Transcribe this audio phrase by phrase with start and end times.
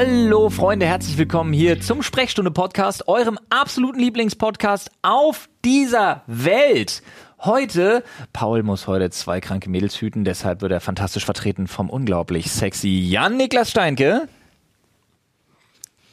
[0.00, 7.02] Hallo Freunde, herzlich willkommen hier zum Sprechstunde Podcast, eurem absoluten Lieblingspodcast auf dieser Welt.
[7.40, 12.48] Heute, Paul muss heute zwei kranke Mädels hüten, deshalb wird er fantastisch vertreten vom unglaublich
[12.52, 14.28] sexy Jan-Niklas Steinke.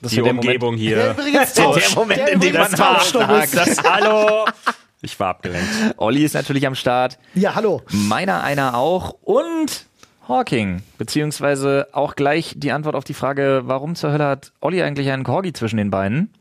[0.02, 1.12] Das Die wird der Moment- Umgebung hier.
[1.12, 1.68] Übrigens Der.
[1.94, 2.72] Moment, Der in dem man.
[2.72, 4.46] Das Hallo.
[5.04, 5.70] Ich war abgelenkt.
[5.98, 7.84] Olli ist natürlich am Start, Ja, hallo.
[7.92, 9.86] meiner einer auch und
[10.28, 15.12] Hawking, beziehungsweise auch gleich die Antwort auf die Frage, warum zur Hölle hat Olli eigentlich
[15.12, 16.32] einen Corgi zwischen den Beinen?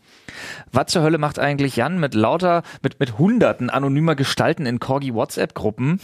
[0.73, 6.01] Was zur Hölle macht eigentlich Jan mit lauter, mit, mit hunderten anonymer Gestalten in Corgi-WhatsApp-Gruppen?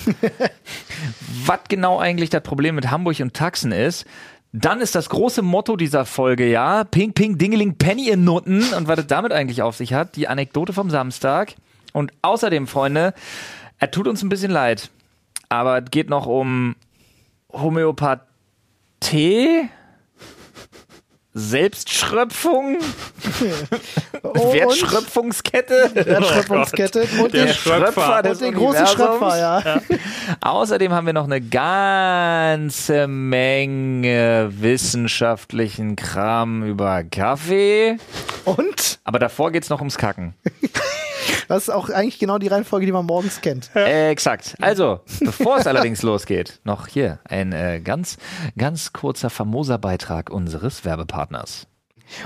[1.47, 4.05] Was genau eigentlich das Problem mit Hamburg und Taxen ist?
[4.53, 8.89] Dann ist das große Motto dieser Folge, ja, Ping, Ping, Dingeling, Penny in Nutten und
[8.89, 11.55] was es damit eigentlich auf sich hat, die Anekdote vom Samstag.
[11.93, 13.15] Und außerdem, Freunde,
[13.79, 14.91] er tut uns ein bisschen leid,
[15.49, 16.75] aber es geht noch um
[17.53, 19.69] Homöopathie,
[21.33, 22.79] Selbstschröpfung,
[24.23, 25.91] Oh, Wertschröpfungskette.
[25.95, 28.87] Wertschöpfungskette und Der den, Schröpfer und des den großen.
[28.87, 29.81] Schröpfer, ja.
[30.41, 37.97] Außerdem haben wir noch eine ganze Menge wissenschaftlichen Kram über Kaffee.
[38.45, 40.35] Und Aber davor geht's noch ums Kacken.
[41.49, 43.71] das ist auch eigentlich genau die Reihenfolge, die man morgens kennt.
[43.75, 44.57] Äh, exakt.
[44.61, 48.17] Also, bevor es allerdings losgeht, noch hier ein äh, ganz,
[48.57, 51.67] ganz kurzer famoser Beitrag unseres Werbepartners.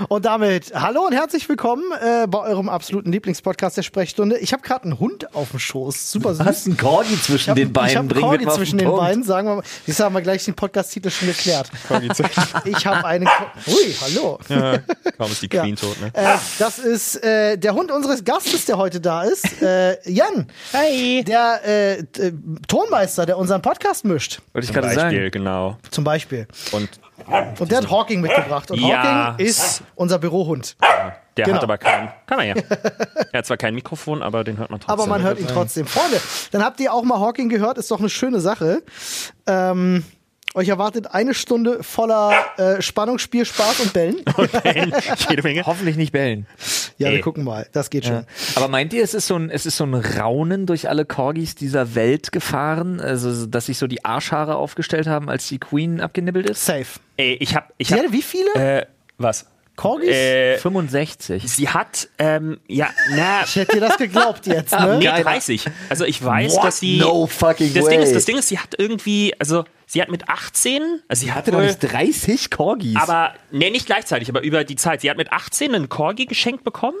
[0.09, 4.37] Und damit hallo und herzlich willkommen äh, bei eurem absoluten Lieblingspodcast der Sprechstunde.
[4.39, 6.11] Ich habe gerade einen Hund auf dem Schoß.
[6.11, 6.65] Super süß.
[6.65, 7.89] einen Corgi zwischen Ich hab- den Beinen.
[7.91, 9.01] Ich habe Bring Corgi zwischen den Punkt.
[9.01, 9.63] Beinen, sagen wir mal.
[9.85, 11.69] Jetzt haben wir gleich den Podcast-Titel schon geklärt.
[12.65, 13.25] Ich habe einen.
[13.27, 14.39] Co Ui, hallo.
[15.17, 15.61] Kaum ist die Ja.
[15.61, 16.07] Queen tot, ne?
[16.13, 19.61] Äh, das ist äh, der Hund unseres Gastes, der heute da ist.
[19.61, 20.47] Äh, Jan.
[20.73, 21.23] Hi.
[21.25, 22.05] Der äh, äh,
[22.67, 24.41] Tonmeister, der unseren Podcast mischt.
[24.53, 25.31] Wollte ich Zum gerade Beispiel, sagen.
[25.31, 25.77] genau.
[25.91, 26.47] Zum Beispiel.
[26.71, 26.89] Und
[27.59, 28.69] Und der hat Hawking mitgebracht.
[28.71, 29.31] Und Ja.
[29.31, 30.75] Hawking ist unser Bürohund.
[31.37, 31.57] der Genau.
[31.57, 32.11] hat aber kein.
[32.27, 32.55] Kann man ja.
[33.31, 34.93] Er hat zwar kein Mikrofon, aber den hört man trotzdem.
[34.93, 35.85] Aber man hört ihn trotzdem.
[35.85, 36.19] Freunde,
[36.51, 38.83] dann habt ihr auch mal Hawking gehört, ist doch eine schöne Sache.
[39.47, 40.05] Ähm,
[40.55, 44.23] euch erwartet eine Stunde voller äh, Spannung, Spiel, Spaß und Bellen.
[45.29, 45.65] Jede Menge.
[45.65, 46.47] Hoffentlich nicht bellen.
[46.97, 47.21] Ja, wir Ey.
[47.21, 47.67] gucken mal.
[47.73, 48.25] Das geht schon.
[48.55, 51.55] Aber meint ihr, es ist so ein, es ist so ein Raunen durch alle Corgis
[51.55, 53.01] dieser Welt gefahren?
[53.01, 56.65] Also, dass sich so die Arschhaare aufgestellt haben, als die Queen abgenibbelt ist?
[56.65, 56.85] Safe.
[57.17, 57.73] Ey, ich hab.
[57.77, 58.53] Ich hab hatte wie viele?
[58.55, 58.85] äh,
[59.17, 59.45] was?
[59.75, 60.09] Corgis?
[60.09, 61.43] Äh, 65.
[61.51, 64.97] sie hat, ähm, ja, na, ich hätte dir das geglaubt jetzt, ne?
[64.99, 65.23] nee, Geil.
[65.23, 65.65] 30.
[65.89, 66.63] Also ich weiß, What?
[66.63, 66.97] dass sie.
[66.97, 67.91] No fucking das way.
[67.91, 71.31] Ding ist, das Ding ist, sie hat irgendwie, also sie hat mit 18, also sie
[71.31, 72.95] hatte wohl, 30 Corgis.
[72.95, 75.01] aber nee, nicht gleichzeitig, aber über die Zeit.
[75.01, 76.97] Sie hat mit 18 einen Corgi geschenkt bekommen,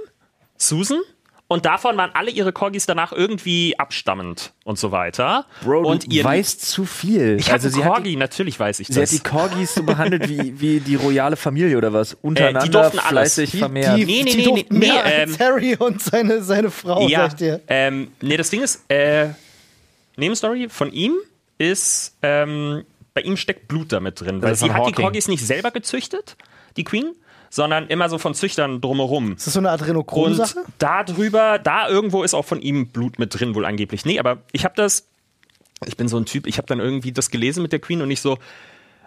[0.57, 0.99] Susan.
[1.47, 5.45] Und davon waren alle ihre Corgis danach irgendwie abstammend und so weiter.
[5.63, 7.37] Bro, du und ihr weißt zu viel.
[7.39, 9.11] ich also sie sie hat, Corgi, die, natürlich weiß ich sie hat das.
[9.11, 12.15] die Corgis so behandelt wie, wie die royale Familie oder was?
[12.15, 13.09] Untereinander durften alles.
[13.35, 13.95] fleißig Die- vermehrt.
[13.95, 16.71] Die, Nee, nee, die nee, durften nee, mehr nee, als ähm, Harry und seine, seine
[16.71, 17.61] Frau, ja, sag ich dir.
[17.67, 19.27] ähm, nee, das Ding ist, äh,
[20.17, 21.13] Nebenstory von ihm
[21.57, 22.83] ist, ähm,
[23.13, 24.95] bei ihm steckt Blut damit drin, weil sie hat die Hawking.
[24.95, 26.35] Corgis nicht selber gezüchtet,
[26.75, 27.13] die Queen,
[27.49, 29.33] sondern immer so von Züchtern drumherum.
[29.33, 30.59] Ist das so eine Und Adrenochrom-Sache?
[30.77, 34.05] da drüber, da irgendwo ist auch von ihm Blut mit drin, wohl angeblich.
[34.05, 35.07] Nee, aber ich habe das,
[35.85, 38.11] ich bin so ein Typ, ich habe dann irgendwie das gelesen mit der Queen und
[38.11, 38.37] ich so,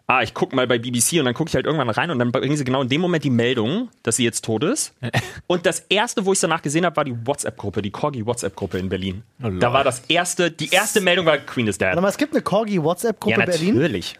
[0.08, 2.32] ah, ich guck mal bei BBC und dann gucke ich halt irgendwann rein und dann
[2.32, 4.94] bringen sie genau in dem Moment die Meldung, dass sie jetzt tot ist.
[5.46, 9.22] Und das erste, wo ich danach gesehen habe, war die WhatsApp-Gruppe, die Corgi-WhatsApp-Gruppe in Berlin.
[9.38, 11.94] da war das erste, die erste Meldung war Queen is dead.
[11.94, 13.74] Mal, es gibt eine Corgi-WhatsApp-Gruppe Ja, Berlin.
[13.76, 14.18] natürlich.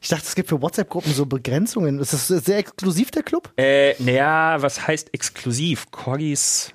[0.00, 1.98] Ich dachte, es gibt für WhatsApp-Gruppen so Begrenzungen.
[1.98, 3.50] Ist das sehr exklusiv, der Club?
[3.56, 5.90] Äh, naja, was heißt exklusiv?
[5.90, 6.72] Corgis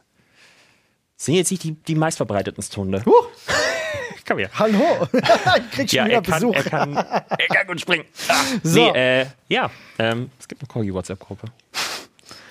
[1.16, 3.04] sind jetzt nicht die, die meistverbreitetsten Hunde.
[3.06, 3.28] Huch,
[4.28, 4.50] Komm her.
[4.54, 5.08] hallo.
[5.14, 6.56] ich krieg schon Ja, wieder er kann, Besuch.
[6.56, 8.06] er, kann, er kann gut springen.
[8.30, 8.92] Ah, So.
[8.94, 9.70] Nee, äh, ja,
[10.00, 11.48] ähm, es gibt eine Corgi-WhatsApp-Gruppe.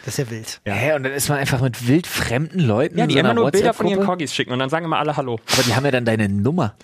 [0.05, 0.61] Das ist ja wild.
[0.65, 3.41] Hä, und dann ist man einfach mit wildfremden Leuten Ja, in die so immer einer
[3.41, 4.05] nur Bilder von ihren?
[4.05, 5.39] Corgis schicken und dann sagen immer alle Hallo.
[5.53, 6.75] Aber die haben ja dann deine Nummer.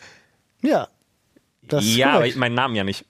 [0.62, 0.88] Ja.
[1.62, 2.36] Das ist ja, aber korrekt.
[2.36, 3.04] meinen Namen ja nicht.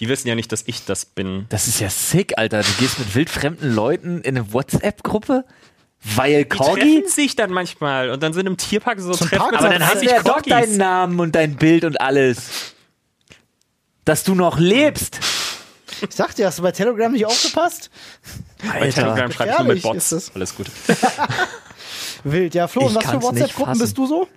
[0.00, 1.46] Die wissen ja nicht, dass ich das bin.
[1.48, 2.62] Das ist ja sick, Alter.
[2.62, 5.44] Du gehst mit wildfremden Leuten in eine WhatsApp-Gruppe,
[6.16, 6.80] weil Die Corgi?
[7.02, 9.38] treffen sich dann manchmal und dann sind im Tierpark so Zum treffen.
[9.42, 12.74] Park- Aber dann hast sich ja doch deinen Namen und dein Bild und alles.
[14.04, 15.20] Dass du noch lebst.
[16.08, 17.90] Ich sagte, dir, hast du bei Telegram nicht aufgepasst?
[18.80, 20.32] Bei Telegram schreibe ich nur mit Bots.
[20.34, 20.66] Alles gut.
[22.24, 22.54] Wild.
[22.54, 24.28] Ja, Flo, Ich und was für WhatsApp-Gruppen bist du so?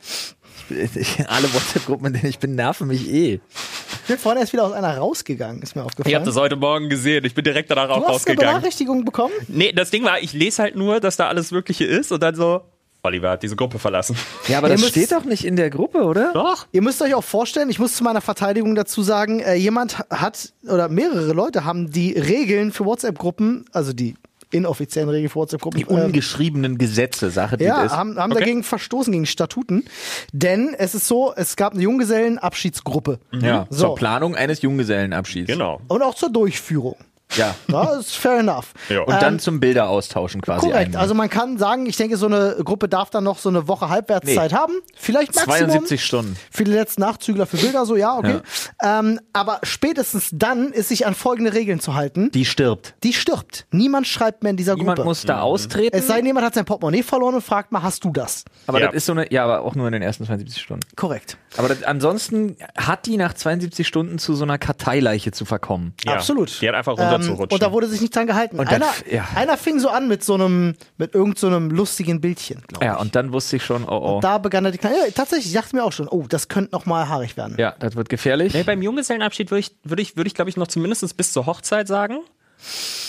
[1.27, 3.39] Alle WhatsApp-Gruppen, in denen ich bin, nerven mich eh.
[4.05, 6.09] Ich bin vorhin erst wieder aus einer rausgegangen, ist mir aufgefallen.
[6.09, 7.25] Ich habe das heute Morgen gesehen.
[7.25, 8.53] Ich bin direkt danach auch du hast eine rausgegangen.
[8.55, 9.33] Benachrichtigung bekommen?
[9.47, 12.35] Nee, das Ding war, ich lese halt nur, dass da alles Wirkliche ist und dann
[12.35, 12.61] so,
[13.01, 14.15] Oliver hat diese Gruppe verlassen.
[14.47, 16.31] Ja, aber Ihr das müsst- steht doch nicht in der Gruppe, oder?
[16.33, 16.67] Doch.
[16.71, 20.53] Ihr müsst euch auch vorstellen, ich muss zu meiner Verteidigung dazu sagen, äh, jemand hat
[20.67, 24.15] oder mehrere Leute haben die Regeln für WhatsApp-Gruppen, also die
[24.51, 27.97] inoffiziellen Regeln für WhatsApp-Gruppen, Die ungeschriebenen Gesetze, Sache, die Ja, das ist.
[27.97, 28.41] haben, haben Okay.
[28.41, 29.83] dagegen verstoßen, gegen Statuten.
[30.33, 33.19] Denn es ist so, es gab eine Junggesellenabschiedsgruppe.
[33.33, 33.87] ja, So.
[33.87, 35.47] zur Planung eines Junggesellenabschieds.
[35.47, 35.81] Genau.
[35.87, 36.95] Und auch zur Durchführung.
[37.35, 37.55] Ja.
[37.67, 38.73] Ja, ist fair enough.
[38.87, 39.01] Ja.
[39.01, 40.67] Und dann zum Bilder austauschen quasi.
[40.67, 41.01] Korrekt, einmal.
[41.01, 43.89] also man kann sagen, ich denke, so eine Gruppe darf dann noch so eine Woche
[43.89, 44.57] Halbwertszeit Nee.
[44.57, 44.73] haben.
[44.95, 45.57] Vielleicht Maximum.
[45.57, 46.35] 72 Stunden.
[46.51, 48.39] Für die letzten Nachzügler für Bilder, so ja, okay.
[48.83, 52.29] Ähm, aber spätestens dann ist sich an folgende Regeln zu halten.
[52.31, 52.93] Die stirbt.
[53.03, 53.65] Die stirbt.
[53.71, 55.09] Niemand schreibt mehr in dieser Niemand Gruppe.
[55.09, 55.97] muss da austreten.
[55.97, 58.45] es sei denn, jemand hat sein Portemonnaie verloren und fragt mal, hast du das?
[58.67, 58.85] aber Ja.
[58.87, 60.83] das ist so eine, ja, aber auch nur in den ersten 72 Stunden.
[60.95, 61.37] Korrekt.
[61.57, 65.93] Aber das, ansonsten hat die nach 72 Stunden zu so einer Karteileiche zu verkommen.
[66.05, 66.13] Ja.
[66.13, 66.61] Absolut.
[66.61, 67.51] Die hat einfach Ähm, runterzurutschen.
[67.51, 68.59] und da wurde sich nicht dran gehalten.
[68.59, 69.25] Und einer, ja.
[69.35, 72.87] einer fing so an mit so einem, mit irgend so einem lustigen Bildchen, glaube ich.
[72.91, 74.19] Ja, und dann wusste ich schon, oh oh.
[74.21, 76.71] da begann er die kleine, ja, tatsächlich, ich dachte mir auch schon, oh, das könnte
[76.71, 77.55] noch mal haarig werden.
[77.57, 78.53] ja, das wird gefährlich.
[78.53, 81.45] Nee, beim Junggesellenabschied würde ich, würde ich, würde ich glaube ich, noch zumindest bis zur
[81.45, 82.19] Hochzeit sagen.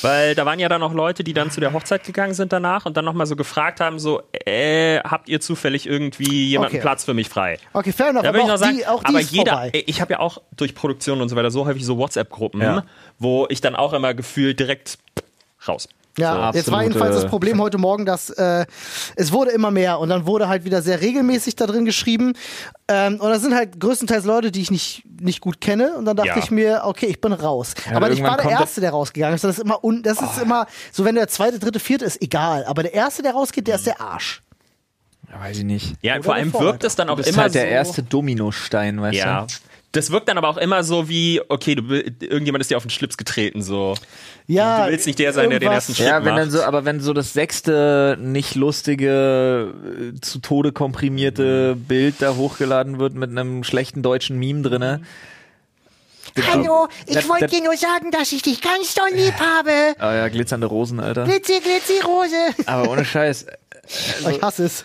[0.03, 2.87] Weil da waren ja dann noch Leute, die dann zu der Hochzeit gegangen sind danach
[2.87, 6.83] und dann nochmal so gefragt haben: so, äh, habt ihr zufällig irgendwie jemanden Okay.
[6.83, 7.59] Platz für mich frei?
[7.73, 9.85] Okay, fair enough, Da aber würde ich noch sagen, die, auch die aber jeder, vorbei.
[9.87, 12.85] ich habe ja auch durch Produktion und so weiter so häufig so WhatsApp-Gruppen, Ja.
[13.19, 14.99] wo ich dann auch immer gefühlt direkt
[15.67, 15.89] raus.
[16.19, 18.65] Ja, So jetzt war jedenfalls das Problem heute Morgen, dass äh,
[19.17, 22.33] es wurde immer mehr und dann wurde halt wieder sehr regelmäßig da drin geschrieben.
[22.89, 25.95] Ähm, und das sind halt größtenteils Leute, die ich nicht, nicht gut kenne.
[25.97, 26.39] Und dann dachte Ja.
[26.39, 27.75] ich mir, okay, ich bin raus.
[27.95, 29.45] Aber ich war der Erste, der rausgegangen ist.
[29.45, 32.65] Das ist immer, un das ist immer, so wenn der zweite, dritte, vierte ist, egal.
[32.65, 34.43] Aber der Erste, der rausgeht, der ist der Arsch.
[35.31, 35.97] Ja, weiß ich nicht.
[36.03, 38.03] Ja, Oder vor allem wirkt es dann Du auch bist immer halt der so, erste
[38.05, 39.41] Dominostein, weißt Ja.
[39.43, 39.47] du?
[39.93, 42.91] Das wirkt dann aber auch immer so wie, okay, du, irgendjemand ist dir auf den
[42.91, 43.95] Schlips getreten, so.
[44.47, 46.51] Ja, Du willst nicht der sein, der den ersten Schritt Ja, wenn dann macht.
[46.53, 49.73] so, aber wenn so das sechste nicht lustige,
[50.15, 55.01] äh, zu Tode komprimierte Bild da hochgeladen wird mit einem schlechten deutschen Meme drinne.
[56.53, 59.95] Hallo, ich wollte dir nur sagen, dass ich dich ganz doll lieb habe.
[59.99, 61.25] Ah ja, glitzernde Rosen, Alter.
[61.25, 62.37] Glitzi, glitzi, Rose.
[62.67, 63.47] Aber ohne Scheiß.
[64.29, 64.85] Ich hasse es.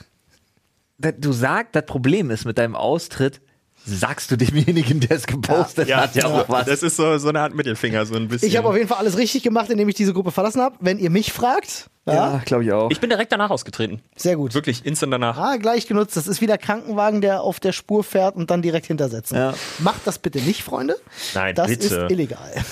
[1.00, 3.42] da- Du sagst, das Problem ist mit deinem Austritt,
[3.86, 6.66] sagst du demjenigen, der es gepostet hat, ja auch was.
[6.66, 8.48] Das ist so, so eine Art Mittelfinger, so ein bisschen.
[8.48, 10.76] Ich habe auf jeden Fall alles richtig gemacht, indem ich diese Gruppe verlassen habe.
[10.80, 12.90] Wenn ihr mich fragt, ja, ja, glaube ich auch.
[12.92, 14.02] ich bin direkt danach ausgetreten.
[14.16, 14.54] sehr gut.
[14.54, 15.38] Wirklich instant danach.
[15.38, 16.18] Ah, gleich genutzt.
[16.18, 19.38] Das ist wieder Krankenwagen, der auf der Spur fährt und dann direkt hintersetzen.
[19.38, 19.54] Ja.
[19.80, 20.96] Macht das bitte nicht, Freunde.
[21.34, 21.86] Nein, das bitte.
[21.86, 22.54] ist illegal.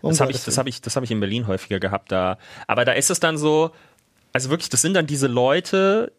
[0.00, 2.12] Um Das habe ich, das habe ich, das habe ich in Berlin häufiger gehabt.
[2.12, 3.72] Da, aber da ist es dann so,
[4.32, 6.12] also wirklich, das sind dann diese Leute,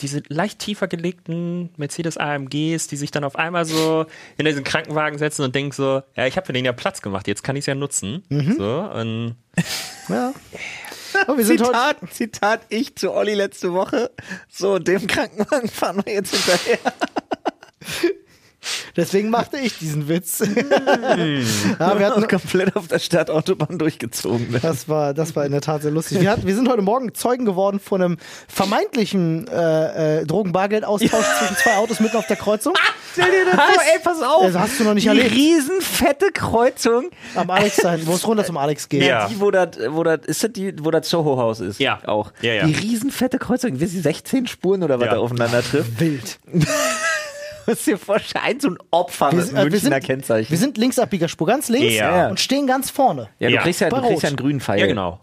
[0.00, 4.06] diese leicht tiefer gelegten Mercedes AMGs, die sich dann auf einmal so
[4.36, 7.28] in diesen Krankenwagen setzen und denken so, ja, ich habe für den ja Platz gemacht,
[7.28, 8.22] jetzt kann ich es ja nutzen.
[8.28, 8.56] Mhm.
[8.56, 9.36] So und
[10.08, 10.32] Ja.
[11.28, 14.10] Oh, wir sind heute, Zitat, Zitat, ich zu Olli letzte Woche.
[14.48, 16.78] So, dem Krankenwagen fahren wir jetzt hinterher.
[18.96, 20.40] deswegen machte ich diesen Witz.
[21.78, 24.50] ja, wir hatten, komplett auf der Stadtautobahn durchgezogen.
[24.50, 24.60] Ne?
[24.60, 26.20] das, war, das war in der Tat sehr lustig.
[26.20, 28.16] Wir, hatten, wir sind heute Morgen Zeugen geworden von einem
[28.48, 32.74] vermeintlichen äh, äh, Drogen-Bargeld-Austausch zwischen zwei Autos mitten auf der Kreuzung.
[33.12, 34.42] Stell dir das vor, ey, pass auf.
[34.52, 35.32] Das hast du noch nicht die erlebt.
[35.34, 37.10] riesenfette Kreuzung.
[37.34, 39.02] Am Alex sein, wo es runter zum Alex geht.
[39.02, 39.26] Ja.
[39.28, 41.80] Die, wo das, wo das, ist das die, wo das Soho-Haus ist?
[41.80, 42.00] Ja.
[42.06, 42.32] Auch.
[42.42, 42.66] Ja, ja.
[42.66, 45.14] Die riesenfette Kreuzung, wie sie 16 Spuren oder was Ja.
[45.14, 45.98] da aufeinander trifft.
[46.00, 46.38] Wild.
[47.66, 50.04] Du musst dir vorstellen, ein so ein Opfer Wir, mit sind- äh, wir, Münchner sind,
[50.04, 50.50] Kennzeichen.
[50.50, 52.28] wir sind Linksabbiegerspur, ganz links Ja.
[52.28, 53.28] und stehen ganz vorne.
[53.38, 53.62] ja, du Ja.
[53.62, 54.78] kriegst ja, du kriegst ja einen grünen Pfeil.
[54.80, 55.18] ja genau.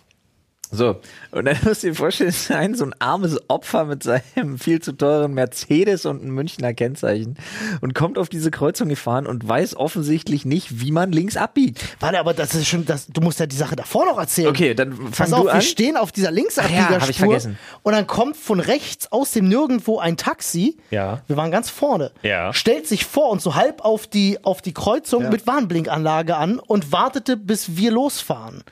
[0.73, 0.99] So,
[1.31, 4.57] und dann musst du dir vorstellen, es ist ein so ein armes Opfer mit seinem
[4.57, 7.37] viel zu teuren Mercedes und einem Münchner Kennzeichen
[7.81, 11.83] und kommt auf diese Kreuzung gefahren und weiß offensichtlich nicht, wie man links abbiegt.
[11.99, 14.49] Warte, aber das ist schon, das, du musst ja die Sache davor noch erzählen.
[14.49, 15.61] Okay, dann fang Pass du auf, wir an.
[15.61, 17.59] stehen auf dieser ja, Linksabbiegerspur hab ich vergessen.
[17.83, 20.77] und dann kommt von rechts aus dem Nirgendwo ein Taxi.
[20.89, 21.21] Ja.
[21.27, 22.11] Wir waren ganz vorne.
[22.23, 22.51] Ja.
[22.51, 26.91] Stellt sich vor und so halb auf die, auf die Kreuzung mit Warnblinkanlage an und
[26.91, 28.63] wartete, bis wir losfahren.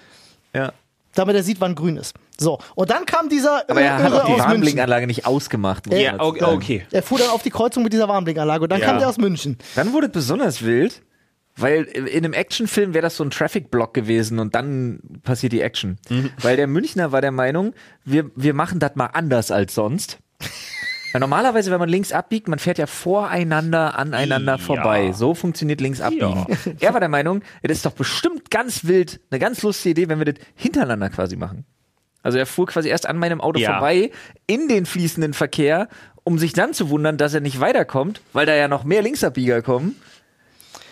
[0.54, 0.74] Ja.
[1.16, 2.16] Damit er sieht, wann grün ist.
[2.40, 2.60] So.
[2.76, 4.40] Und dann kam dieser Aber er hat auch die.
[4.40, 5.88] Warnblinkanlage nicht ausgemacht.
[5.88, 6.44] muss Ja, okay.
[6.44, 6.86] okay.
[6.92, 8.88] Er fuhr dann auf die Kreuzung mit dieser Warnblinkanlage und dann Ja.
[8.88, 9.58] kam der aus München.
[9.76, 11.02] Dann wurde es besonders wild,
[11.58, 15.98] weil in einem Actionfilm wäre das so ein Traffic-Block gewesen und dann passiert die Action.
[16.42, 17.74] Weil der Münchner war der Meinung,
[18.06, 20.18] wir, wir machen das mal anders als sonst.
[21.12, 24.58] Weil normalerweise, wenn man links abbiegt, man fährt ja voreinander aneinander Ja.
[24.58, 25.12] vorbei.
[25.14, 26.46] So funktioniert links abbiegen.
[26.80, 30.20] Er war der Meinung, das ist doch bestimmt ganz wild, eine ganz lustige Idee, wenn
[30.20, 31.66] wir das hintereinander quasi machen.
[32.24, 33.74] Also er fuhr quasi erst an meinem Auto Ja.
[33.74, 34.12] vorbei
[34.48, 35.88] in den fließenden Verkehr,
[36.24, 39.62] um sich dann zu wundern, dass er nicht weiterkommt, weil da ja noch mehr Linksabbieger
[39.64, 39.96] kommen.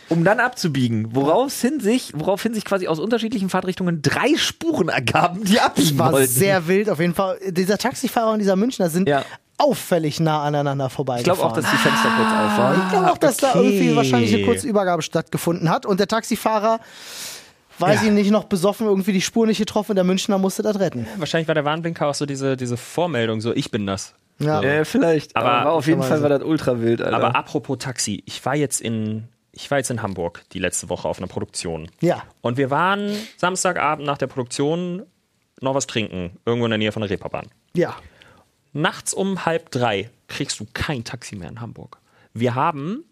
[0.10, 5.60] Um dann abzubiegen, woraufhin sich, woraufhin sich quasi aus unterschiedlichen Fahrtrichtungen drei Spuren ergaben, die
[5.60, 6.28] abbiegen War wollten.
[6.32, 7.38] sehr wild auf jeden Fall.
[7.50, 9.24] Dieser Taxifahrer und dieser Münchner sind Ja.
[9.58, 11.38] auffällig nah aneinander ich vorbeigefahren.
[11.38, 12.82] glaube auch, dass die Fenster kurz auf waren.
[12.84, 13.60] Ich glaube auch, dass da okay.
[13.64, 16.80] irgendwie wahrscheinlich eine kurze Übergabe stattgefunden hat und der Taxifahrer,
[17.78, 20.80] weiß ich nicht, noch besoffen irgendwie die Spur nicht getroffen und der Münchner musste das
[20.80, 21.08] retten.
[21.18, 24.14] Wahrscheinlich war der Warnblinker auch so diese, diese Vormeldung, so ich bin das.
[24.40, 24.62] Ja.
[24.62, 27.16] Äh, vielleicht, aber, Aber- auf jeden Fall war das ultra wild, Alter.
[27.18, 29.26] Aber apropos Taxi, ich war jetzt in,
[29.62, 31.92] ich war jetzt in Hamburg die letzte Woche auf einer Produktion.
[32.00, 32.24] Ja.
[32.42, 35.06] Und wir waren Samstagabend nach der Produktion
[35.62, 37.48] noch was trinken, irgendwo in der Nähe von der Reeperbahn.
[37.74, 37.96] Ja.
[38.72, 41.98] Nachts um halb drei kriegst du kein Taxi mehr in Hamburg.
[42.34, 43.04] Wir haben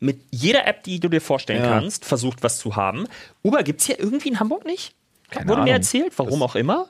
[0.00, 1.68] mit jeder App, die du dir vorstellen Ja.
[1.78, 3.06] kannst, versucht, was zu haben.
[3.42, 4.94] Uber gibt es hier irgendwie in Hamburg nicht?
[5.34, 5.74] Keine Wurde mir Ahnung.
[5.74, 6.86] erzählt, warum auch immer.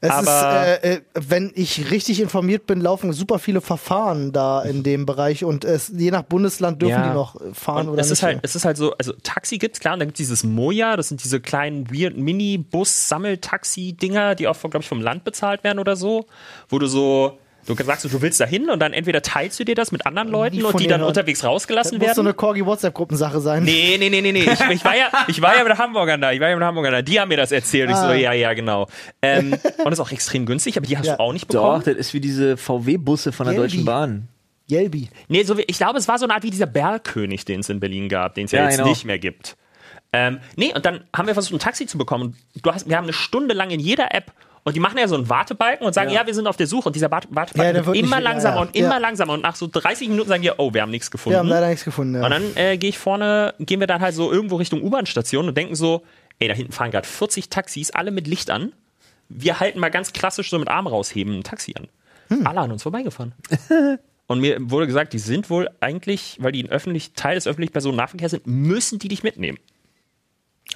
[0.00, 4.62] Es Aber- ist, äh, äh, wenn ich richtig informiert bin, laufen super viele Verfahren da
[4.62, 7.08] in dem Bereich und es, je nach Bundesland dürfen Ja.
[7.08, 8.18] die noch fahren Und oder es nicht.
[8.18, 10.44] ist halt, es ist halt so, also Taxi gibt's klar, und dann gibt es dieses
[10.44, 15.78] Moja, das sind diese kleinen weird Mini-Bus-Sammeltaxi-Dinger, die auch, glaube ich, vom Land bezahlt werden
[15.78, 16.26] oder so,
[16.68, 17.38] wo du so,
[17.68, 20.28] du sagst, du willst da hin und dann entweder teilst du dir das mit anderen
[20.28, 21.08] Leuten Nie und die dann hören.
[21.08, 22.26] unterwegs das rausgelassen muss so werden.
[22.28, 23.62] eine Corgi-WhatsApp-Gruppensache sein.
[23.64, 24.40] Nee, nee, nee, nee, nee.
[24.50, 26.32] Ich, ich, war ja, ich war ja mit Hamburgern da.
[26.32, 27.02] Ich war ja mit Hamburgern da.
[27.02, 27.90] Die haben mir das erzählt.
[27.90, 28.14] Ich so, Ah.
[28.14, 28.88] ja, ja, genau.
[29.22, 31.16] Ähm, und das ist auch extrem günstig, aber die hast Ja.
[31.16, 31.82] du auch nicht Doch, bekommen.
[31.84, 33.68] das ist wie diese VW-Busse von der Gelbi.
[33.70, 34.28] Deutschen Bahn.
[34.70, 35.08] Yelby.
[35.28, 37.68] Nee, so wie, ich glaube, es war so eine Art wie dieser Bergkönig, den es
[37.70, 38.88] in Berlin gab, den es ja, Ja, jetzt genau.
[38.90, 39.56] nicht mehr gibt.
[40.12, 42.36] Ähm, nee, und dann haben wir versucht, ein Taxi zu bekommen.
[42.62, 44.32] Du hast, wir haben eine Stunde lang in jeder App
[44.64, 46.88] und die machen ja so einen Wartebalken und sagen, ja, wir sind auf der Suche.
[46.88, 48.62] Und dieser Warte- Ja, Wartebalken der wird immer nicht- ja, langsamer ja.
[48.62, 48.98] und immer Ja.
[48.98, 49.32] langsamer.
[49.34, 51.34] Und nach so 30 Minuten sagen die, oh, wir haben nichts gefunden.
[51.34, 52.14] Wir haben leider nichts gefunden.
[52.16, 52.24] Ja.
[52.24, 55.56] Und dann äh, gehe ich vorne, gehen wir dann halt so irgendwo Richtung U-Bahn-Station und
[55.56, 56.02] denken so,
[56.38, 58.72] ey, da hinten fahren gerade 40 Taxis, alle mit Licht an.
[59.28, 61.88] Wir halten mal ganz klassisch so mit Arm rausheben ein Taxi an.
[62.28, 62.46] Hm.
[62.46, 63.32] Alle an uns vorbeigefahren.
[64.26, 67.72] und mir wurde gesagt, die sind wohl eigentlich, weil die ein öffentlich, Teil des öffentlichen
[67.72, 69.58] Personennahverkehrs sind, müssen die dich mitnehmen.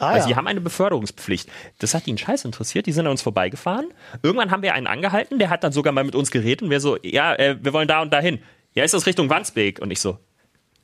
[0.02, 0.22] Ah, Weil ja.
[0.24, 1.48] sie haben eine Beförderungspflicht.
[1.78, 2.86] Das hat die einen Scheiß interessiert.
[2.86, 3.86] Die sind an uns vorbeigefahren.
[4.22, 6.80] Irgendwann haben wir einen angehalten, der hat dann sogar mal mit uns geredet und wir
[6.80, 8.40] so, ja, äh, wir wollen da und dahin.
[8.74, 9.80] Ja, ist das Richtung Wandsbek?
[9.80, 10.18] Und ich so,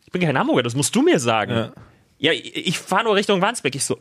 [0.05, 1.73] ich bin kein Hamburger, das musst du mir sagen.
[2.19, 3.75] Ja, ich, ich fahre nur Richtung Wandsbek.
[3.75, 3.99] Ich so,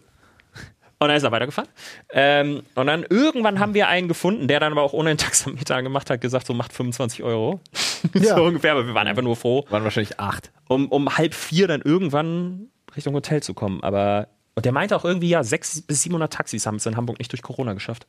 [1.00, 1.70] und dann ist er weitergefahren.
[2.10, 5.84] Ähm, und dann irgendwann haben wir einen gefunden, der dann aber auch ohne einen Taxameter
[5.84, 7.60] gemacht hat, gesagt, so macht 25 Euro.
[8.14, 8.36] Ja.
[8.36, 10.52] so ungefähr, aber wir waren einfach nur froh Waren wahrscheinlich acht.
[10.68, 13.82] um, um halb vier dann irgendwann Richtung Hotel zu kommen.
[13.82, 14.28] Aber
[14.58, 17.32] und der meinte auch irgendwie, ja, 600 bis 700 Taxis haben es in Hamburg nicht
[17.32, 18.08] durch Corona geschafft.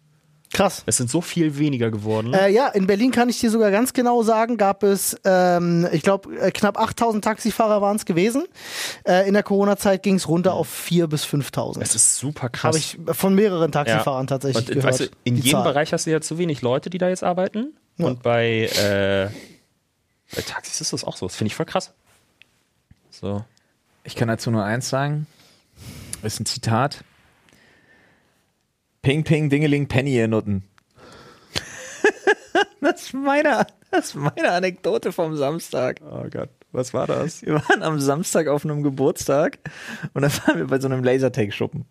[0.51, 0.83] Krass.
[0.87, 2.33] Es sind so viel weniger geworden.
[2.33, 6.01] Äh, ja, in Berlin kann ich dir sogar ganz genau sagen, gab es, ähm, ich
[6.01, 8.47] glaube, äh, knapp 8000 Taxifahrer waren es gewesen.
[9.07, 11.83] Äh, in der Corona-Zeit ging es runter auf 4.000 bis 5.000.
[11.83, 12.65] es ist super krass.
[12.65, 14.27] Habe ich von mehreren Taxifahrern Ja.
[14.27, 14.85] tatsächlich Und, gehört.
[14.87, 15.65] weißt du, in jedem Zahl.
[15.65, 17.75] Bereich hast du ja zu wenig Leute, die da jetzt arbeiten.
[17.99, 18.07] Ja.
[18.07, 19.29] Und bei, äh,
[20.35, 21.27] bei Taxis ist das auch so.
[21.27, 21.93] Das finde ich voll krass.
[23.11, 23.45] So.
[24.05, 25.27] Ich kann dazu nur eins sagen.
[26.23, 27.05] Ist ein Zitat.
[29.03, 30.65] Ping, ping, dingeling, penny, ihr Nutten.
[32.81, 36.01] das, ist meine, das ist meine Anekdote vom Samstag.
[36.03, 37.43] Oh Gott, was war das?
[37.43, 39.59] Wir waren am Samstag auf einem Geburtstag
[40.13, 41.85] und da waren wir bei so einem Lasertag-Schuppen.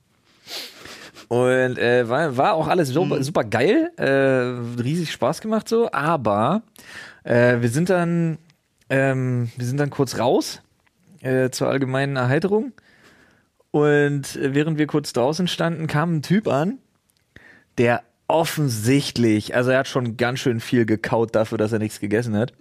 [1.30, 6.64] Und äh, war, war auch alles super, super geil, äh, riesig Spaß gemacht so, aber
[7.24, 8.38] äh, wir sind dann
[8.90, 10.62] ähm, wir sind dann kurz raus
[11.22, 12.74] äh, zur allgemeinen Erheiterung
[13.72, 16.78] und äh, während wir kurz draußen standen, kam ein Typ an,
[17.78, 22.36] der offensichtlich, also er hat schon ganz schön viel gekaut dafür, dass er nichts gegessen
[22.36, 22.54] hat.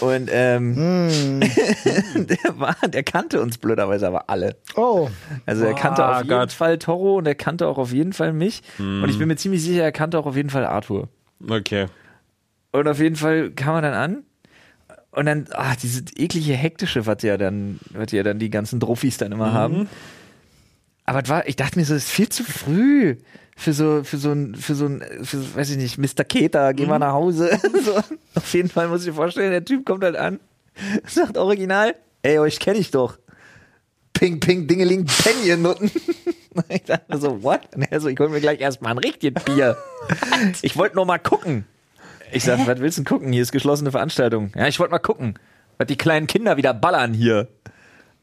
[0.00, 1.40] Und ähm,
[2.14, 4.56] der war, der kannte uns blöderweise aber alle.
[4.76, 5.08] Oh,
[5.46, 6.52] Also er kannte Ah, auf jeden Gott.
[6.52, 8.62] Fall Toro und er kannte auch auf jeden Fall mich.
[8.78, 11.08] Und ich bin mir ziemlich sicher, er kannte auch auf jeden Fall Arthur.
[11.48, 11.86] Okay.
[12.72, 14.22] Und auf jeden Fall kam er dann an.
[15.12, 19.16] Und dann, ach, diese eklige hektische, was ja dann, was ja dann die ganzen Druffis
[19.16, 19.88] dann immer haben.
[21.06, 23.16] Aber es war, ich dachte mir so, das ist viel zu früh
[23.56, 26.24] für so, für so ein, für so ein, für, so, weiß ich nicht, Mr.
[26.24, 27.58] Keter, geh mal nach Hause.
[27.84, 27.96] so,
[28.34, 30.40] auf jeden Fall muss ich dir vorstellen, der Typ kommt halt an,
[31.06, 33.18] sagt original, ey, euch kenne ich doch.
[34.12, 35.90] Ping, ping, dingeling, penny, ihr Nutten.
[36.68, 37.60] ich dachte mir so, what?
[37.74, 39.76] Und er so, ich hol mir gleich erstmal ein richtiges Bier.
[40.62, 41.66] ich wollte nur mal gucken.
[42.32, 43.32] Ich sag, was willst du denn gucken?
[43.32, 44.52] Hier ist geschlossene Veranstaltung.
[44.56, 45.34] Ja, ich wollte mal gucken,
[45.78, 47.48] was die kleinen Kinder wieder ballern hier.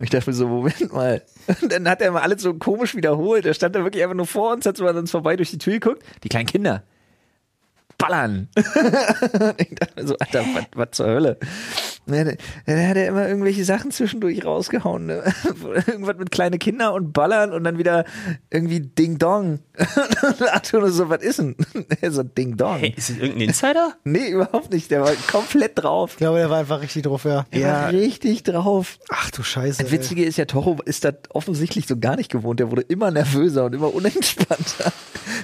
[0.03, 1.22] Und ich dachte mir so, Moment mal.
[1.62, 3.45] Und dann hat er mal alles so komisch wiederholt.
[3.45, 5.60] Er stand da wirklich einfach nur vor uns, hat so an uns vorbei durch die
[5.60, 6.03] Tür geguckt.
[6.25, 6.83] Die kleinen Kinder.
[7.98, 8.50] ballern.
[8.55, 11.38] ich dachte mir so, Alter, was, was zur Hölle?
[12.07, 12.31] Ja, da
[12.65, 15.05] da hat er immer irgendwelche Sachen zwischendurch rausgehauen.
[15.05, 15.24] Ne?
[15.88, 18.05] Irgendwas mit kleine Kinder und ballern und dann wieder
[18.50, 19.60] irgendwie Ding Dong.
[20.22, 21.55] Und Arthur so, was ist denn?
[22.01, 22.79] Er so Ding Dong.
[22.79, 23.93] Hey, ist das irgendein Insider?
[24.03, 24.91] Nee, überhaupt nicht.
[24.91, 26.12] Der war komplett drauf.
[26.12, 27.45] Ich glaube, der war einfach richtig drauf, ja.
[27.53, 29.00] Der war richtig drauf.
[29.10, 29.81] Ach du Scheiße.
[29.81, 32.60] Das Witzige ist ja, Toro ist das offensichtlich so gar nicht gewohnt.
[32.60, 34.91] Der wurde immer nervöser und immer unentspannter.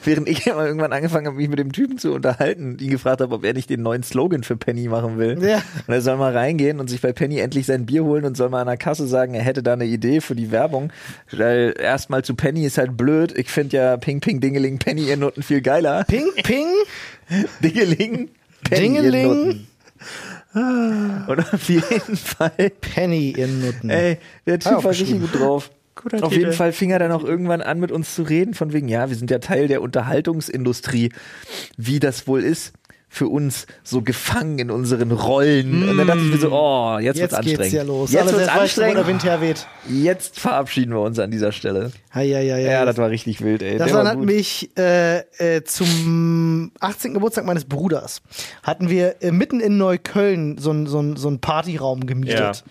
[0.04, 3.22] Während ich immer irgendwann angefangen habe, mich mit dem Typen zu unterhalten und ihn gefragt
[3.22, 5.42] habe, ob er nicht den neuen Slogan für Penny machen will.
[5.44, 5.62] Ja.
[5.88, 8.50] Und er soll mal reingehen und sich bei Penny endlich sein Bier holen und soll
[8.50, 10.92] mal an der Kasse sagen, er hätte da eine Idee für die Werbung.
[11.32, 13.34] Weil erstmal zu Penny ist halt blöd.
[13.38, 16.04] Ich finde ja Ping Ping Dingeling Penny ihr Nutten viel geiler.
[16.06, 16.68] Ping, ping,
[17.64, 18.30] Dingeling
[18.64, 19.28] Penny ihr Dingeling.
[19.28, 19.68] Nutten.
[21.28, 23.90] Und auf jeden Fall Penny in Nutten.
[23.90, 25.70] Ey, der Typ war richtig gut drauf.
[25.96, 26.46] Guter Auf Titel.
[26.46, 29.10] jeden Fall fing er dann auch irgendwann an, mit uns zu reden, von wegen, ja,
[29.10, 31.12] wir sind ja Teil der Unterhaltungsindustrie,
[31.76, 32.72] wie das wohl ist
[33.12, 35.90] für uns so gefangen in unseren Rollen.
[35.90, 37.62] Und dann dachte ich mir so, oh, jetzt, wird's Jetzt anstrengend.
[37.64, 38.12] geht's ja los.
[38.12, 39.08] Jetzt Alles wird's anstrengend.
[39.08, 39.68] Wind herweht.
[39.90, 41.92] Jetzt verabschieden wir uns an dieser Stelle.
[42.14, 43.78] Ja, ja, ja, Ja, das war richtig wild, ey.
[43.78, 47.14] Das erinnert mich äh, äh, zum 18.
[47.14, 48.22] Geburtstag meines Bruders.
[48.64, 52.64] Hatten wir äh, mitten in Neukölln so einen so so Partyraum gemietet,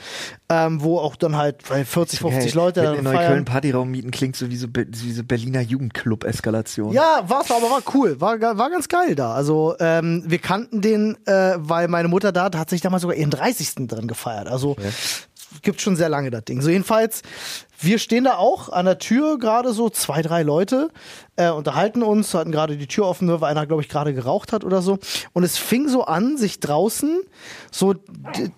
[0.49, 3.45] ähm, wo auch dann halt weil 40, 50 Hey, Leute mitten dann in Neukölln feiern.
[3.45, 6.93] Partyraum mieten klingt so wie so, Be- wie so Berliner Jugendclub-Eskalation.
[6.93, 9.33] Ja, war's aber war cool, war, war ganz geil da.
[9.35, 13.31] Also ähm, wir kannten den, äh, weil meine Mutter da hat sich damals sogar ihren
[13.31, 13.87] 30.
[13.89, 14.49] drin gefeiert.
[14.49, 14.77] Also
[15.63, 16.61] gibt schon sehr lange das Ding.
[16.61, 17.23] So jedenfalls,
[17.81, 20.91] wir stehen da auch an der Tür, gerade so zwei, drei Leute,
[21.37, 24.53] äh, unterhalten uns, hatten gerade die Tür offen, nur weil einer, glaube ich, gerade geraucht
[24.53, 24.99] hat oder so.
[25.33, 27.21] Und es fing so an, sich draußen
[27.71, 27.95] so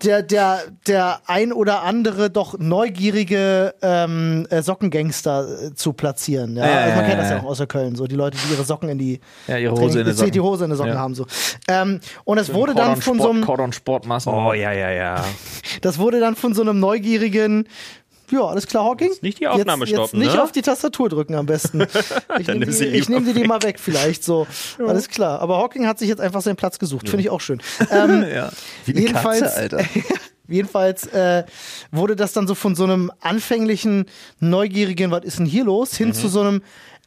[0.03, 6.55] der, der, der ein oder andere doch neugierige ähm, äh, Sockengangster äh, zu platzieren.
[6.55, 6.65] Ja?
[6.67, 8.53] Ja, also man ja, kennt das ja, auch aus der Köln, so die Leute, die
[8.53, 10.31] ihre Socken in die Ja, ihre Hose in die die, Socken.
[10.31, 10.99] die Hose in die Socken Ja.
[10.99, 11.27] haben so.
[11.67, 14.33] Ähm, und es wurde dann von Sport, so einem Cordon Sportmassen.
[14.33, 15.23] Oh, ja, ja, ja.
[15.81, 17.67] das wurde dann von so einem neugierigen
[18.31, 19.11] ja, alles klar, Hawking.
[19.21, 20.43] nicht die Aufnahme jetzt, stoppen, Jetzt nicht ne?
[20.43, 21.85] auf die Tastatur drücken am besten.
[22.39, 24.47] Ich nehme die, sie ich nehm die, mal weg vielleicht so.
[24.79, 25.39] Alles klar.
[25.41, 27.07] Aber Hawking hat sich jetzt einfach seinen Platz gesucht.
[27.09, 27.61] Finde ich auch schön.
[27.91, 28.49] Ähm, Ja.
[28.85, 29.79] Wie eine jedenfalls, Katze, Alter.
[30.47, 31.43] jedenfalls äh,
[31.91, 34.05] wurde das dann so von so einem anfänglichen,
[34.39, 36.13] neugierigen, was ist denn hier los, hin Mhm.
[36.13, 36.61] zu so einem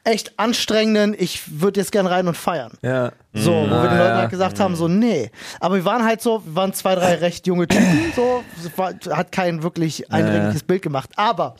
[0.04, 2.72] echt anstrengenden, ich würde jetzt gern rein und feiern.
[2.82, 3.12] Ja.
[3.32, 4.16] So, wo wir den Leuten ja.
[4.18, 5.30] halt gesagt haben, so, nee.
[5.60, 8.44] Aber wir waren halt so, wir waren zwei, drei recht junge Typen, so,
[8.76, 11.10] war, hat kein wirklich eindringliches Bild gemacht.
[11.16, 11.56] Aber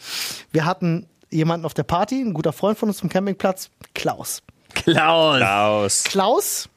[0.52, 4.42] wir hatten jemanden auf der Party, ein guter Freund von uns vom Campingplatz, Klaus.
[4.74, 5.38] Klaus.
[5.38, 6.04] Klaus.
[6.04, 6.68] Klaus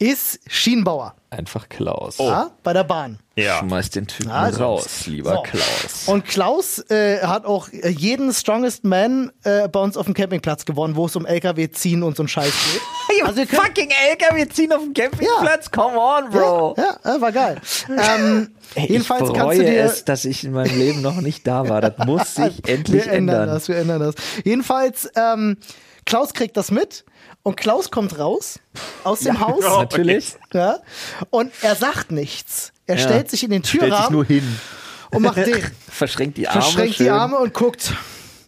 [0.00, 2.16] ist Schienenbauer, Einfach Klaus.
[2.18, 3.18] ja, bei der Bahn.
[3.36, 3.58] Ja.
[3.58, 4.64] Schmeiß den Typen Also.
[4.64, 5.42] raus, lieber So.
[5.42, 6.02] Klaus.
[6.08, 10.64] Und Klaus äh, hat auch äh, jeden Strongest Man äh, bei uns auf dem Campingplatz
[10.64, 12.80] gewonnen, wo es um LKW ziehen und so ein Scheiß geht.
[13.26, 16.74] Also könnt- fucking LKW ziehen auf dem Campingplatz, come on, Bro.
[16.78, 17.60] Ja, ja, war geil.
[17.88, 21.20] ähm, Ey, jedenfalls ich kannst du bereue dir es, dass ich in meinem Leben noch
[21.20, 21.80] nicht da war.
[21.82, 23.48] Das muss sich endlich wir ändern ändern.
[23.48, 24.14] das, wir ändern das.
[24.44, 25.58] Jedenfalls, ähm,
[26.10, 27.04] Klaus kriegt das mit
[27.44, 28.58] und Klaus kommt raus
[29.04, 29.62] aus dem Haus.
[29.62, 29.78] Ja.
[29.78, 30.34] Natürlich.
[30.52, 30.78] Ja,
[31.30, 32.72] und er sagt nichts.
[32.86, 33.02] Er Ja.
[33.04, 34.58] stellt sich in den Stellt sich Türrahmen nur hin.
[35.12, 35.64] und macht den.
[35.88, 36.60] Verschränkt die Arme.
[36.62, 37.06] Verschränkt schön.
[37.06, 37.94] die Arme und guckt.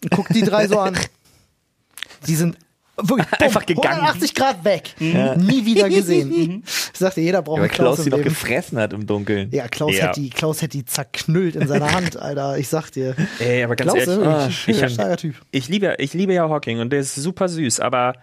[0.03, 0.99] Und guckt die drei so an.
[2.27, 2.57] Die sind
[2.97, 4.01] wirklich bumm, Einfach gegangen.
[4.01, 4.95] 180 Grad weg.
[4.99, 6.63] Nie wieder gesehen.
[6.67, 9.51] Ich sagte, jeder braucht Ja, weil einen Klaus Klaus sie doch gefressen hat im Dunkeln.
[9.53, 10.09] Ja, Klaus, Ja.
[10.09, 12.59] Hätte die, Klaus hätte die zerknüllt in seiner Hand, Alter.
[12.59, 13.15] Ich sag dir.
[13.39, 15.35] Ey, aber ganz Klaus, ehrlich, ah, ich, ich, starker Typ.
[15.51, 18.15] ich liebe, ich liebe ja Hawking und der ist super süß, aber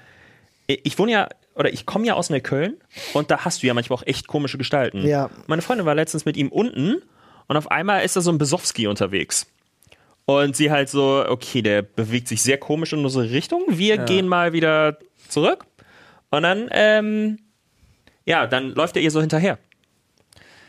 [0.67, 2.75] ich wohne ja, oder ich komme ja aus Neukölln
[3.13, 5.05] und da hast du ja manchmal auch echt komische Gestalten.
[5.05, 5.29] Ja.
[5.47, 7.01] Meine Freundin war letztens mit ihm unten
[7.47, 9.47] und auf einmal ist da so ein Besowski unterwegs.
[10.29, 13.63] Und sie halt so, okay, der bewegt sich sehr komisch in unsere Richtung.
[13.67, 15.65] Wir gehen mal wieder zurück.
[16.29, 17.39] Und dann, ähm,
[18.25, 19.57] ja, dann läuft er ihr so hinterher.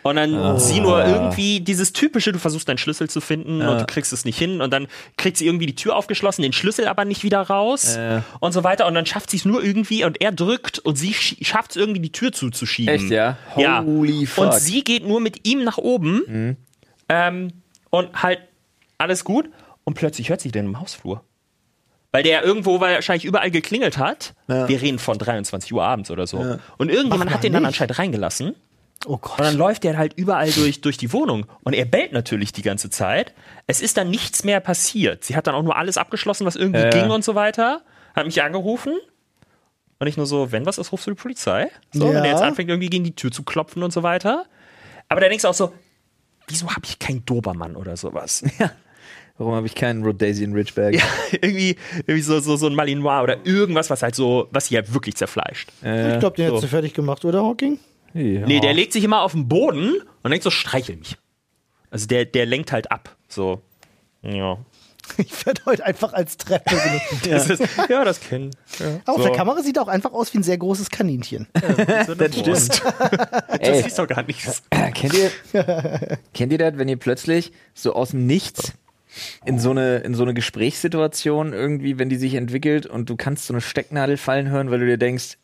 [0.03, 3.85] Und dann sie nur irgendwie dieses typische, du versuchst deinen Schlüssel zu finden und du
[3.85, 4.87] kriegst es nicht hin und dann
[5.19, 8.23] kriegt sie irgendwie die Tür aufgeschlossen, den Schlüssel aber nicht wieder raus Äh.
[8.41, 11.13] und so weiter und dann schafft sie es nur irgendwie und er drückt und sie
[11.13, 12.95] schafft es irgendwie die Tür zuzuschieben.
[12.95, 13.37] Echt, ja?
[13.59, 13.85] Ja.
[13.85, 14.47] Holy fuck.
[14.47, 16.57] Und sie geht nur mit ihm nach oben
[17.11, 17.49] ähm,
[17.91, 18.39] und halt
[19.01, 19.49] alles gut
[19.85, 21.25] und plötzlich hört sie den im Hausflur.
[22.13, 24.35] Weil der irgendwo wahrscheinlich überall geklingelt hat.
[24.49, 24.69] Ja.
[24.69, 26.39] Wir reden von 23 Uhr abends oder so.
[26.77, 27.69] Und irgendjemand Mach hat den dann nicht.
[27.69, 28.57] anscheinend reingelassen.
[29.07, 29.39] Oh Und Gott.
[29.41, 31.47] dann läuft der halt überall durch, durch die Wohnung.
[31.63, 33.33] Und er bellt natürlich die ganze Zeit.
[33.69, 35.23] Es ist dann nichts mehr passiert.
[35.25, 36.91] Sie hat dann auch nur alles abgeschlossen, was irgendwie Ja.
[36.91, 37.83] ging und so weiter.
[38.17, 38.99] Hat mich angerufen.
[40.01, 41.71] Und ich nur so, wenn was ist, rufst du die Polizei?
[41.93, 42.15] So, Ja.
[42.15, 44.47] wenn der jetzt anfängt, irgendwie gegen die Tür zu klopfen und so weiter.
[45.09, 45.73] Aber dann denkst du auch so,
[46.49, 48.43] wieso habe ich keinen Dobermann oder sowas?
[49.41, 50.97] Warum habe ich keinen Rhodesian Ridgeback?
[50.97, 51.03] Ja,
[51.41, 54.93] irgendwie, irgendwie so, so, so ein Malinois oder irgendwas, was halt so, was sie halt
[54.93, 55.71] wirklich zerfleischt.
[55.83, 56.53] Äh, Ich glaube, den so.
[56.57, 57.79] hättest du fertig gemacht, oder, Hawking?
[58.13, 58.47] ja.
[58.47, 61.17] Nee, der legt sich immer auf den Boden und denkt so, streichel mich.
[61.91, 63.17] Also der, der lenkt halt ab.
[63.29, 63.63] So.
[64.21, 64.59] Ja.
[65.17, 67.51] Ich werde heute einfach als Treppe benutzt.
[67.51, 68.51] Ist, ja, das kennen.
[68.79, 69.01] Ja.
[69.07, 69.23] Auf so.
[69.25, 71.49] der Kamera sieht er auch einfach aus wie ein sehr großes Kaninchen.
[71.53, 72.83] das stimmt.
[73.61, 74.41] Das siehst du gar nicht.
[74.95, 78.73] kennt ihr, kennt ihr das, wenn ihr plötzlich so aus dem Nichts
[79.45, 83.47] in so eine, in so eine Gesprächssituation irgendwie, wenn die sich entwickelt und du kannst
[83.47, 85.37] so eine Stecknadel fallen hören, weil du dir denkst,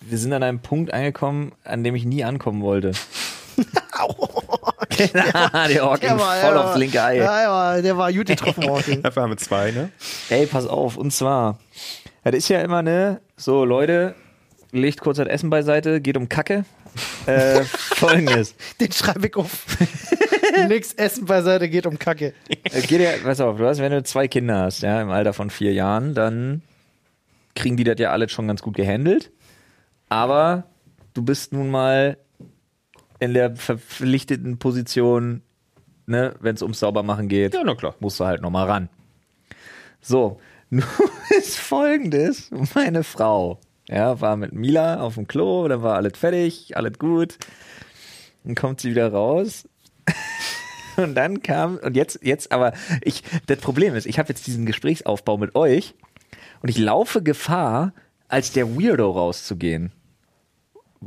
[0.00, 2.92] wir sind an einem Punkt angekommen, an dem ich nie ankommen wollte.
[4.98, 7.16] der Hawking Der war- voll der aufs linke Ei.
[7.18, 9.02] Ja, der war, der war gut getroffen, Hawking.
[9.02, 9.90] Dafür haben wir zwei, ne?
[10.28, 11.58] Ey, pass auf, und zwar,
[12.24, 14.14] das ist ja immer, ne, so Leute,
[14.72, 16.64] legt kurz das Essen beiseite, geht um Kacke.
[17.26, 18.54] Äh, Folgendes.
[18.80, 19.50] Den schreibe ich auf.
[20.68, 22.34] Nix Essen beiseite, geht um Kacke.
[22.48, 25.32] Äh, Geht ja, pass auf, du hast, wenn du zwei Kinder hast, ja, im Alter
[25.32, 26.62] von vier Jahren, dann
[27.54, 29.30] kriegen die das ja alles schon ganz gut gehandelt.
[30.08, 30.64] Aber
[31.14, 32.16] du bist nun mal
[33.20, 35.42] in der verpflichteten Position,
[36.06, 37.94] ne, wenn es ums Saubermachen geht, Ja, na klar.
[38.00, 38.88] musst du halt nochmal ran.
[40.00, 40.84] So, nun
[41.38, 46.76] ist folgendes: Meine Frau, ja, war mit Mila auf dem Klo, dann war alles fertig,
[46.76, 47.38] alles gut.
[48.44, 49.66] Dann kommt sie wieder raus.
[50.96, 54.64] Und dann kam, und jetzt, jetzt aber, ich, das Problem ist, ich habe jetzt diesen
[54.64, 55.94] Gesprächsaufbau mit euch
[56.62, 57.92] und ich laufe Gefahr,
[58.28, 59.92] als der Weirdo rauszugehen.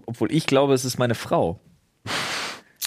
[0.06, 1.60] Obwohl ich glaube, es ist meine Frau.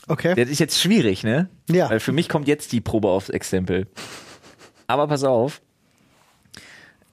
[0.08, 0.34] Okay.
[0.34, 1.48] Das ist jetzt schwierig, ne?
[1.68, 1.88] Ja.
[1.88, 3.86] Weil für mich kommt jetzt die Probe aufs Exempel.
[4.86, 5.62] Aber pass auf.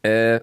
[0.04, 0.42] Äh,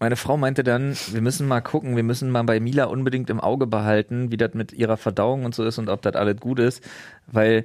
[0.00, 3.40] meine Frau meinte dann, wir müssen mal gucken, wir müssen mal bei Mila unbedingt im
[3.40, 6.58] Auge behalten, wie das mit ihrer Verdauung und so ist und ob das alles gut
[6.60, 6.82] ist,
[7.26, 7.64] weil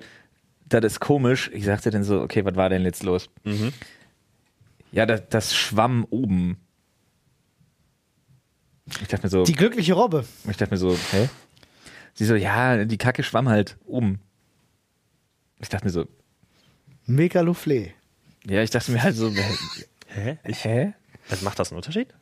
[0.67, 1.52] das ist komisch.
[1.54, 3.30] Ich sagte dann so, okay, was war denn jetzt los?
[4.91, 6.58] Ja, das, das schwamm oben.
[9.02, 10.26] Ich dachte mir so, Die glückliche Robbe.
[10.50, 11.30] ich dachte mir so, hä?
[12.15, 14.19] Sie so, ja, die Kacke schwamm halt oben.
[15.60, 16.06] Ich dachte mir so,
[17.06, 17.91] Megalofle.
[18.46, 19.32] ja, ich dachte mir halt so,
[20.08, 20.38] Hä?
[20.43, 20.93] hä?
[21.30, 22.13] Was macht das einen Unterschied?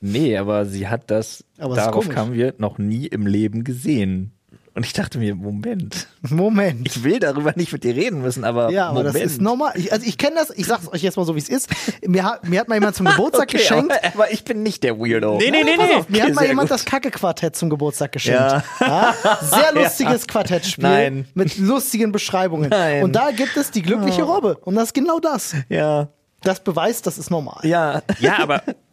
[0.00, 4.32] Nee, aber sie hat das, Aber darauf kamen wir noch nie im Leben gesehen.
[4.74, 6.86] Und ich dachte mir, Moment, Moment.
[6.86, 9.14] ich will darüber nicht mit dir reden müssen, aber Ja, aber Moment.
[9.16, 9.72] das ist normal.
[9.76, 11.70] Ich, also ich kenne das, ich sag's euch jetzt mal so, wie es ist.
[12.06, 13.90] Mir hat, mir hat mal jemand zum Geburtstag okay, geschenkt.
[13.90, 15.38] Aber, aber ich bin nicht der Weirdo.
[15.38, 15.94] Nee, nee, nee, nee.
[15.94, 16.74] auf, mir hat mal jemand gut.
[16.78, 18.38] das Kacke-Quartett zum Geburtstag geschenkt.
[18.38, 18.62] Ja.
[18.80, 21.26] Ja, sehr lustiges Quartettspiel Nein.
[21.32, 22.68] mit lustigen Beschreibungen.
[22.68, 23.02] Nein.
[23.02, 24.58] Und da gibt es die glückliche Robbe.
[24.58, 25.54] Und das ist genau das.
[25.70, 26.08] Ja,
[26.42, 27.60] Das beweist, das ist normal.
[27.62, 28.02] ja.
[28.20, 28.62] Ja, aber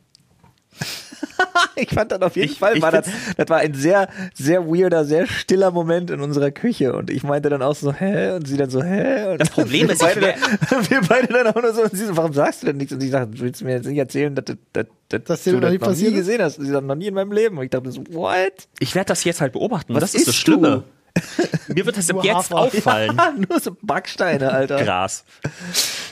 [1.76, 3.08] Ich fand das auf jeden Ich- Fall, ich war das,
[3.38, 6.94] das war ein sehr, sehr weirder, sehr stiller Moment in unserer Küche.
[6.94, 8.32] Und ich meinte dann auch so, hä?
[8.32, 9.32] Und sie dann so, hä?
[9.32, 12.06] Und Das Problem ist, beide, ich dann, wir beide dann auch nur so, und sie
[12.06, 12.94] so, warum sagst du denn nichts?
[12.94, 15.62] Und ich sage, willst du mir jetzt nicht erzählen, dass, dass, dass, Dass du noch
[15.62, 16.18] das nie noch nie passiert ist?
[16.20, 16.60] gesehen hast?
[16.60, 17.58] Und sie sagt, noch nie in meinem Leben.
[17.58, 18.54] Und ich dachte so, what?
[18.80, 19.94] ich werde das jetzt halt beobachten.
[19.96, 20.84] Was das ist das Schlimme.
[21.68, 22.58] Mir wird das Nur jetzt Hafer.
[22.58, 23.20] auffallen.
[23.50, 24.84] nur so Backsteine, Alter.
[24.84, 25.24] Gras.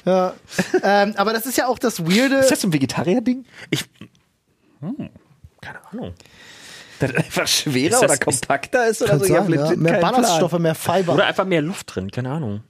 [0.05, 0.33] Ja.
[0.83, 2.35] ähm, aber das ist ja auch das Weirde.
[2.37, 3.45] Ist das so ein Vegetarier-Ding?
[3.71, 3.85] Ich.
[4.81, 5.09] Hm,
[5.61, 6.13] keine Ahnung.
[6.99, 9.25] Das einfach schwerer das- oder kompakter ist oder so?
[9.25, 9.75] Ich sein, ja.
[9.75, 9.99] Mehr.
[9.99, 11.13] Ballaststoffe, mehr Fiber.
[11.15, 12.61] Oder einfach mehr Luft drin, keine Ahnung.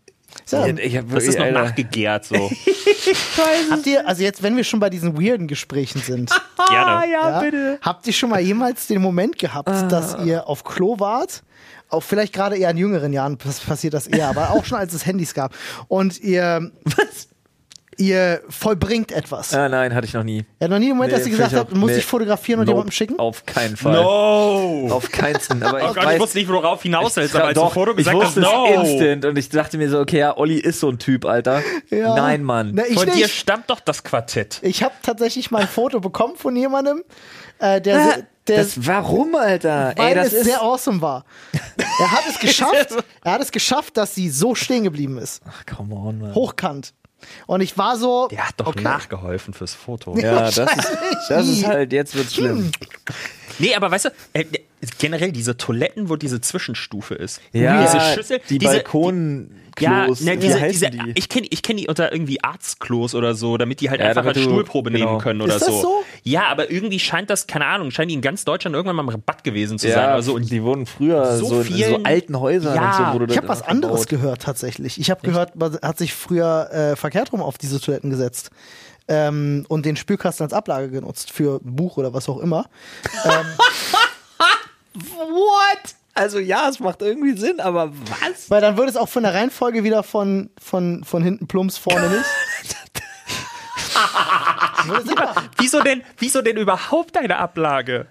[0.49, 1.63] ja, ich hab Das ist noch Alter.
[1.63, 2.35] nachgegärt so.
[3.71, 6.29] habt ihr, also jetzt, wenn wir schon bei diesen weirden Gesprächen sind,
[6.69, 7.11] Gerne.
[7.11, 11.43] ja, ja, habt ihr schon mal jemals den Moment gehabt, dass ihr auf Klo wart?
[11.89, 14.93] Auch vielleicht gerade eher in jüngeren Jahren pass- passiert das eher, aber auch schon als
[14.93, 15.53] es Handys gab.
[15.89, 17.27] Und ihr, Was?
[18.01, 19.53] Ihr vollbringt etwas.
[19.53, 20.43] Ah, nein, hatte ich noch nie.
[20.59, 21.97] Ja, noch nie den Moment, Nee, dass ihr gesagt ich auch- muss nee.
[21.97, 23.19] ich fotografieren und Nope, jemandem schicken?
[23.19, 23.93] Auf keinen Fall.
[24.01, 24.87] No!
[24.91, 25.61] Auf keinsten.
[25.63, 27.73] Aber Oh ich Gott, weiß, ich wusste nicht, worauf hinaus willst, aber als doch, du
[27.73, 28.65] Foto ich gesagt hast, wusste no!
[28.83, 31.61] es instant und ich dachte mir so, okay, ja, Olli ist so ein Typ, Alter.
[31.89, 32.15] Ja.
[32.15, 32.71] Nein, Mann.
[32.73, 33.31] Na, ich Von dir nicht.
[33.35, 34.59] stammt doch das Quartett.
[34.63, 37.03] Ich habe tatsächlich mal ein Foto bekommen von jemandem,
[37.59, 39.93] äh, der, se- der das, warum, Alter?
[39.95, 40.43] weil Ey, das es ist.
[40.45, 41.25] sehr awesome war.
[41.99, 45.41] Er hat es geschafft, er hat es geschafft, dass sie so stehen geblieben ist.
[45.47, 46.33] Ach, come on, Mann.
[46.35, 46.93] Hochkant.
[47.47, 48.27] Und ich war so.
[48.29, 48.81] Der hat doch okay.
[48.81, 50.15] nachgeholfen fürs Foto.
[50.21, 50.91] Ja, das ist,
[51.29, 52.71] das ist halt, jetzt wird's schlimm.
[53.59, 54.45] Nee, aber weißt du, äh,
[54.99, 57.41] generell diese Toiletten, wo diese Zwischenstufe ist.
[57.53, 58.83] Ja, diese Schüssel, die diese,
[59.89, 61.11] Balkonklos, Ja, ne, diese, diese, die?
[61.15, 64.25] ich kenne ich kenn die unter irgendwie Arztklos oder so, damit die halt Ja, einfach
[64.25, 65.05] als du- Stuhlprobe genau.
[65.05, 66.03] nehmen können oder Ist das so?
[66.23, 69.09] Ja, aber irgendwie scheint das, keine Ahnung, scheint die in ganz Deutschland irgendwann mal im
[69.09, 69.97] Rabatt gewesen zu sein.
[69.97, 70.33] ja, Oder so.
[70.35, 73.25] Und die wurden früher so so, in so vielen- alten Häusern Ja, und so, wo
[73.25, 74.99] du Ich habe was anderes gehört tatsächlich.
[74.99, 78.49] Ich habe gehört, man hat sich früher äh, verkehrt rum auf diese Toiletten gesetzt
[79.07, 82.65] ähm, und den Spülkasten als Ablage genutzt für ein Buch oder was auch immer.
[84.93, 85.95] What?
[86.13, 88.49] Also ja, es macht irgendwie Sinn, aber was?
[88.49, 92.09] Weil dann würde es auch von der Reihenfolge wieder von, von, von hinten plumps vorne
[92.09, 92.25] nicht.
[95.57, 98.07] Wieso denn, wieso denn überhaupt eine Ablage?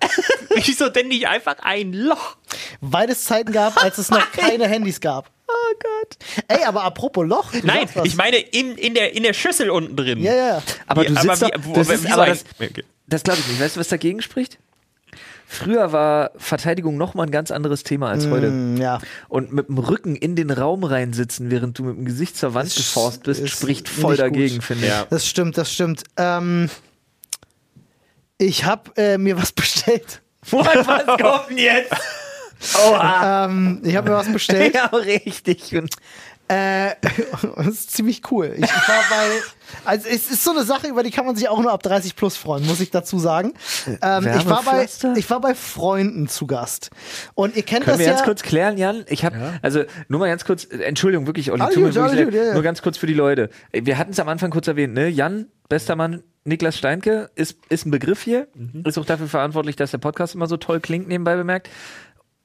[0.54, 2.36] wieso denn nicht einfach ein Loch?
[2.80, 5.30] Weil es Zeiten gab, als es noch keine Handys gab.
[5.48, 6.16] Oh Gott.
[6.48, 7.52] Ey, aber apropos Loch.
[7.62, 10.20] Nein, ich meine in, in, der, in der Schüssel unten drin.
[10.20, 10.62] Ja, ja.
[10.86, 12.84] Aber Wie- du sitzt aber doch, wie- wo- das aber das, Okay.
[13.06, 13.60] das glaube ich nicht.
[13.60, 14.58] Weißt du, was dagegen spricht?
[15.50, 18.48] Früher war Verteidigung noch mal ein ganz anderes Thema als heute.
[18.48, 18.98] Hm, ja.
[19.28, 22.72] Und mit dem Rücken in den Raum reinsitzen, während du mit dem Gesicht zur Wand
[22.74, 24.64] geforst bist, ist spricht voll dagegen, gut.
[24.64, 24.90] finde ich.
[24.90, 25.06] Ja.
[25.08, 26.02] Das stimmt, das stimmt.
[26.18, 26.68] Ähm,
[28.36, 30.20] ich habe äh, mir was bestellt.
[30.50, 31.94] Was kommt denn jetzt?
[32.86, 33.46] Oha.
[33.46, 34.74] Ähm, ich habe mir was bestellt.
[34.74, 35.74] ja, richtig.
[35.74, 35.94] Und
[36.48, 36.94] Äh,
[37.56, 38.54] das ist ziemlich cool.
[38.56, 39.40] Ich war bei,
[39.84, 42.16] also es ist so eine Sache, über die kann man sich auch nur ab 30
[42.16, 43.52] plus freuen, muss ich dazu sagen.
[44.00, 46.90] Ähm, ich, war bei, ich war bei Freunden zu Gast.
[47.34, 48.12] Und ihr kennt Können das wir ja.
[48.12, 49.04] ganz kurz klären, Jan?
[49.08, 52.44] Ich habe, also nur mal ganz kurz, äh, Entschuldigung, wirklich, Olli, gut, wirklich gut, ja,
[52.44, 52.54] ja.
[52.54, 53.50] nur ganz kurz für die Leute.
[53.72, 55.08] Äh, Wir hatten es am Anfang kurz erwähnt, ne?
[55.08, 58.84] Jan, bester Mann, Niklas Steinke ist, ist ein Begriff hier, Mhm.
[58.86, 61.68] ist auch dafür verantwortlich, dass der Podcast immer so toll klingt, nebenbei bemerkt.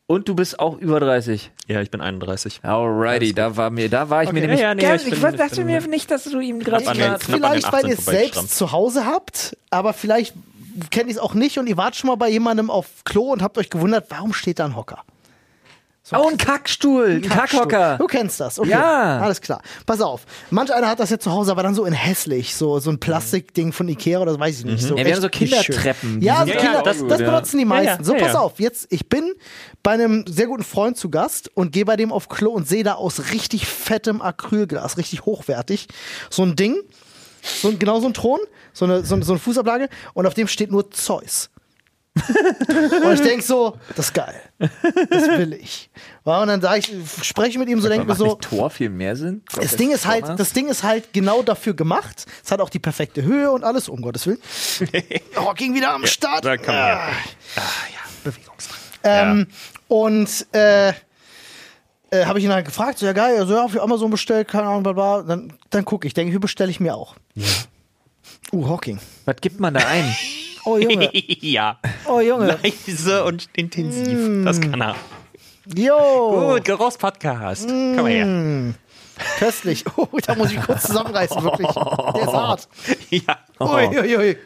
[0.05, 1.51] Und du bist auch über 30.
[1.67, 2.59] Ja, ich bin 31.
[2.63, 4.47] Alrighty, da war mir, da war ich mir Okay.
[4.47, 4.59] nämlich.
[4.59, 6.59] Ja, ja, nee, Gern- ich ich bin- ich dachte bin- mir nicht, dass du ihm
[6.59, 10.33] gerade vielleicht, weil 18 ihr es selbst zu Hause habt, aber vielleicht
[10.91, 13.41] kennt ihr es auch nicht und ihr wart schon mal bei jemandem auf Klo und
[13.41, 15.03] habt euch gewundert, warum steht da ein Hocker?
[16.11, 17.97] Oh, ein Kackstuhl, ein Kackhocker.
[17.97, 18.71] Du kennst das, okay.
[18.71, 19.19] Ja.
[19.21, 19.61] Alles klar.
[19.85, 20.25] Pass auf.
[20.49, 22.99] Manch einer hat das ja zu Hause, aber dann so in hässlich, so, so ein
[22.99, 24.81] Plastikding von Ikea oder das weiß ich nicht.
[24.83, 25.29] So Ja, wir haben so.
[25.29, 28.03] Kindertreppen, Ja, so ja Kinder, das, das benutzen die meisten.
[28.03, 28.59] so, pass auf.
[28.59, 29.31] Jetzt, ich bin
[29.81, 32.83] bei einem sehr guten Freund zu Gast und gehe bei dem auf Klo und sehe
[32.83, 35.87] da aus richtig fettem Acrylglas, richtig hochwertig,
[36.29, 36.75] so ein Ding,
[37.41, 38.39] so genau so ein Thron,
[38.73, 41.49] so eine, so, eine- so eine Fußablage und auf dem steht nur Zeus.
[42.15, 44.35] Und ich denke so, das ist geil.
[45.09, 45.89] Das will ich.
[46.25, 46.91] Ja, Und dann sag ich,
[47.23, 49.41] spreche mit ihm so, denke mir so, Tor viel mehr Sinn?
[49.55, 52.25] das Ding ist halt, das Ding ist halt genau dafür gemacht.
[52.43, 54.39] Es hat auch die perfekte Höhe und alles, um Gottes Willen.
[55.35, 56.45] Oh, ging wieder am Start.
[56.45, 56.87] Da kann man Ah.
[56.87, 57.11] ja.
[57.57, 58.77] Ah, ja, Bewegungsdrang.
[59.03, 59.47] Ähm,
[59.87, 60.93] Und äh, äh,
[62.25, 64.83] habe ich ihn halt gefragt, so ja geil, also ja, für Amazon bestellt, keine Ahnung,
[64.83, 65.21] bla bla.
[65.23, 67.15] Dann, dann gucke ich, denke ich, bestelle ich mir auch.
[68.51, 68.99] Uh, Hawking.
[69.25, 70.15] Was gibt man da ein?
[70.65, 71.09] Oh Junge,
[71.41, 71.79] ja.
[72.07, 72.57] oh Junge.
[72.63, 74.45] Leise und intensiv.
[74.45, 74.95] Das kann er.
[75.75, 77.67] Jo, Gut, Geruchspodcast.
[77.67, 78.73] Komm mal her.
[79.39, 79.83] köstlich.
[79.95, 81.67] Oh, da muss ich kurz zusammenreißen, wirklich.
[81.67, 82.67] Der ist hart.
[83.09, 83.37] Ja.
[83.59, 84.37] Ui, ui, ui.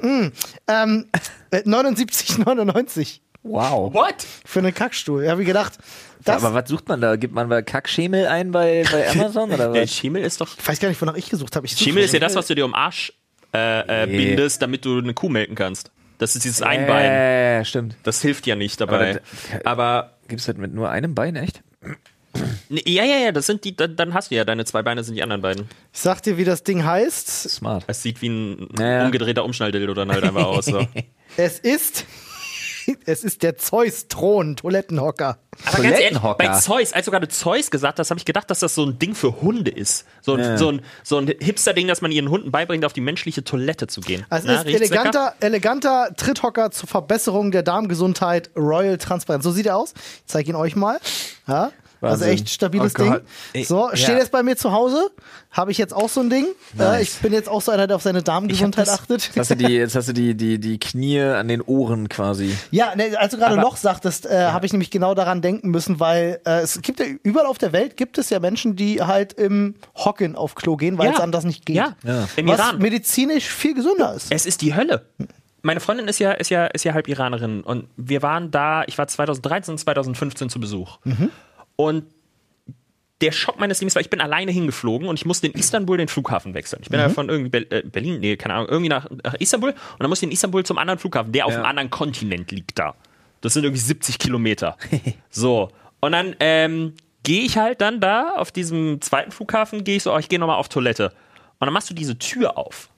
[0.00, 0.32] Mm.
[0.68, 1.06] Ähm,
[1.50, 3.92] äh, 79,99 Wow.
[3.92, 4.24] What?
[4.44, 5.24] für einen Kackstuhl.
[5.24, 5.78] Ja, wie gedacht,
[6.24, 7.16] das, Aber was sucht man da?
[7.16, 9.92] Gibt man bei Kackschemel ein bei, bei Amazon oder Der was?
[9.92, 10.56] Schimmel ist doch.
[10.56, 11.66] ich weiß gar nicht, wonach ich gesucht habe.
[11.66, 13.12] Schimmel ist ja das, was du dir um Arsch
[13.54, 14.16] äh, äh, Nee.
[14.26, 15.90] bindest, damit du eine Kuh melken kannst.
[16.18, 17.10] Das ist dieses Einbein.
[17.10, 17.96] Äh, stimmt.
[18.04, 19.20] Das hilft ja nicht dabei.
[19.64, 21.62] Aber Aber, Gibt's das mit nur einem Bein, echt?
[22.70, 25.22] ja, ja, ja, das sind die, dann, hast du ja deine zwei Beine sind die
[25.22, 25.68] anderen beiden.
[25.92, 27.28] Ich sag dir, wie das Ding heißt.
[27.50, 27.84] Smart.
[27.88, 29.04] Es sieht wie ein Ja.
[29.04, 30.66] umgedrehter Umschnalldildo dann halt einfach aus.
[30.66, 30.86] So.
[31.38, 32.04] Es ist,
[33.06, 35.38] es ist der Zeus-Thron-Toilettenhocker.
[35.64, 36.34] Aber ganz ehrlich, Toilettenhocker.
[36.38, 38.98] bei Zeus, als du gerade Zeus gesagt hast, habe ich gedacht, dass das so ein
[38.98, 40.04] Ding für Hunde ist.
[40.20, 40.58] So ein, Ja.
[40.58, 44.00] so ein, so ein Hipster-Ding, dass man ihren Hunden beibringt, auf die menschliche Toilette zu
[44.00, 44.24] gehen.
[44.30, 49.44] Es Na, ist eleganter, eleganter Tritthocker zur Verbesserung der Darmgesundheit, Royal Transparenz.
[49.44, 49.92] So sieht er aus.
[49.94, 50.98] Ich zeige ihn euch mal.
[51.46, 51.70] Ja,
[52.02, 52.28] also Wahnsinn.
[52.34, 53.20] echt stabiles Oh Ding.
[53.52, 53.96] Ey, So, ja.
[53.96, 55.10] steht jetzt bei mir zu Hause.
[55.50, 56.46] Habe ich jetzt auch so ein Ding.
[56.78, 57.02] Ja, Nice.
[57.02, 59.22] ich bin jetzt auch so einer, der auf seine Darmgesundheit das- achtet.
[59.34, 62.56] Jetzt hast du die, jetzt hast du die, die, die Knie an den Ohren quasi.
[62.70, 66.00] Ja, ne, als du gerade Loch sagtest, äh, habe ich nämlich genau daran denken müssen,
[66.00, 69.34] weil äh, es gibt ja überall auf der Welt gibt es ja Menschen, die halt
[69.34, 71.12] im Hocken auf Klo gehen, weil Ja.
[71.14, 71.76] es anders nicht geht.
[71.76, 71.96] Ja,
[72.36, 72.78] im Was Iran.
[72.78, 74.32] medizinisch viel gesünder ist.
[74.32, 75.06] Es ist die Hölle.
[75.64, 78.98] Meine Freundin ist ja, ist ja, ist ja halb Iranerin und wir waren da, ich
[78.98, 80.98] war 2013, 2015 zu Besuch.
[81.84, 82.04] Und
[83.20, 86.08] der Schock meines Lebens war, ich bin alleine hingeflogen und ich musste in Istanbul den
[86.08, 86.80] Flughafen wechseln.
[86.82, 89.78] Ich bin ja von irgendwie äh, Berlin, nee, keine Ahnung, irgendwie nach, nach Istanbul und
[90.00, 91.58] dann musste ich in Istanbul zum anderen Flughafen, der auf Ja.
[91.58, 92.94] einem anderen Kontinent liegt da.
[93.40, 94.76] Das sind irgendwie 70 Kilometer.
[95.30, 95.68] so.
[96.00, 100.12] Und dann ähm, gehe ich halt dann da auf diesem zweiten Flughafen, gehe ich so,
[100.12, 101.10] oh, ich gehe nochmal auf Toilette.
[101.60, 102.88] Und dann machst du diese Tür auf.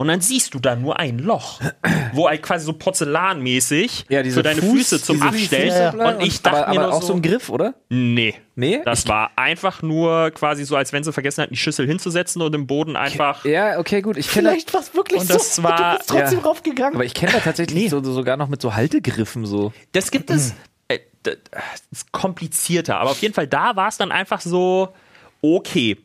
[0.00, 1.60] Und dann siehst du da nur ein Loch,
[2.12, 5.92] wo halt quasi so porzellanmäßig Ja, für deine Fuß- Füße zum Abstellen.
[5.92, 7.74] Füße, Und ich dachte aber, mir aber nur auch so ein Griff, oder?
[7.88, 8.34] Nee.
[8.54, 8.80] Nee?
[8.84, 12.54] Das war einfach nur quasi so, als wenn sie vergessen hatten, die Schüssel hinzusetzen und
[12.54, 13.44] im Boden einfach.
[13.44, 14.16] Ja, okay, gut.
[14.16, 15.34] Ich Vielleicht war es wirklich Und so.
[15.34, 16.44] das war- du bist trotzdem ja.
[16.44, 16.94] raufgegangen.
[16.94, 19.72] aber ich kenne da tatsächlich so, sogar noch mit so Haltegriffen so.
[19.92, 20.54] Das gibt es.
[20.86, 21.36] Äh, das
[21.90, 22.98] ist komplizierter.
[23.00, 24.90] Aber auf jeden Fall, da war es dann einfach so,
[25.42, 25.98] okay.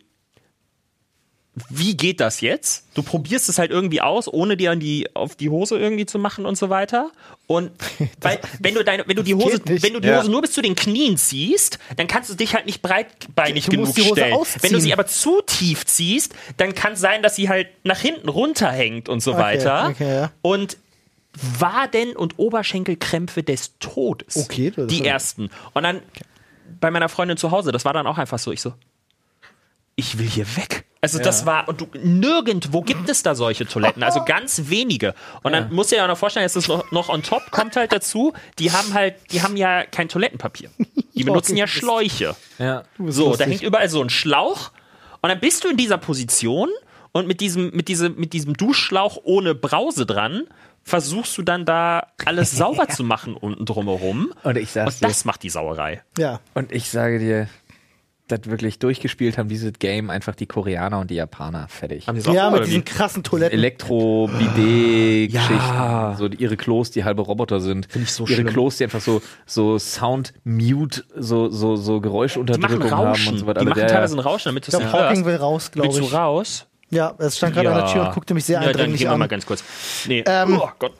[1.69, 2.85] Wie geht das jetzt?
[2.95, 6.17] Du probierst es halt irgendwie aus, ohne dir an die, auf die Hose irgendwie zu
[6.17, 7.11] machen und so weiter.
[7.45, 7.71] Und
[8.21, 10.19] weil, wenn du deine, wenn du die Hose, wenn du die Ja.
[10.21, 13.71] Hose nur bis zu den Knien ziehst, dann kannst du dich halt nicht breitbeinig Du
[13.71, 14.33] genug musst die Hose stellen.
[14.33, 14.63] ausziehen.
[14.63, 17.99] Wenn du sie aber zu tief ziehst, dann kann es sein, dass sie halt nach
[17.99, 19.89] hinten runterhängt und so weiter.
[19.91, 20.31] okay, ja.
[20.41, 20.77] Und
[21.59, 24.37] Waden- und Oberschenkelkrämpfe des Todes.
[24.37, 25.49] Okay, das die ist- ersten.
[25.73, 26.01] Und dann
[26.79, 28.73] bei meiner Freundin zu Hause, das war dann auch einfach so, ich so,
[29.95, 30.82] ich will hier weg.
[31.03, 35.13] Also das war, und du, nirgendwo gibt es da solche Toiletten, also ganz wenige.
[35.41, 37.75] Und dann musst du dir ja noch vorstellen, jetzt ist noch, noch on top, kommt
[37.75, 40.69] halt dazu, die haben halt, die haben ja kein Toilettenpapier.
[41.13, 42.37] Die benutzen ja Schläuche.
[42.57, 42.83] Ja.
[43.05, 43.47] So, da lustig.
[43.47, 44.71] hängt überall so ein Schlauch
[45.21, 46.69] und dann bist du in dieser Position
[47.11, 50.47] und mit diesem, mit diesem, mit diesem Duschschlauch ohne Brause dran
[50.83, 54.33] versuchst du dann da alles sauber zu machen unten drumherum.
[54.43, 56.01] Und ich sag's Und das macht die Sauerei.
[56.17, 56.39] Ja.
[56.53, 57.49] Und ich sage dir,
[58.37, 62.07] das wirklich durchgespielt haben dieses Game einfach die Koreaner und die Japaner fertig.
[62.07, 63.57] Haben Ja, mit diesen krassen Toiletten.
[63.57, 65.53] Elektro-Bidet-Geschichten.
[65.55, 66.15] Ja.
[66.17, 67.91] So ihre Klos, die halbe Roboter sind.
[67.91, 68.47] Find ich so ihre schlimm.
[68.47, 73.33] Klos, die einfach so, so Sound-Mute, so, so, so Die machen Geräuschunterdrückung haben Rauschen.
[73.33, 73.59] und so weiter.
[73.61, 75.25] die machen teilweise ein Rauschen, damit du Ich es nicht Hawking hörst.
[75.25, 76.13] will raus, glaube Willst du ich.
[76.13, 76.65] raus?
[76.89, 79.07] Ja, es stand gerade an der Tür und guckte mich sehr ja, dann eindringlich gehen
[79.09, 79.19] wir an.
[79.19, 79.63] mal ganz kurz.
[80.07, 80.23] Nee.
[80.27, 80.93] Ähm, oh Gott.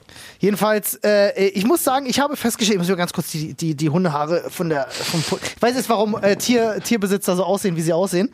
[0.44, 3.76] Jedenfalls, äh, ich muss sagen, ich habe festgestellt, ich muss mir ganz kurz die, die,
[3.76, 4.90] die Hundehaare von der.
[4.90, 8.30] Vom, ich weiß jetzt, warum äh, Tier, Tierbesitzer so aussehen, wie sie aussehen.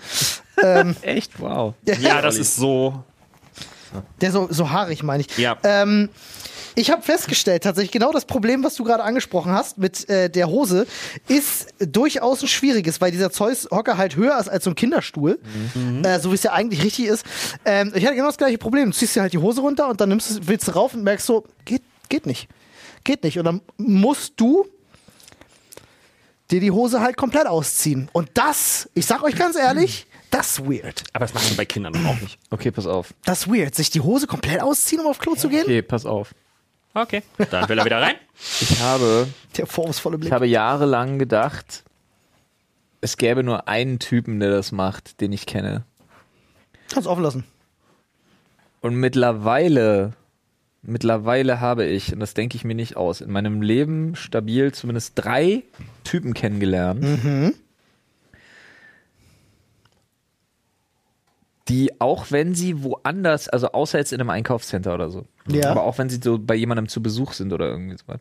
[1.04, 1.40] Echt?
[1.40, 1.76] Wow.
[2.02, 3.04] Ja, das ist so.
[4.22, 5.38] Der so, so haarig, meine ich.
[5.38, 5.56] Ja.
[5.62, 6.10] Ähm,
[6.74, 10.48] ich habe festgestellt, tatsächlich genau das Problem, was du gerade angesprochen hast mit äh, der
[10.48, 10.88] Hose,
[11.28, 15.40] ist durchaus ein schwieriges, weil dieser Zeus-Hocker halt höher ist als so ein Kinderstuhl,
[16.04, 17.26] äh, so wie es ja eigentlich richtig ist.
[17.66, 18.92] Ähm, ich hatte genau das gleiche Problem.
[18.92, 21.04] Du ziehst dir halt die Hose runter und dann nimmst du, willst du rauf und
[21.04, 22.50] merkst so, geht, geht nicht.
[23.04, 23.38] Geht nicht.
[23.40, 24.68] Und dann musst du
[26.52, 28.10] dir die Hose halt komplett ausziehen.
[28.12, 31.04] Und das, ich sag euch ganz ehrlich, das ist weird.
[31.14, 32.38] Aber das machen wir bei Kindern doch auch nicht.
[32.50, 33.14] Okay, pass auf.
[33.24, 33.74] Das ist weird.
[33.76, 35.64] Sich die Hose komplett ausziehen, um auf Klo zu gehen?
[35.64, 36.34] Okay, pass auf.
[36.94, 37.24] Okay.
[37.52, 38.16] Dann will er wieder rein.
[38.62, 40.30] Ich habe, Der vorwurfsvolle Blick.
[40.30, 41.84] ich habe jahrelang gedacht,
[43.02, 45.84] es gäbe nur einen Typen, der das macht, den ich kenne.
[46.90, 47.44] Kannst offen lassen.
[48.82, 50.14] Und mittlerweile,
[50.82, 55.14] mittlerweile habe ich, und das denke ich mir nicht aus, in meinem Leben stabil zumindest
[55.16, 55.64] drei
[56.04, 57.06] Typen kennengelernt,
[61.68, 65.70] die auch wenn sie woanders, also außer jetzt in einem Einkaufscenter oder so, Ja.
[65.70, 68.20] aber auch wenn sie so bei jemandem zu Besuch sind oder irgendwie sowas,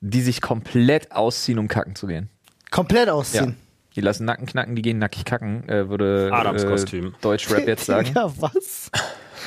[0.00, 2.28] die sich komplett ausziehen, um kacken zu gehen.
[2.70, 3.14] Komplett Ja.
[3.14, 3.56] ausziehen.
[3.94, 7.14] Die lassen Nacken knacken, die gehen nackig kacken, äh, würde Adams äh, Kostüm.
[7.20, 8.10] Deutschrap jetzt sagen.
[8.14, 8.90] Ja, was?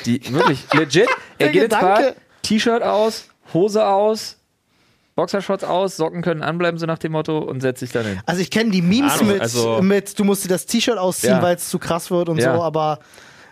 [0.05, 1.08] Die, wirklich, legit.
[1.38, 2.15] Er geht ins Bad.
[2.41, 4.38] T-Shirt aus, Hose aus,
[5.15, 8.19] Boxershorts aus, Socken können anbleiben, so nach dem Motto, und setzt sich dann hin.
[8.25, 11.34] Also ich kenne die Memes Ahnung, mit, also- mit, du musst dir das T-Shirt ausziehen,
[11.38, 11.41] Ja.
[11.41, 12.55] weil es zu krass wird und Ja.
[12.55, 12.99] so, aber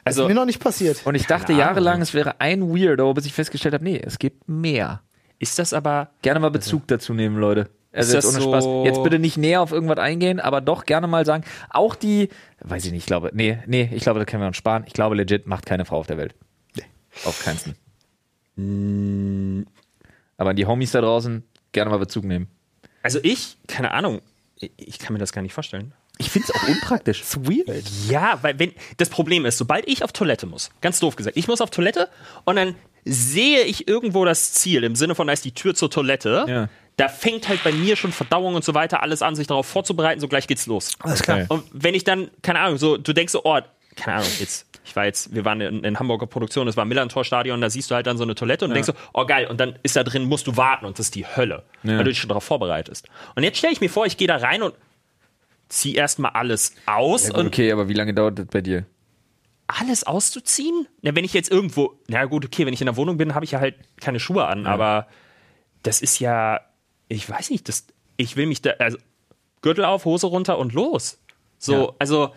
[0.04, 1.02] Also- ist mir noch nicht passiert.
[1.06, 4.48] Und ich dachte jahrelang, es wäre ein Weirdo, bis ich festgestellt habe, nee, es gibt
[4.50, 5.02] mehr.
[5.40, 6.10] Ist das aber.
[6.22, 7.70] Gerne mal Bezug dazu nehmen, Leute.
[7.94, 8.66] Also Ist jetzt ohne so- Spaß.
[8.86, 12.30] Jetzt bitte nicht näher auf irgendwas eingehen, aber doch gerne mal sagen, auch die,
[12.62, 14.84] weiß ich nicht, ich glaube, nee, nee, ich glaube, das können wir uns sparen.
[14.88, 16.34] Ich glaube, legit macht keine Frau auf der Welt.
[16.76, 16.84] Nee.
[17.26, 17.76] Auf keinsten.
[20.38, 22.48] Aber an die Homies da draußen gerne mal Bezug nehmen.
[23.04, 24.22] Also ich, keine Ahnung,
[24.58, 25.94] ich, kann mir das gar nicht vorstellen.
[26.20, 27.22] Ich finde es auch unpraktisch.
[27.22, 27.84] Ist weird.
[28.10, 31.48] Ja, weil wenn das Problem ist, sobald ich auf Toilette muss, ganz doof gesagt, ich
[31.48, 32.10] muss auf Toilette
[32.46, 32.76] und dann
[33.06, 36.46] sehe ich irgendwo das Ziel im Sinne von da ist die Tür zur Toilette.
[36.48, 36.70] Ja.
[36.98, 40.22] Da fängt halt bei mir schon Verdauung und so weiter alles an, sich darauf vorzubereiten,
[40.22, 40.96] so gleich geht's los.
[41.00, 41.38] Alles klar.
[41.38, 41.48] Okay.
[41.50, 43.60] Und wenn ich dann, keine Ahnung, so, du denkst so, oh,
[43.96, 47.60] keine Ahnung, jetzt, ich war jetzt, wir waren in, in Hamburger Produktion, das war Millantor-Stadion,
[47.62, 49.80] da siehst du halt dann so eine Toilette und denkst so, oh geil, und dann
[49.82, 52.30] ist da drin, musst du warten und das ist die Hölle, weil du dich schon
[52.30, 53.08] darauf vorbereitest.
[53.36, 54.76] Und jetzt stelle ich mir vor, ich gehe da rein und
[55.70, 58.86] zieh erstmal alles aus Ja, gut, und okay, aber wie lange dauert das bei dir?
[59.68, 60.88] alles auszuziehen?
[61.02, 63.46] Na, wenn ich jetzt irgendwo, na gut, okay, wenn ich in der Wohnung bin, habe
[63.46, 65.08] ich ja halt keine Schuhe an, aber
[65.84, 66.62] das ist ja,
[67.14, 67.86] ich weiß nicht, das,
[68.18, 68.98] ich will mich da, also
[69.62, 71.18] Gürtel auf, Hose runter und los.
[71.60, 71.90] So, Ja.
[72.00, 72.34] also.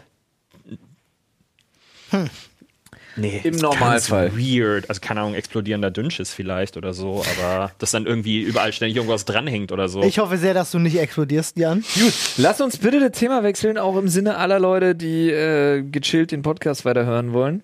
[3.19, 4.37] Nee, Im ist Normalfall.
[4.37, 4.89] Weird.
[4.91, 9.25] Also, keine Ahnung, explodierender Dünnschiss vielleicht oder so, aber dass dann irgendwie überall ständig irgendwas
[9.25, 10.03] dranhängt oder so.
[10.03, 11.83] Ich hoffe sehr, dass du nicht explodierst, Jan.
[11.95, 16.31] Gut, lass uns bitte das Thema wechseln, auch im Sinne aller Leute, die äh, gechillt
[16.31, 17.62] den Podcast weiterhören wollen.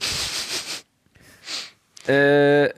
[2.07, 2.71] Äh,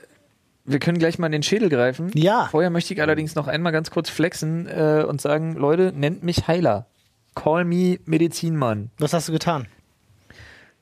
[0.65, 2.11] wir können gleich mal in den Schädel greifen.
[2.15, 2.49] Ja.
[2.51, 6.49] Vorher möchte ich allerdings noch einmal ganz kurz flexen äh, und sagen, Leute, nennt mich
[6.49, 6.87] Heiler.
[7.35, 8.91] Call me Medizinmann.
[8.99, 9.67] Was hast du getan?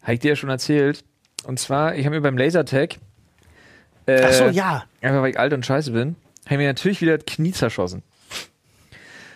[0.03, 1.05] Habe ich dir ja schon erzählt.
[1.45, 2.97] Und zwar, ich habe mir beim Lasertag,
[4.07, 4.85] äh, Ach so, ja.
[5.01, 8.03] einfach weil ich alt und scheiße bin, habe ich mir natürlich wieder das Knie zerschossen.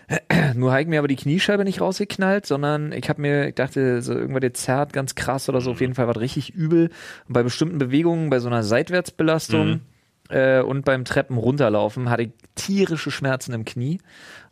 [0.54, 4.02] Nur habe ich mir aber die Kniescheibe nicht rausgeknallt, sondern ich habe mir, ich dachte,
[4.02, 6.90] so irgendwas jetzt zerrt ganz krass oder so, auf jeden Fall war richtig übel.
[7.26, 9.81] Und bei bestimmten Bewegungen, bei so einer Seitwärtsbelastung
[10.29, 14.00] äh, und beim Treppen runterlaufen, hatte ich tierische Schmerzen im Knie.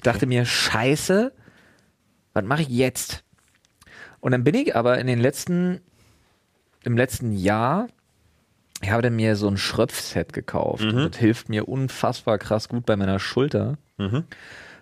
[0.02, 1.32] Dachte mir, scheiße,
[2.32, 3.24] was mache ich jetzt?
[4.20, 5.80] Und dann bin ich aber in den letzten,
[6.82, 7.88] im letzten Jahr,
[8.80, 10.82] ich habe dann mir so ein Schröpfset gekauft.
[10.84, 13.78] Und das hilft mir unfassbar krass gut bei meiner Schulter.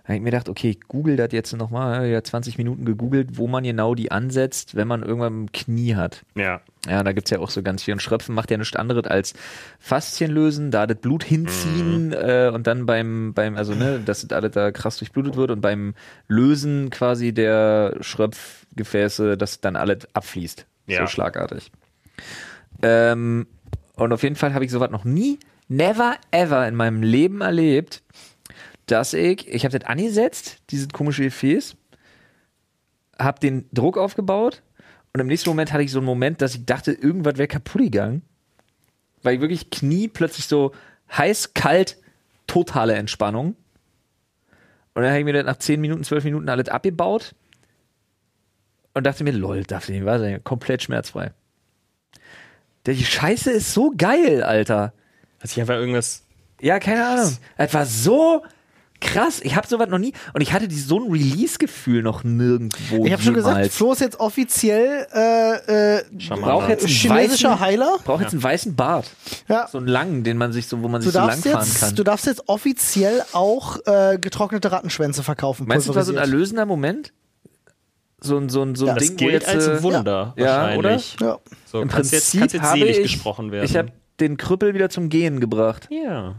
[0.03, 3.39] Da habe ich mir gedacht, okay, ich google das jetzt nochmal, ja 20 Minuten gegoogelt,
[3.39, 6.25] wo man genau die ansetzt, wenn man irgendwann ein Knie hat.
[6.35, 6.61] Ja.
[6.89, 7.95] Ja, da gibt's ja auch so ganz viel.
[7.95, 9.35] Und Schröpfen macht ja nichts anderes als
[9.79, 14.37] Faszien lösen, da das Blut hinziehen äh, und dann beim, beim, also ne, dass das
[14.37, 15.95] alles da krass durchblutet wird und beim
[16.27, 20.67] Lösen quasi der Schröpfgefäße, dass dann alles abfließt.
[20.89, 21.07] So Ja.
[21.07, 21.71] schlagartig.
[22.83, 23.47] Ähm,
[23.95, 25.39] und auf jeden Fall habe ich sowas noch nie,
[25.69, 28.03] never ever in meinem Leben erlebt,
[28.93, 31.77] dass ich, ich habe das angesetzt, dieses komische Gefäß,
[33.19, 34.63] habe den Druck aufgebaut
[35.15, 37.81] und im nächsten Moment hatte ich so einen Moment, dass ich dachte, irgendwas wäre kaputt
[37.81, 38.23] gegangen.
[39.23, 40.73] Weil ich wirklich Knie plötzlich so
[41.17, 41.97] heiß, kalt,
[42.47, 43.57] totale Entspannung.
[44.95, 47.35] Und dann habe ich mir das nach 10 Minuten, 12 Minuten alles abgebaut
[48.93, 51.33] und dachte mir, lol, darf nicht wahr sein, komplett schmerzfrei.
[52.85, 54.93] Die Scheiße ist so geil, Alter.
[55.41, 56.25] Also ich einfach irgendwas.
[56.61, 57.39] Ja, keine Ahnung.
[57.57, 58.45] War so
[59.03, 59.41] krass.
[59.43, 63.05] Ich habe sowas noch nie und ich hatte die, so ein Release-Gefühl noch nirgendwo.
[63.05, 63.71] Ich habe schon gesagt.
[63.73, 67.99] Flo ist jetzt offiziell äh, äh, braucht jetzt einen chinesischer weißen, Heiler.
[68.05, 69.11] braucht jetzt einen weißen Bart.
[69.49, 69.67] Ja.
[69.69, 71.67] So einen langen, den man sich so, wo man Du sich so lang darfst, fahren
[71.67, 71.95] jetzt, kann.
[71.97, 75.67] du darfst jetzt offiziell auch äh, getrocknete Rattenschwänze verkaufen.
[75.67, 77.13] Meinst du, das war so ein erlösender Moment?
[78.21, 80.33] So ein, so ein, so ein Ja, Das Ding, wo gilt jetzt, als äh, Wunder
[80.37, 81.17] Ja, wahrscheinlich.
[81.21, 81.39] Ja.
[81.67, 83.65] So, Im kannst jetzt, Prinzip kannst jetzt habe selig ich, gesprochen werden.
[83.65, 83.89] Ich habe
[84.21, 85.89] den Krüppel wieder zum Gehen gebracht.
[85.91, 86.37] ja.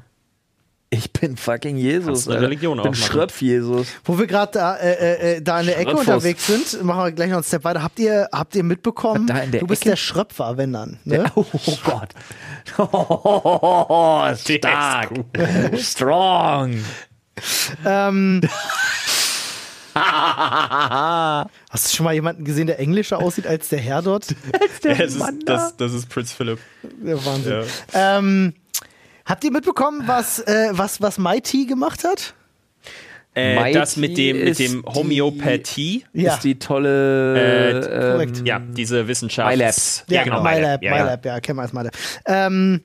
[0.94, 2.28] Ich bin fucking Jesus.
[2.28, 2.42] Eine.
[2.42, 3.88] Religion ich bin Schröpf-Jesus.
[4.06, 7.12] Wo wir gerade da, äh, äh, äh, da in der Ecke unterwegs sind, machen wir
[7.12, 7.82] gleich noch einen Step weiter.
[7.82, 9.90] Habt ihr, habt ihr mitbekommen, Was, da in der du bist Ecke?
[9.92, 11.00] der Schröpfer, wenn dann.
[11.04, 11.26] Ne?
[11.34, 11.46] Oh,
[11.84, 12.10] Gott.
[12.78, 15.10] Oh, stark.
[15.80, 16.76] Strong.
[17.86, 18.42] Ähm,
[19.96, 24.28] hast du schon mal jemanden gesehen, der englischer aussieht als der Herr dort?
[24.84, 26.60] Ja, das, ist, das, das ist Prinz Philipp.
[26.84, 27.64] Der Wahnsinn.
[27.94, 28.54] Ähm,
[29.26, 32.34] habt ihr mitbekommen, was, äh, was, was Mighty gemacht hat?
[33.36, 36.06] Äh, Mighty das mit dem, mit ist dem die- Homöopathie.
[36.14, 36.34] Ja.
[36.36, 37.70] Ist die tolle.
[37.70, 38.40] Äh, korrekt.
[38.40, 39.50] ähm, Ja, diese Wissenschaft.
[39.56, 39.74] MyLab.
[40.08, 40.44] Ja, genau.
[40.44, 41.94] MyLab, ja, MyLab, ja, kennen wir als MyLab.
[42.28, 42.82] Ähm,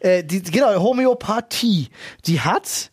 [0.00, 1.88] äh, die, genau, Homöopathie,
[2.26, 2.90] die hat,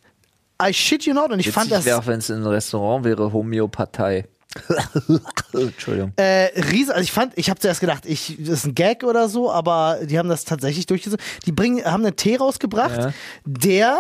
[0.62, 3.06] I shit you not, und ich Witzig fand das wäre, auch wenn es ein Restaurant
[3.06, 4.26] wäre, Homöopathie.
[5.54, 6.14] Entschuldigung.
[6.16, 9.30] äh, riesen, also ich fand, ich habe zuerst gedacht, ich, das ist ein Gag oder
[9.30, 11.24] so, aber die haben das tatsächlich durchgesetzt.
[11.46, 13.14] Die bringen, haben einen Tee rausgebracht, Ja.
[13.46, 14.00] der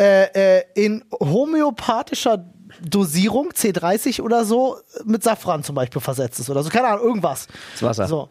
[0.00, 2.44] äh, äh, in homöopathischer
[2.82, 6.70] Dosierung, C30 oder so, mit Safran zum Beispiel versetzt ist oder so.
[6.70, 7.46] Keine Ahnung, irgendwas.
[7.72, 8.06] Das Wasser.
[8.06, 8.28] So.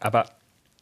[0.00, 0.24] Aber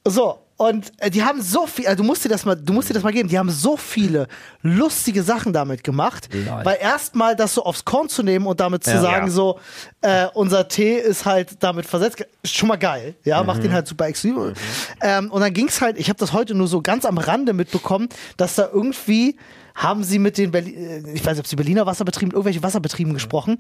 [0.07, 2.89] So, und äh, die haben so viel, also du musst dir das mal, du musst
[2.89, 4.27] dir das mal geben, die haben so viele
[4.63, 6.65] lustige Sachen damit gemacht, Lol.
[6.65, 9.01] weil erstmal das so aufs Korn zu nehmen und damit zu Ja.
[9.03, 9.33] sagen, Ja.
[9.33, 9.61] so,
[10.01, 13.87] äh, unser Tee ist halt damit versetzt, ist schon mal geil, ja, macht den halt
[13.87, 14.57] super exklusiv.
[15.03, 18.09] Ähm, und dann ging's halt, ich habe das heute nur so ganz am Rande mitbekommen,
[18.39, 19.37] dass da irgendwie
[19.75, 23.13] haben sie mit den Berli äh, ich weiß nicht, ob sie Berliner Wasserbetrieben, irgendwelche Wasserbetrieben
[23.13, 23.59] gesprochen,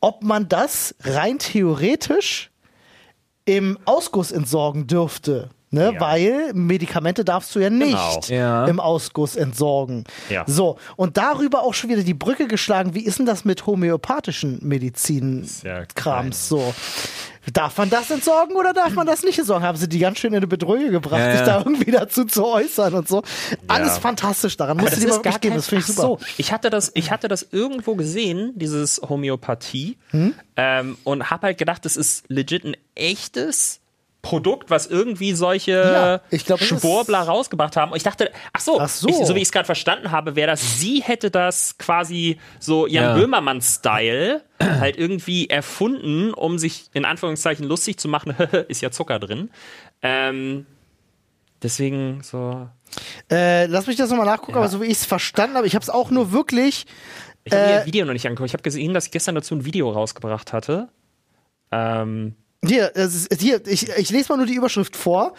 [0.00, 2.50] ob man das rein theoretisch
[3.44, 5.50] im Ausguss entsorgen dürfte.
[5.72, 6.00] Ne, Ja.
[6.00, 8.20] Weil Medikamente darfst du ja nicht Genau.
[8.28, 8.66] Ja.
[8.66, 10.02] im Ausguss entsorgen.
[10.28, 10.44] Ja.
[10.46, 14.58] So, und darüber auch schon wieder die Brücke geschlagen, wie ist denn das mit homöopathischen
[14.60, 16.48] ja Medizin-Krams?
[16.48, 16.74] so.
[17.54, 19.64] Darf man das entsorgen oder darf man das nicht entsorgen?
[19.66, 21.46] Haben sie die ganz schön in eine Bedrohung gebracht, Ja, sich ja.
[21.46, 23.22] da irgendwie dazu zu äußern und so.
[23.66, 24.76] Alles fantastisch daran.
[24.76, 26.02] Musst du dir mal geben, das finde ich super.
[26.02, 30.34] So, ich hatte das, ich hatte das irgendwo gesehen, dieses Homöopathie, Hm?
[30.56, 33.79] ähm, und habe halt gedacht, das ist legit ein echtes
[34.22, 37.92] Produkt, was irgendwie solche Ja, ich glaub, Schwurbler rausgebracht haben.
[37.92, 39.08] Und ich dachte, ach so, Ach so.
[39.08, 42.86] Ich, so wie ich es gerade verstanden habe, wäre das, sie hätte das quasi so
[42.86, 43.14] Jan Ja.
[43.14, 48.34] Böhmermann-Style halt irgendwie erfunden, um sich in Anführungszeichen lustig zu machen.
[48.68, 49.50] ist ja Zucker drin.
[50.02, 50.66] Ähm,
[51.62, 52.68] deswegen so.
[53.30, 55.82] Äh, lass mich das nochmal nachgucken, aber so wie ich es verstanden habe, ich habe
[55.82, 56.84] es auch nur wirklich.
[57.44, 58.48] Ich habe Äh, das Video noch nicht angeguckt.
[58.50, 60.88] Ich habe gesehen, dass ich gestern dazu ein Video rausgebracht hatte.
[61.72, 65.32] Ähm, Hier, ist, hier ich, ich lese mal nur die Überschrift vor,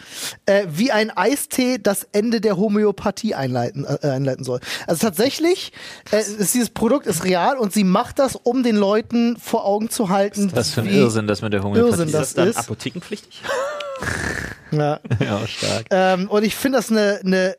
[0.46, 4.58] äh, wie ein Eistee das Ende der Homöopathie einleiten, äh, einleiten soll.
[4.88, 5.72] Also tatsächlich,
[6.10, 9.88] äh, ist dieses Produkt ist real und sie macht das, um den Leuten vor Augen
[9.88, 10.50] zu halten.
[10.52, 12.56] Was für ein wie- Irrsinn das mit der Homöopathie Irrsinn ist das das dann ist.
[12.58, 13.42] apothekenpflichtig?
[14.72, 15.00] Ja.
[15.20, 15.84] Ja, stark.
[15.90, 17.56] Ähm, und ich finde das eine eine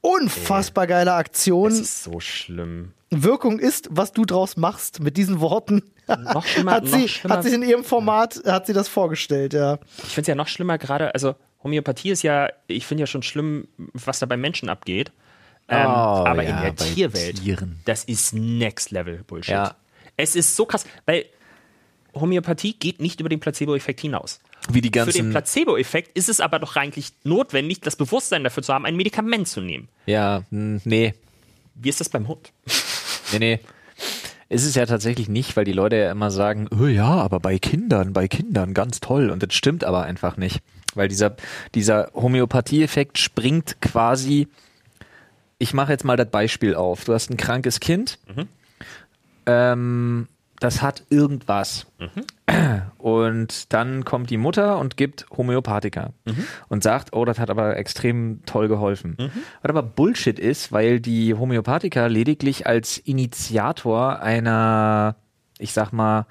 [0.00, 1.70] unfassbar geile Aktion.
[1.70, 2.92] Das ist so schlimm.
[3.12, 5.82] Wirkung ist, was du draus machst mit diesen Worten.
[6.06, 7.36] Noch schlimmer, hat, noch sie, schlimmer.
[7.36, 9.78] hat sich in ihrem Format, hat sie das vorgestellt, ja.
[9.98, 13.22] Ich finde es ja noch schlimmer gerade, also Homöopathie ist ja, ich finde ja schon
[13.22, 15.12] schlimm, was da beim Menschen abgeht.
[15.68, 17.78] Ähm, Oh, aber ja, in der bei Tierwelt, Tieren.
[17.84, 19.52] das ist Next Level Bullshit.
[19.52, 19.76] Ja.
[20.16, 21.26] Es ist so krass, weil
[22.14, 24.40] Homöopathie geht nicht über den Placebo-Effekt hinaus.
[24.70, 25.30] Wie die Für den ganzen.
[25.30, 29.60] Placebo-Effekt ist es aber doch eigentlich notwendig, das Bewusstsein dafür zu haben, ein Medikament zu
[29.60, 29.88] nehmen.
[30.06, 31.14] Ja, nee.
[31.74, 32.52] Wie ist das beim Hund?
[33.32, 33.60] Nee, nee.
[34.48, 37.58] Ist es ja tatsächlich nicht, weil die Leute ja immer sagen, oh ja, aber bei
[37.58, 39.30] Kindern, bei Kindern ganz toll.
[39.30, 40.60] Und das stimmt aber einfach nicht.
[40.94, 41.36] Weil dieser,
[41.74, 44.48] dieser Homöopathie-Effekt springt quasi,
[45.58, 47.04] ich mache jetzt mal das Beispiel auf.
[47.04, 48.18] Du hast ein krankes Kind,
[49.46, 50.28] ähm,
[50.60, 51.86] das hat irgendwas.
[53.02, 56.12] Und dann kommt die Mutter und gibt Homöopathika
[56.68, 59.16] und sagt, oh, das hat aber extrem toll geholfen.
[59.18, 65.16] Was aber Bullshit ist, weil die Homöopathika lediglich als Initiator einer,
[65.58, 66.26] ich sag mal,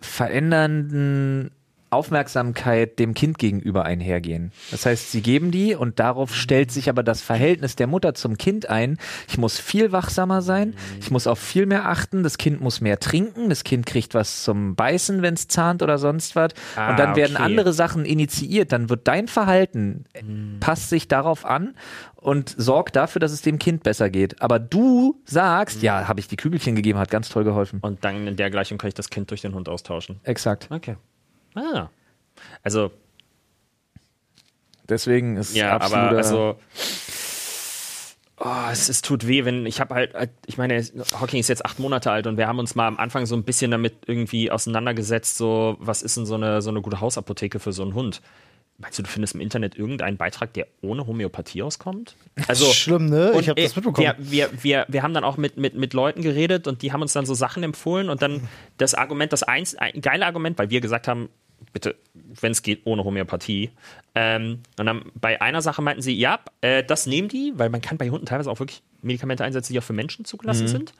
[0.00, 1.50] verändernden
[1.90, 4.52] Aufmerksamkeit dem Kind gegenüber einhergehen.
[4.70, 8.36] Das heißt, sie geben die und darauf stellt sich aber das Verhältnis der Mutter zum
[8.36, 8.98] Kind ein.
[9.28, 12.98] Ich muss viel wachsamer sein, ich muss auf viel mehr achten, das Kind muss mehr
[12.98, 16.52] trinken, das Kind kriegt was zum Beißen, wenn es zahnt oder sonst was.
[16.76, 17.44] Ah, und dann werden okay.
[17.44, 18.72] andere Sachen initiiert.
[18.72, 20.22] Dann wird dein Verhalten, äh,
[20.60, 21.74] passt sich darauf an
[22.16, 24.42] und sorgt dafür, dass es dem Kind besser geht.
[24.42, 27.78] Aber du sagst, ja, habe ich die Kügelchen gegeben, hat ganz toll geholfen.
[27.80, 30.20] Und dann in der Gleichung kann ich das Kind durch den Hund austauschen.
[30.24, 30.68] Exakt.
[30.70, 30.96] Okay.
[31.58, 31.90] Ah.
[32.62, 32.90] Also,
[34.88, 36.56] Deswegen ist Ja, absoluter, aber also.
[38.40, 40.80] Oh, es, es tut weh, wenn ich habe halt, halt- ich meine,
[41.20, 43.42] Hawking ist jetzt acht Monate alt und wir haben uns mal am Anfang so ein
[43.42, 47.72] bisschen damit irgendwie auseinandergesetzt, so was ist denn so eine, so eine gute Hausapotheke für
[47.72, 48.22] so einen Hund?
[48.80, 52.14] Meinst du, du findest im Internet irgendeinen Beitrag, der ohne Homöopathie auskommt?
[52.46, 53.32] Also Schlimm, ne?
[53.40, 54.14] Ich habe das äh, mitbekommen.
[54.18, 57.02] Wir, wir, wir, wir haben dann auch mit, mit, mit Leuten geredet und die haben
[57.02, 60.70] uns dann so Sachen empfohlen und dann das Argument, das eins, ein geile Argument, weil
[60.70, 61.28] wir gesagt haben,
[61.72, 63.70] bitte, wenn es geht, ohne Homöopathie.
[64.14, 67.80] Ähm, und dann bei einer Sache meinten sie, ja, äh, das nehmen die, weil man
[67.80, 70.68] kann bei Hunden teilweise auch wirklich Medikamente einsetzen, die auch für Menschen zugelassen Mhm.
[70.68, 70.92] sind.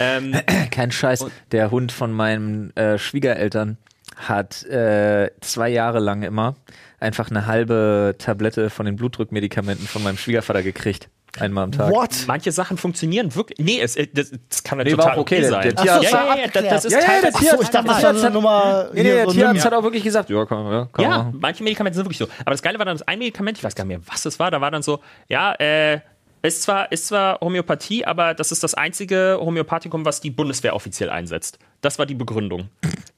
[0.00, 0.34] Ähm,
[0.70, 1.24] Kein Scheiß.
[1.52, 3.78] Der Hund von meinen äh, Schwiegereltern
[4.16, 6.56] hat äh, zwei Jahre lang immer
[6.98, 11.08] einfach eine halbe Tablette von den Blutdruckmedikamenten von meinem Schwiegervater gekriegt.
[11.40, 11.90] Einmal am Tag.
[11.92, 12.10] What?
[12.26, 13.58] manche Sachen funktionieren wirklich.
[13.58, 15.62] Nee, es, äh, das, das kann Nee, total okay, okay der- sein.
[15.62, 17.62] der Ach so, Tierarzt- ja, war ja, ja, das, ist Ja, ja, der Tierarzt Achso,
[17.62, 18.88] ich dachte, das war so eine Nummer.
[18.92, 21.32] Nee, nee, der so Tierarzt hat auch wirklich gesagt, ja, komm, ja, kann man Ja,
[21.32, 22.26] manche Medikamente sind wirklich so.
[22.40, 24.38] Aber das Geile war dann das ein Medikament, ich weiß gar nicht mehr, was es
[24.38, 26.00] war, da war dann so, ja, äh,
[26.42, 31.10] ist zwar, ist zwar Homöopathie, aber das ist das einzige Homöopathikum, was die Bundeswehr offiziell
[31.10, 31.58] einsetzt.
[31.80, 32.68] Das war die Begründung.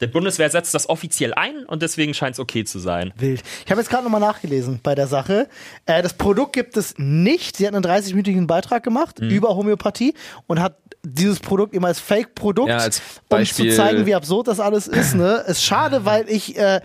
[0.01, 3.13] Die Bundeswehr setzt das offiziell ein und deswegen scheint es okay zu sein.
[3.17, 3.43] Wild.
[3.65, 5.49] Ich habe jetzt gerade nochmal nachgelesen bei der Sache.
[5.87, 7.57] Äh, das Produkt gibt es nicht.
[7.57, 9.29] Sie hat einen 30-minütigen Beitrag gemacht Mhm.
[9.31, 10.15] über Homöopathie
[10.47, 12.85] und hat dieses Produkt immer als Fake-Produkt, Ja,
[13.29, 15.15] um zu zeigen, wie absurd das alles ist.
[15.15, 15.45] Ne?
[15.47, 16.81] Ist schade, weil ich äh,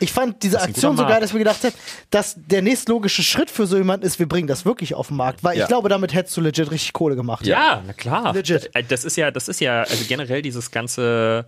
[0.00, 1.74] ich fand diese Aktion so geil, dass mir gedacht habe,
[2.10, 5.44] dass der nächstlogische Schritt für so jemanden ist, wir bringen das wirklich auf den Markt,
[5.44, 5.64] weil Ja.
[5.64, 7.46] ich glaube, damit hättest du legit richtig Kohle gemacht.
[7.46, 8.32] Ja, na klar.
[8.32, 8.70] Legit.
[8.74, 11.46] Das, das ist ja, das ist ja, also generell dieses ganze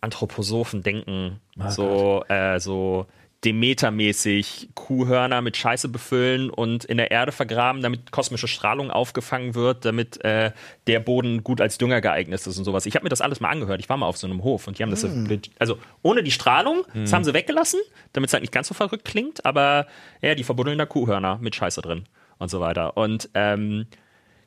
[0.00, 3.06] Anthroposophen-Denken, so, äh, so
[3.44, 9.84] Demeter-mäßig Kuhhörner mit Scheiße befüllen und in der Erde vergraben, damit kosmische Strahlung aufgefangen wird,
[9.84, 10.50] damit äh,
[10.88, 12.84] der Boden gut als Dünger geeignet ist und sowas.
[12.86, 13.80] Ich habe mir das alles mal angehört.
[13.80, 16.32] Ich war mal auf so einem Hof und die haben das, legit- also ohne die
[16.32, 17.78] Strahlung, das haben sie weggelassen,
[18.12, 19.86] damit es halt nicht ganz so verrückt klingt, aber
[20.20, 22.06] ja, die verbuddeln da Kuhhörner mit Scheiße drin
[22.38, 22.96] und so weiter.
[22.96, 23.86] Und ähm,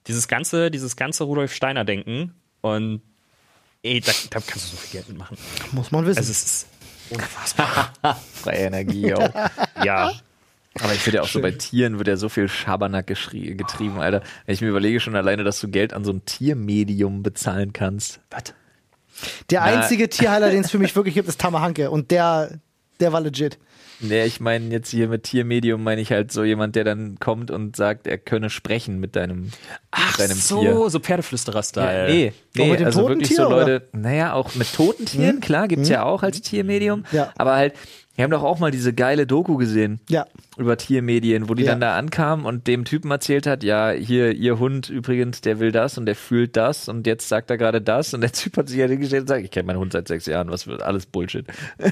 [0.07, 3.01] dieses ganze, dieses ganze Rudolf Steiner Denken und
[3.83, 5.37] ey, da, da kannst du so viel Geld mitmachen.
[5.71, 6.17] Muss man wissen.
[6.17, 6.67] Also es ist
[7.12, 7.93] unfassbar.
[8.34, 9.30] Freie Energie auch.
[9.84, 10.12] ja.
[10.82, 14.22] Aber ich finde ja auch so bei Tieren wird ja so viel Schabernack getrieben, Alter.
[14.45, 18.22] Wenn ich mir überlege schon alleine, dass du Geld an so ein Tiermedium bezahlen kannst.
[18.30, 18.53] Was?
[19.49, 22.59] der Na- einzige Tierheiler, den es für mich wirklich gibt, ist Tamahanke und der,
[22.99, 23.59] der war legit.
[24.02, 27.52] Nee, ich meine jetzt hier mit Tiermedium meine ich halt so jemand, der dann kommt
[27.52, 29.52] und sagt, er könne sprechen mit deinem,
[29.91, 30.89] Ach mit deinem so, Tier.
[30.89, 32.12] so Pferdeflüsterer-Style.
[32.12, 33.60] Nee, Auch nee mit den also wirklich Tieren, so oder?
[33.68, 37.04] Leute, naja, auch mit toten Tieren, klar, gibt's ja auch als Tiermedium.
[37.12, 37.32] Ja.
[37.38, 37.74] Aber halt,
[38.16, 40.28] wir haben doch auch mal diese geile Doku gesehen Ja.
[40.58, 41.72] über Tiermedien, wo die Ja.
[41.72, 45.72] dann da ankam und dem Typen erzählt hat, ja, hier, ihr Hund übrigens, der will
[45.72, 48.68] das und der fühlt das und jetzt sagt er gerade das und der Typ hat
[48.68, 51.06] sich ja hingestellt und sagt, ich kenne meinen Hund seit sechs Jahren, was wird alles
[51.06, 51.45] Bullshit.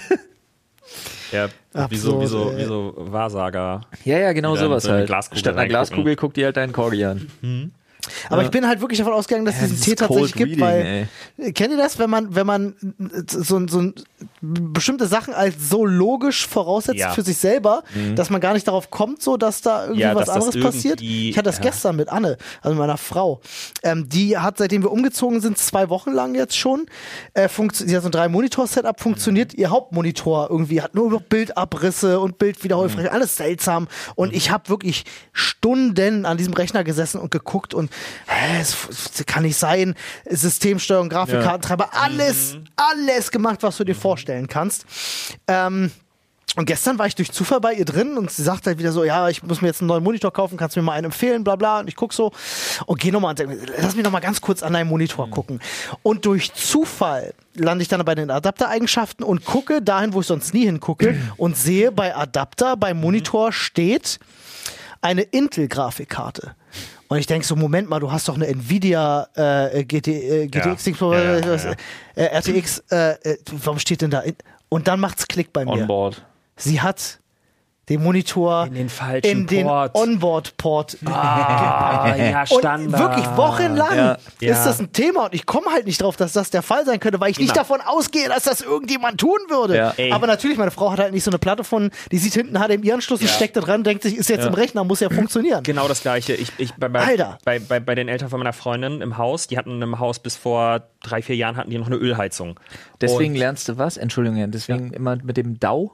[1.32, 1.48] Ja,
[1.90, 2.58] wie so, Absurd, wie so, ey.
[2.58, 3.82] wie so Wahrsager.
[4.04, 5.08] Ja, ja, genau sowas so halt.
[5.08, 5.68] Glaskugel Statt einer.
[5.68, 7.30] Glaskugel guckt die halt deinen Corgi an.
[8.30, 10.50] Aber ich bin halt wirklich davon ausgegangen, dass es Ja, diesen dieses Tee tatsächlich Cold
[10.50, 12.74] gibt, Reading, weil kennt ihr das, wenn man wenn man
[13.28, 13.94] so, so ein
[14.42, 17.12] bestimmte Sachen als so logisch voraussetzt Ja.
[17.12, 17.84] für sich selber,
[18.16, 21.02] dass man gar nicht darauf kommt, so dass da irgendwie Ja, was dass anderes passiert.
[21.02, 21.64] Ich hatte das ja.
[21.64, 23.42] gestern mit Anne, also meiner Frau.
[23.84, 26.86] Ähm, die hat, seitdem wir umgezogen sind, zwei Wochen lang jetzt schon,
[27.34, 32.20] äh, sie hat so ein drei Monitor-Setup, funktioniert ihr Hauptmonitor irgendwie, hat nur noch Bildabrisse
[32.20, 33.88] und Bildwiederholfläche, alles seltsam.
[34.16, 37.92] Und ich habe wirklich Stunden an diesem Rechner gesessen und geguckt und
[38.28, 38.76] hä, es
[39.26, 39.96] kann nicht sein,
[40.30, 43.96] Systemsteuerung, Grafikkartentreiber, alles, alles gemacht, was du dir
[44.30, 44.86] vorstellen kannst.
[45.48, 45.92] Ähm,
[46.56, 49.04] und gestern war ich durch Zufall bei ihr drin und sie sagt halt wieder so,
[49.04, 51.44] ja, ich muss mir jetzt einen neuen Monitor kaufen, kannst du mir mal einen empfehlen,
[51.44, 51.80] bla bla.
[51.80, 52.32] Und ich guck so
[52.88, 53.36] und geh nochmal,
[53.78, 55.62] lass mich nochmal ganz kurz an deinen Monitor gucken.
[56.02, 60.54] Und durch Zufall lande ich dann bei den Adaptereigenschaften und gucke dahin, wo ich sonst
[60.56, 64.20] nie hingucke und sehe bei Adapter, beim Monitor steht
[65.02, 66.56] eine Intel-Grafikkarte.
[67.10, 70.86] Und ich denke so, Moment mal, du hast doch eine Nvidia äh, GT, äh, GTX,
[70.86, 71.40] Ja.
[71.40, 71.74] Ja, ja.
[72.16, 74.20] Äh, RTX, äh, äh, warum steht denn da?
[74.22, 74.36] In
[74.70, 75.72] und dann macht's Klick bei mir.
[75.72, 76.24] Onboard.
[76.56, 77.20] Sie hat
[77.90, 79.96] den Monitor In den falschen in den Port.
[79.96, 84.12] Onboard-Port Ah, ja, und wirklich wochenlang Ja.
[84.14, 84.64] ist Ja.
[84.66, 87.20] das ein Thema und ich komme halt nicht drauf, dass das der Fall sein könnte,
[87.20, 87.56] weil ich nicht Immer.
[87.56, 89.76] davon ausgehe, dass das irgendjemand tun würde.
[89.76, 89.94] Ja.
[90.12, 93.22] Aber natürlich, meine Frau hat halt nicht so eine Platte von, die sieht hinten HDMI-Anschluss
[93.22, 93.34] und Ja.
[93.34, 95.64] steckt da dran, denkt sich, ist jetzt im Rechner, muss ja funktionieren.
[95.64, 96.34] Genau das gleiche.
[96.36, 97.38] Ich, ich, bei, bei, Alter.
[97.44, 100.36] Bei, bei, bei den Eltern von meiner Freundin im Haus, die hatten im Haus bis
[100.36, 102.60] vor drei, vier Jahren hatten die noch eine Ölheizung.
[103.02, 103.98] Deswegen Und- lernst du was?
[103.98, 105.92] Entschuldigung, deswegen immer mit dem DAO,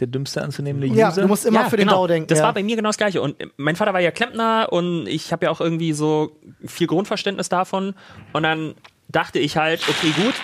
[0.00, 1.22] der dümmste anzunehmende Ja, User.
[1.22, 2.00] du musst immer für den genau.
[2.00, 2.28] DAO denken.
[2.28, 2.44] Das ja.
[2.44, 3.22] war bei mir genau das Gleiche.
[3.22, 7.48] Und mein Vater war ja Klempner und ich habe ja auch irgendwie so viel Grundverständnis
[7.48, 7.94] davon.
[8.32, 8.74] Und dann
[9.08, 10.34] dachte ich halt, okay, gut,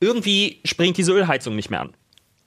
[0.00, 1.94] irgendwie springt diese Ölheizung nicht mehr an.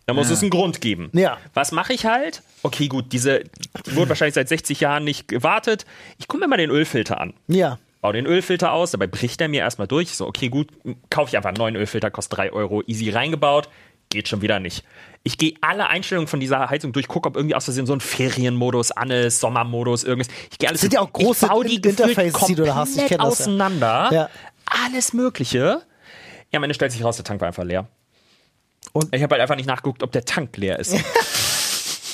[0.06, 1.10] Da muss es einen Grund geben.
[1.12, 1.38] Ja.
[1.54, 2.42] Was mache ich halt?
[2.64, 3.44] Okay, gut, diese
[3.86, 5.86] die wurde wahrscheinlich seit 60 Jahren nicht gewartet.
[6.18, 7.34] Ich gucke mir mal den Ölfilter an.
[7.48, 7.78] ja.
[8.00, 10.12] Baue den Ölfilter aus, dabei bricht er mir erstmal durch.
[10.12, 10.68] So, okay, gut,
[11.10, 13.70] kaufe ich einfach einen neuen Ölfilter, kostet 3 Euro, easy reingebaut.
[14.10, 14.84] Geht schon wieder nicht.
[15.24, 18.00] Ich gehe alle Einstellungen von dieser Heizung durch, gucke, ob irgendwie aus Versehen so ein
[18.00, 20.34] Ferienmodus an ist, Sommermodus, irgendwas.
[20.52, 22.90] Ich gehe alles sind ja auch große ich baue die Interfaces, die du da hast.
[22.92, 24.10] Ich komplett kenn das auseinander.
[24.12, 24.30] Ja.
[24.86, 25.82] Alles Mögliche.
[26.52, 27.88] Ja, am Ende stellt sich raus, der Tank war einfach leer.
[28.94, 29.14] Und?
[29.14, 30.96] ich habe halt einfach nicht nachgeguckt, ob der Tank leer ist.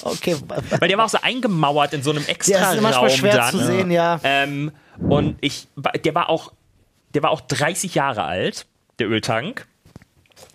[0.06, 0.36] Okay.
[0.48, 3.38] Weil der war auch so eingemauert in so einem extra Ja, ist manchmal Raum schwer
[3.38, 3.52] dann.
[3.52, 4.20] zu sehen, ja.
[4.24, 5.68] Ähm, und ich,
[6.04, 6.52] der war auch,
[7.14, 8.66] der war auch 30 Jahre alt,
[9.00, 9.66] der Öltank.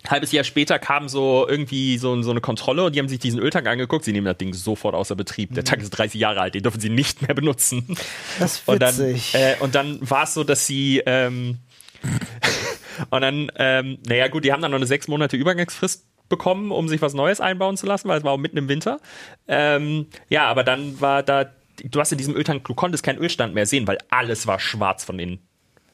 [0.09, 3.39] Halbes Jahr später kam so irgendwie so, so eine Kontrolle und die haben sich diesen
[3.39, 4.05] Öltank angeguckt.
[4.05, 5.53] Sie nehmen das Ding sofort außer Betrieb.
[5.53, 7.95] Der Tank ist 30 Jahre alt, den dürfen sie nicht mehr benutzen.
[8.39, 9.35] Das ist Und dann, witzig.
[9.35, 11.59] äh, und dann war es so, dass sie ähm,
[13.09, 16.87] und dann, ähm, naja gut, die haben dann noch eine sechs Monate Übergangsfrist bekommen, um
[16.87, 18.99] sich was Neues einbauen zu lassen, weil es war auch mitten im Winter.
[19.47, 21.51] Ähm, ja, aber dann war da,
[21.83, 25.03] du hast in diesem Öltank, du konntest keinen Ölstand mehr sehen, weil alles war schwarz
[25.03, 25.39] von innen.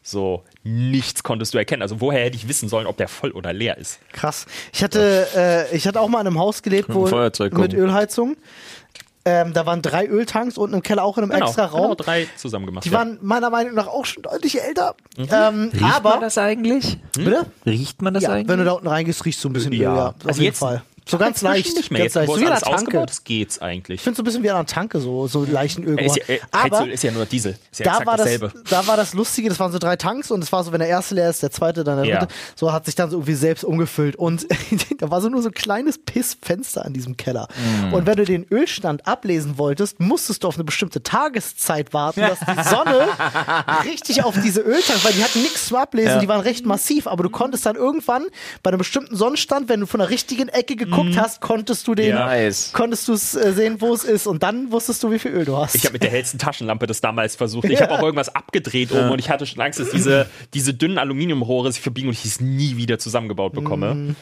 [0.08, 1.82] So, nichts konntest du erkennen.
[1.82, 3.99] Also woher hätte ich wissen sollen, ob der voll oder leer ist?
[4.14, 4.45] Krass.
[4.72, 7.74] Ich hatte, äh, ich hatte auch mal in einem Haus gelebt, wo Mit.
[7.74, 8.38] Ölheizung.
[9.28, 11.82] Ähm, da waren drei Öltanks unten im Keller auch in einem Genau, extra Raum.
[11.82, 12.86] genau drei zusammen gemacht.
[12.86, 12.99] Die ja.
[12.99, 14.93] waren meiner Meinung nach auch schon deutlich älter.
[15.18, 16.99] Ähm, Riecht aber man das eigentlich?
[17.14, 17.47] bitte?
[17.66, 18.47] Riecht man das Ja, eigentlich?
[18.49, 19.89] wenn du da unten reingehst, riechst du ein bisschen Ja.
[19.91, 20.08] Öl, ja.
[20.10, 20.84] Auf Also jeden jetzt- Fall.
[21.08, 21.76] So ganz leicht.
[21.76, 21.99] Nicht mehr.
[22.01, 22.28] Ganz Jetzt, leicht.
[22.30, 23.06] So es wie alles einer Tanke.
[23.12, 23.95] ist, geht's eigentlich.
[23.97, 26.18] Ich finde so ein bisschen wie an einer Tanke, so, so leichten Ist Ölgeruch.
[26.18, 27.58] ja, äh, Aber Heizöl ist ja nur Diesel.
[27.72, 28.51] Ist ja da war, das, dasselbe.
[28.70, 30.88] da war das Lustige, das waren so drei Tanks und es war so, wenn der
[30.89, 32.20] erste leer ist, der zweite, dann der Ja.
[32.22, 32.34] dritte.
[32.56, 34.16] So hat sich dann so irgendwie selbst umgefüllt.
[34.16, 34.47] Und
[34.97, 37.47] da war so nur so ein kleines Pissfenster an diesem Keller.
[37.89, 37.93] Mm.
[37.93, 42.39] Und wenn du den Ölstand ablesen wolltest, musstest du auf eine bestimmte Tageszeit warten, dass
[42.39, 43.08] die Sonne
[43.86, 46.20] richtig auf diese Öltanks, weil die hatten nichts zum Ablesen, Ja.
[46.20, 48.24] die waren recht massiv, aber du konntest dann irgendwann
[48.64, 52.14] bei einem bestimmten Sonnenstand, wenn du von der richtigen Ecke geguckt hast, konntest du den,
[52.14, 52.18] Mm.
[52.18, 52.26] Ja.
[52.28, 52.72] Nice.
[52.74, 54.28] konntest du es äh, sehen, wo es ist.
[54.28, 55.76] Und dann wusstest du, wie viel Öl du hast.
[55.76, 57.66] Ich habe mit der hellsten Taschenlampe das damals versucht.
[57.66, 60.98] Ich habe auch irgendwas abgedreht oben und ich hatte schon Angst, dass diese, diese dünnen
[60.98, 64.16] Aluminiumrohre sich verbiegen und ich es nie wieder zusammengebaut bekomme.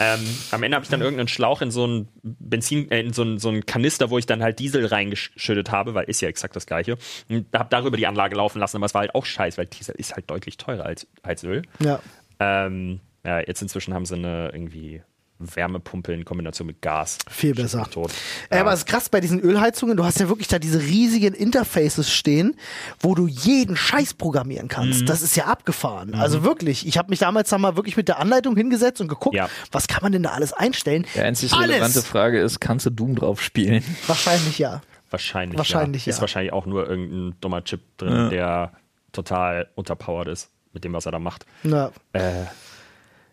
[0.00, 0.20] Ähm,
[0.50, 3.38] am Ende habe ich dann irgendeinen Schlauch in so einen Benzin, äh, in so einen,
[3.38, 6.66] so einen Kanister, wo ich dann halt Diesel reingeschüttet habe, weil ist ja exakt das
[6.66, 6.98] gleiche.
[7.30, 9.94] Und habe darüber die Anlage laufen lassen, aber es war halt auch scheiße, weil Diesel
[9.96, 11.62] ist halt deutlich teurer als, als Öl.
[11.78, 12.00] ja.
[12.38, 15.02] Ähm, ja, jetzt inzwischen haben sie eine irgendwie
[15.38, 17.18] Wärmepumpe in Kombination mit Gas.
[17.30, 17.86] Viel besser.
[17.90, 18.10] Tot.
[18.50, 21.34] Äh, aber es ist krass bei diesen Ölheizungen, du hast ja wirklich da diese riesigen
[21.34, 22.56] Interfaces stehen,
[23.00, 25.02] wo du jeden Scheiß programmieren kannst.
[25.02, 25.06] Mhm.
[25.06, 26.14] Das ist ja abgefahren.
[26.14, 29.36] Also wirklich, ich habe mich damals da mal wirklich mit der Anleitung hingesetzt und geguckt,
[29.36, 29.48] Ja.
[29.72, 31.06] was kann man denn da alles einstellen?
[31.14, 31.68] Die einzig alles!
[31.70, 33.82] relevante Frage ist, kannst du Doom drauf spielen?
[34.06, 34.80] Wahrscheinlich ja.
[35.10, 36.10] Wahrscheinlich, Wahrscheinlich, ja.
[36.10, 36.20] Ist ja.
[36.22, 38.28] wahrscheinlich auch nur irgendein dummer Chip drin, Ja.
[38.28, 38.72] der
[39.12, 41.46] total unterpowered ist mit dem, was er da macht.
[41.62, 41.90] ja.
[42.12, 42.44] Äh,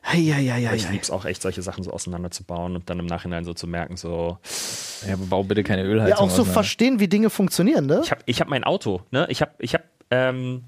[0.06, 3.46] Hei, hei, hei, ich lieb's auch echt, solche Sachen so auseinanderzubauen und dann im Nachhinein
[3.46, 4.38] so zu merken, so,
[5.08, 6.18] Ja, bau bitte keine Ja, Ölheizung.
[6.18, 6.54] auch so auseinander.
[6.54, 8.02] verstehen, wie Dinge funktionieren, ne?
[8.04, 9.26] ich habe ich hab mein Auto, ne?
[9.30, 10.64] Ich habe ich hab, ähm,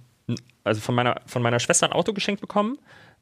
[0.63, 2.77] also von meiner, von meiner Schwester ein Auto geschenkt bekommen.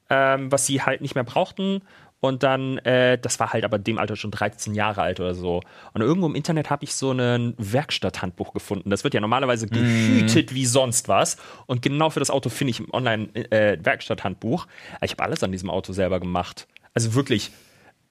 [0.09, 1.82] ähm, was sie halt nicht mehr brauchten.
[2.24, 5.36] Und dann, äh, das war halt aber in dem Alter schon 13 Jahre alt oder
[5.36, 5.59] so.
[5.91, 8.89] Und irgendwo im Internet habe ich so ein Werkstatthandbuch gefunden.
[8.89, 11.36] Das wird ja normalerweise gehütet wie sonst was.
[11.65, 14.67] Und genau für das Auto finde ich im Online-Werkstatthandbuch.
[15.01, 16.65] ich habe alles an diesem Auto selber gemacht.
[16.93, 17.51] Also wirklich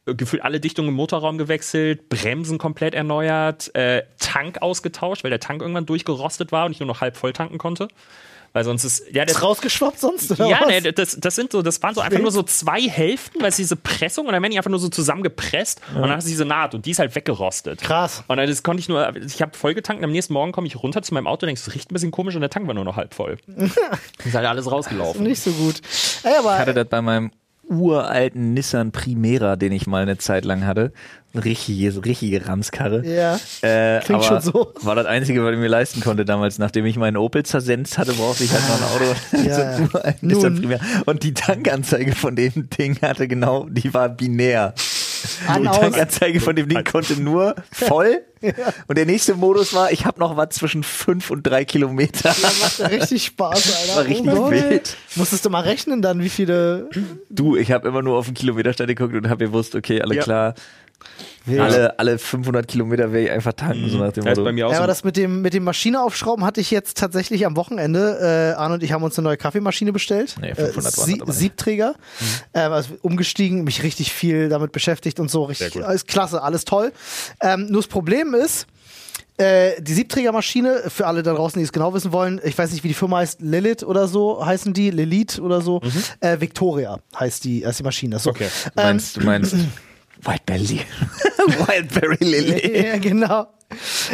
[0.04, 5.40] äh, gefühlt alle Dichtungen im Motorraum gewechselt, Bremsen komplett erneuert, äh, Tank ausgetauscht, weil der
[5.40, 7.88] Tank irgendwann durchgerostet war und ich nur noch halb voll tanken konnte.
[8.52, 10.30] Weil sonst ist, ja, das, Ist rausgeschwappt sonst?
[10.32, 10.68] Oder ja, was?
[10.68, 13.56] nee, das, das sind so, das waren so einfach nur so zwei Hälften, weil es
[13.56, 16.44] diese Pressung und dann werden die einfach nur so zusammengepresst und dann hast du diese
[16.44, 17.80] Naht und die ist halt weggerostet.
[17.80, 18.24] Krass.
[18.28, 20.76] Und dann das konnte ich nur, ich habe vollgetankt und am nächsten Morgen komme ich
[20.82, 22.74] runter zu meinem Auto und denkst, es riecht ein bisschen komisch und der Tank war
[22.74, 23.38] nur noch halb voll.
[24.24, 25.22] ist halt alles rausgelaufen.
[25.22, 25.80] Nicht so gut.
[26.22, 27.30] Ey, aber Ich hatte das bei meinem
[27.78, 30.92] uralten Nissan Primera, den ich mal eine Zeit lang hatte.
[31.34, 33.06] Richtige, richtige Ramskarre.
[33.06, 33.36] Ja.
[33.62, 34.72] Äh, Klingt aber schon so.
[34.82, 36.58] War das Einzige, was ich mir leisten konnte damals.
[36.58, 39.48] Nachdem ich meinen Opel zersenzt hatte, brauchte ich halt noch ein Auto.
[39.48, 39.76] Ja,
[40.20, 40.56] so Nissan.
[40.56, 40.80] Primera.
[41.06, 44.74] Und die Tankanzeige von dem Ding hatte genau, die war binär.
[45.46, 45.78] An, Die aus.
[45.80, 48.22] Tankanzeige von dem Ding konnte nur voll.
[48.88, 52.34] Und der nächste Modus war, ich habe noch was zwischen fünf und drei Kilometer.
[52.60, 53.96] macht ja richtig Spaß, Alter.
[53.96, 54.96] war richtig Oh wild.
[55.14, 56.88] Musstest du mal rechnen dann, wie viele.
[57.30, 60.22] Du, ich habe immer nur auf den Kilometerstand geguckt und habe gewusst, okay, alle Ja.
[60.22, 60.54] klar.
[61.58, 64.44] Alle, alle 500 Kilometer werde ich einfach tanken, so nach dem ist Motto.
[64.44, 67.44] bei mir auch Ja, aber das mit dem, mit dem Maschineaufschrauben hatte ich jetzt tatsächlich
[67.46, 68.52] am Wochenende.
[68.56, 70.36] Äh, Arne und ich haben uns eine neue Kaffeemaschine bestellt.
[70.40, 71.38] Nee, 500 waren äh, Sie.
[71.40, 71.94] Siebträger.
[72.54, 75.44] Ähm, also umgestiegen, mich richtig viel damit beschäftigt und so.
[75.44, 75.88] Richtig, Sehr gut.
[75.88, 76.92] alles klasse, alles toll.
[77.40, 78.66] Ähm, nur das Problem ist,
[79.38, 82.84] äh, die Siebträgermaschine, für alle da draußen, die es genau wissen wollen, ich weiß nicht,
[82.84, 85.80] wie die Firma heißt, Lilith oder so heißen die, Lilith oder so.
[86.20, 88.18] Äh, Victoria heißt die, heißt die Maschine.
[88.18, 88.30] So.
[88.30, 88.46] Okay.
[88.74, 89.54] Du Ähm, meinst, du meinst
[90.24, 90.80] Wildberry.
[91.66, 92.86] Wildberry Lily.
[92.86, 93.46] Ja, genau.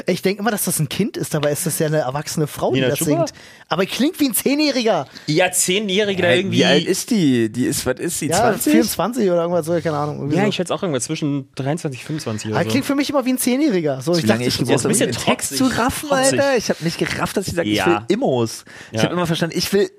[0.07, 2.71] Ich denke immer, dass das ein Kind ist, dabei ist das ja eine erwachsene Frau,
[2.73, 3.27] die Nina das Chuba?
[3.27, 3.33] singt.
[3.69, 5.07] Aber klingt wie ein Zehnjähriger.
[5.27, 6.59] ja, Zehnjährige da irgendwie.
[6.59, 7.51] Wie alt ist die?
[7.51, 8.29] Die ist, was ist sie?
[8.29, 8.71] Ja, 20?
[8.73, 10.31] 24 oder irgendwas, so, keine Ahnung.
[10.31, 10.49] ja, so.
[10.49, 12.71] ich schätze auch irgendwas zwischen 23 und 25 Aber oder so.
[12.71, 14.01] klingt für mich immer wie ein Zehnjähriger.
[14.01, 16.11] So, ich dachte, ich gebraucht so, habe, um bisschen den Text zu raffen.
[16.13, 16.57] Alter.
[16.57, 17.87] Ich habe nicht gerafft, dass sie sagt, ich Ja.
[17.87, 18.65] will Immos.
[18.93, 19.05] Ich Ja.
[19.07, 19.91] habe immer verstanden, ich will.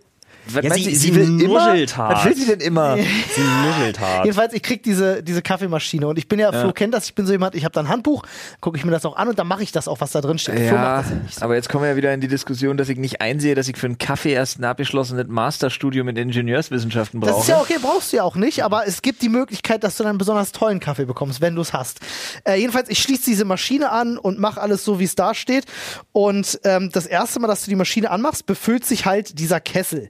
[0.48, 1.68] Was Ja, sie- du, sie will immer?
[1.68, 2.18] nuschelt hart.
[2.18, 2.98] Was will sie denn immer?
[3.36, 4.26] Sie nuschelt hart.
[4.26, 7.26] Jedenfalls, ich krieg diese, diese Kaffeemaschine und ich bin ja, Flo kennt das, ich bin
[7.26, 8.24] so jemand, ich habe da ein Handbuch,
[8.62, 10.38] gucke ich mir das auch an und dann mache ich das auch, was da drin
[10.40, 10.60] steht.
[10.60, 11.44] Ja, ja so.
[11.44, 13.78] aber jetzt kommen wir ja wieder in die Diskussion, dass ich nicht einsehe, dass ich
[13.78, 17.32] für einen Kaffee erst ein abgeschlossenes Masterstudium in Ingenieurswissenschaften brauche.
[17.32, 19.98] Das ist ja okay, brauchst du ja auch nicht, aber es gibt die Möglichkeit, dass
[19.98, 22.00] du dann einen besonders tollen Kaffee bekommst, wenn du es hast.
[22.44, 25.66] Äh, jedenfalls, ich schließe diese Maschine an und mache alles so, wie es da steht.
[26.12, 30.10] Und ähm, das erste Mal, dass du die Maschine anmachst, befüllt sich halt dieser Kessel.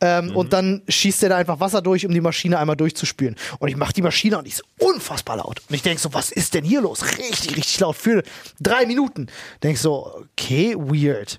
[0.00, 3.36] Ähm, Und dann schießt der da einfach Wasser durch, um die Maschine einmal durchzuspülen.
[3.58, 5.60] Und ich mache die Maschine und die ist unfassbar laut.
[5.68, 7.02] Und ich denk so, was ist denn hier los?
[7.18, 8.22] Richtig, richtig laut für
[8.60, 9.26] drei Minuten.
[9.62, 11.38] Denk so, okay, weird.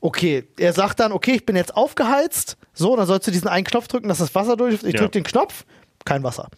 [0.00, 2.56] Okay, er sagt dann, okay, ich bin jetzt aufgeheizt.
[2.74, 4.74] So, dann sollst du diesen einen Knopf drücken, dass das Wasser durch.
[4.82, 5.00] Ich Ja.
[5.00, 5.64] drück den Knopf,
[6.04, 6.48] kein Wasser.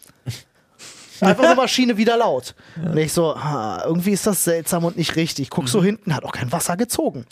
[1.20, 2.54] Einfach eine Maschine wieder laut.
[2.76, 5.50] Und ich so, ah, irgendwie ist das seltsam und nicht richtig.
[5.50, 7.26] Guck so hinten, hat auch kein Wasser gezogen.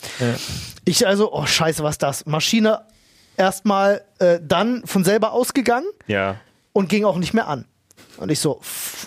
[0.83, 2.25] Ich also, oh scheiße, was ist das?
[2.25, 2.81] Maschine
[3.37, 6.35] erstmal äh, dann von selber ausgegangen ja.
[6.73, 7.65] und ging auch nicht mehr an.
[8.17, 8.59] Und ich so,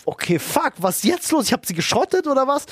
[0.04, 1.46] okay, fuck, was ist jetzt los?
[1.46, 2.66] Ich habe sie geschrottet oder was?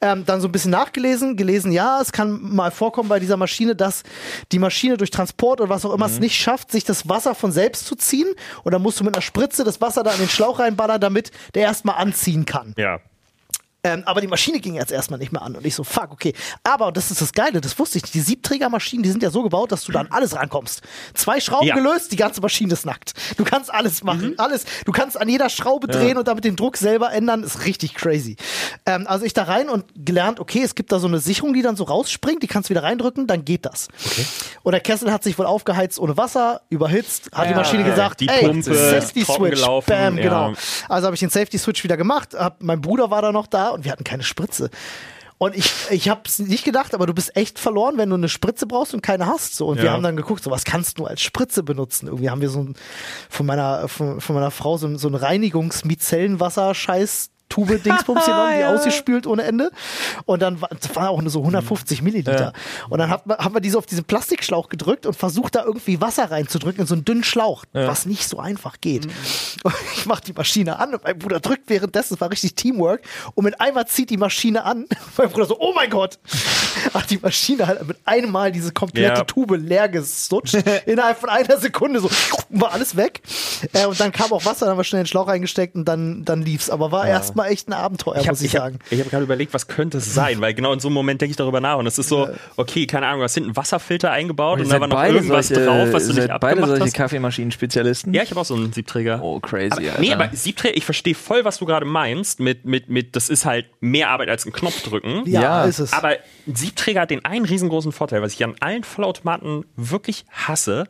[0.00, 3.74] Ähm, dann so ein bisschen nachgelesen, gelesen, ja, es kann mal vorkommen bei dieser Maschine,
[3.74, 4.04] dass
[4.52, 7.50] die Maschine durch Transport oder was auch immer es nicht schafft, sich das Wasser von
[7.50, 8.28] selbst zu ziehen.
[8.62, 11.32] Und dann musst du mit einer Spritze das Wasser da in den Schlauch reinballern, damit
[11.54, 12.74] der erstmal anziehen kann.
[12.76, 13.00] Ja.
[13.82, 15.56] Ähm, aber die Maschine ging jetzt erstmal nicht mehr an.
[15.56, 16.34] Und ich so, fuck, okay.
[16.62, 19.42] Aber, das ist das Geile, das wusste ich nicht, die Siebträgermaschinen, die sind ja so
[19.42, 20.82] gebaut, dass du da an alles rankommst.
[21.14, 21.74] Zwei Schrauben Ja.
[21.74, 23.12] gelöst, die ganze Maschine ist nackt.
[23.36, 24.64] Du kannst alles machen, alles.
[24.84, 28.36] Du kannst an jeder Schraube drehen und damit den Druck selber ändern, ist richtig crazy.
[28.86, 31.62] Ähm, also ich da rein und gelernt, okay, es gibt da so eine Sicherung, die
[31.62, 33.88] dann so rausspringt, die kannst du wieder reindrücken, dann geht das.
[34.62, 37.90] Und der Kessel hat sich wohl aufgeheizt ohne Wasser, überhitzt, hat die Ja, Maschine okay.
[37.90, 40.22] gesagt, Die ey, Pumpe, Safety Switch, gelaufen, bam, ja.
[40.22, 40.52] genau.
[40.88, 43.69] Also habe ich den Safety Switch wieder gemacht, hab, mein Bruder war da noch da
[43.74, 44.70] und wir hatten keine Spritze.
[45.38, 48.28] Und ich, ich habe es nicht gedacht, aber du bist echt verloren, wenn du eine
[48.28, 49.56] Spritze brauchst und keine hast.
[49.56, 49.68] So.
[49.68, 49.92] Und wir Ja.
[49.92, 52.08] haben dann geguckt, so was kannst du als Spritze benutzen.
[52.08, 52.74] Irgendwie haben wir so ein,
[53.30, 58.64] von meiner, von, von meiner Frau so ein, so ein Reinigungs-Micellenwasser-Scheiß Tube Dingsbums genommen, die
[58.64, 59.70] ausgespült ohne Ende.
[60.24, 62.54] Und dann war, waren auch nur so 150 Milliliter.
[62.88, 66.00] Und dann hat, man- haben wir diese auf diesen Plastikschlauch gedrückt und versucht da irgendwie
[66.00, 69.06] Wasser reinzudrücken in so einen dünnen Schlauch, was nicht so einfach geht.
[69.62, 73.02] Und ich mach die Maschine an und mein Bruder drückt währenddessen, es war richtig Teamwork.
[73.34, 74.86] Und mit einmal zieht die Maschine an.
[75.18, 76.18] Mein Bruder so, oh mein Gott!
[76.94, 79.24] Hat die Maschine halt mit einem Mal diese komplette Ja.
[79.24, 80.54] Tube leer gesutscht.
[80.86, 82.08] innerhalb von einer Sekunde so
[82.48, 83.20] war alles weg.
[83.72, 86.24] Äh, und dann kam auch Wasser, dann haben wir schnell den Schlauch reingesteckt und dann,
[86.24, 86.70] dann lief's.
[86.70, 88.78] Aber war erstmal mal echt ein Abenteuer, Ich habe muss ich, ich hab, sagen.
[88.90, 91.30] ich hab gerade überlegt, was könnte es sein, weil genau in so einem Moment denke
[91.30, 94.58] ich darüber nach und es ist so, okay, keine Ahnung, was sind ein Wasserfilter eingebaut
[94.58, 96.84] Ihr und da war noch beide irgendwas solche, drauf, was du nicht beide abgemacht solche
[96.84, 96.94] hast.
[96.94, 98.12] Kaffeemaschinen-Spezialisten?
[98.14, 99.20] Ja, ich habe auch so einen Siebträger.
[99.22, 99.72] Oh, crazy.
[99.72, 100.00] Aber, Alter.
[100.00, 103.44] nee, aber Siebträger, ich verstehe voll, was du gerade meinst, mit, mit, mit, das ist
[103.44, 105.22] halt mehr Arbeit als ein Knopf drücken.
[105.26, 105.92] Ja, Ja, ist es.
[105.92, 106.10] Aber
[106.46, 110.84] ein Siebträger hat den einen riesengroßen Vorteil, was ich an allen Vollautomaten wirklich hasse.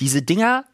[0.00, 0.64] Diese Dinger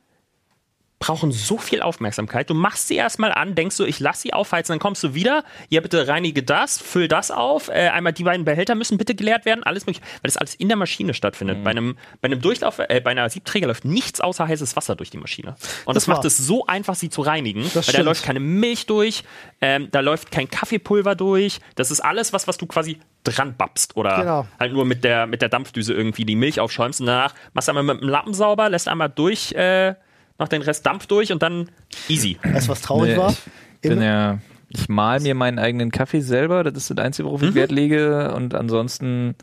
[1.00, 2.50] brauchen so viel Aufmerksamkeit.
[2.50, 5.44] Du machst sie erstmal an, denkst du, ich lass sie aufheizen, dann kommst du wieder,
[5.70, 9.46] ja bitte reinige das, füll das auf, äh, einmal die beiden Behälter müssen bitte geleert
[9.46, 11.64] werden, alles mögliche, weil das alles in der Maschine stattfindet.
[11.64, 15.08] Bei einem bei einem Durchlauf, äh, bei einer Siebträger läuft nichts außer heißes Wasser durch
[15.08, 15.56] die Maschine.
[15.86, 18.04] Und das, Das macht es so einfach, sie zu reinigen, weil da stimmt.
[18.04, 19.24] läuft keine Milch durch,
[19.62, 21.60] ähm, da läuft kein Kaffeepulver durch.
[21.76, 24.46] Das ist alles was, was du quasi dran babst oder Genau.
[24.58, 27.72] halt nur mit der, mit der Dampfdüse irgendwie die Milch aufschäumst und danach machst du
[27.72, 29.94] einmal mit dem Lappen sauber, lässt einmal durch, äh,
[30.40, 31.70] noch den Rest Dampf durch und dann
[32.08, 32.38] easy.
[32.42, 33.34] Weißt du, was traurig Nee, war?
[33.82, 34.38] Ich bin ja,
[34.68, 38.32] ich mal mir meinen eigenen Kaffee selber, das ist das Einzige, worauf ich Wert lege
[38.34, 39.34] und ansonsten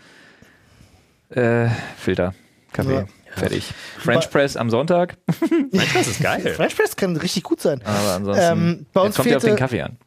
[1.29, 1.67] äh,
[1.97, 2.33] Filter,
[2.73, 3.05] Kaffee, Ja.
[3.35, 3.71] fertig.
[3.99, 5.17] French Press am Sonntag,
[5.71, 6.41] Das ist geil.
[6.55, 7.81] French Press kann richtig gut sein.
[7.83, 9.97] aber ansonsten Ähm, bei uns jetzt kommt ja auf fehlte- den Kaffee an.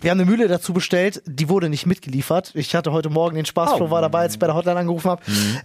[0.00, 2.52] Wir haben eine Mühle dazu bestellt, die wurde nicht mitgeliefert.
[2.54, 5.10] Ich hatte heute Morgen den Spaß, Flo war dabei, als ich bei der Hotline angerufen
[5.10, 5.22] habe.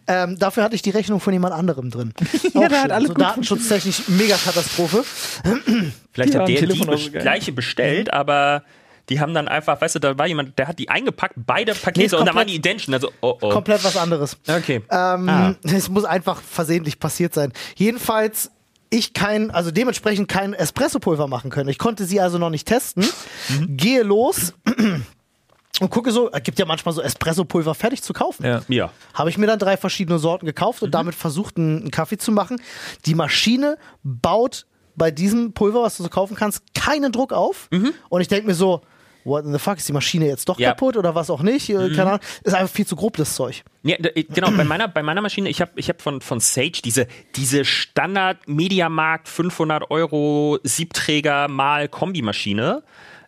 [0.07, 2.13] Ähm, dafür hatte ich die Rechnung von jemand anderem drin.
[2.53, 2.91] Auch der hat schön.
[2.91, 5.03] alles so gut datenschutztechnisch mega Katastrophe.
[6.11, 7.21] Vielleicht Ja, hat der die Telefon auch so bes- geil.
[7.21, 8.63] gleiche bestellt, aber
[9.09, 11.77] die haben dann einfach, weißt du, da war jemand, der hat die eingepackt, beide Nee,
[11.81, 12.89] Pakete und dann waren die identisch.
[12.89, 13.49] Also, oh oh.
[13.49, 14.35] Komplett was anderes.
[14.47, 14.81] Okay.
[14.91, 15.55] Ähm, Ah.
[15.63, 17.53] Es muss einfach versehentlich passiert sein.
[17.75, 18.51] Jedenfalls
[18.89, 21.69] ich kein, also dementsprechend kein Espressopulver machen können.
[21.69, 23.05] Ich konnte sie also noch nicht testen.
[23.49, 23.77] Mhm.
[23.77, 24.53] Gehe los
[25.81, 28.45] und gucke so, es gibt ja manchmal so Espressopulver fertig zu kaufen.
[28.45, 28.61] Ja.
[28.67, 28.91] Ja.
[29.13, 30.85] Habe ich mir dann drei verschiedene Sorten gekauft Mhm.
[30.85, 32.61] und damit versucht, einen, einen Kaffee zu machen.
[33.05, 34.65] Die Maschine baut
[34.95, 37.67] bei diesem Pulver, was du so kaufen kannst, keinen Druck auf.
[38.09, 38.81] Und ich denke mir so,
[39.25, 40.61] what in the fuck, ist die Maschine jetzt doch Mhm.
[40.63, 40.69] Ja.
[40.69, 40.71] Mhm.
[40.73, 41.69] kaputt oder was auch nicht?
[41.69, 42.19] Äh, Keine Ahnung.
[42.43, 43.63] Ist einfach viel zu grob, das Zeug.
[43.83, 46.79] Ja, d- genau, bei meiner, bei meiner Maschine, ich habe ich hab von, von Sage
[46.85, 52.83] diese, diese Standard Mediamarkt 500 Euro Siebträger mal Kombimaschine,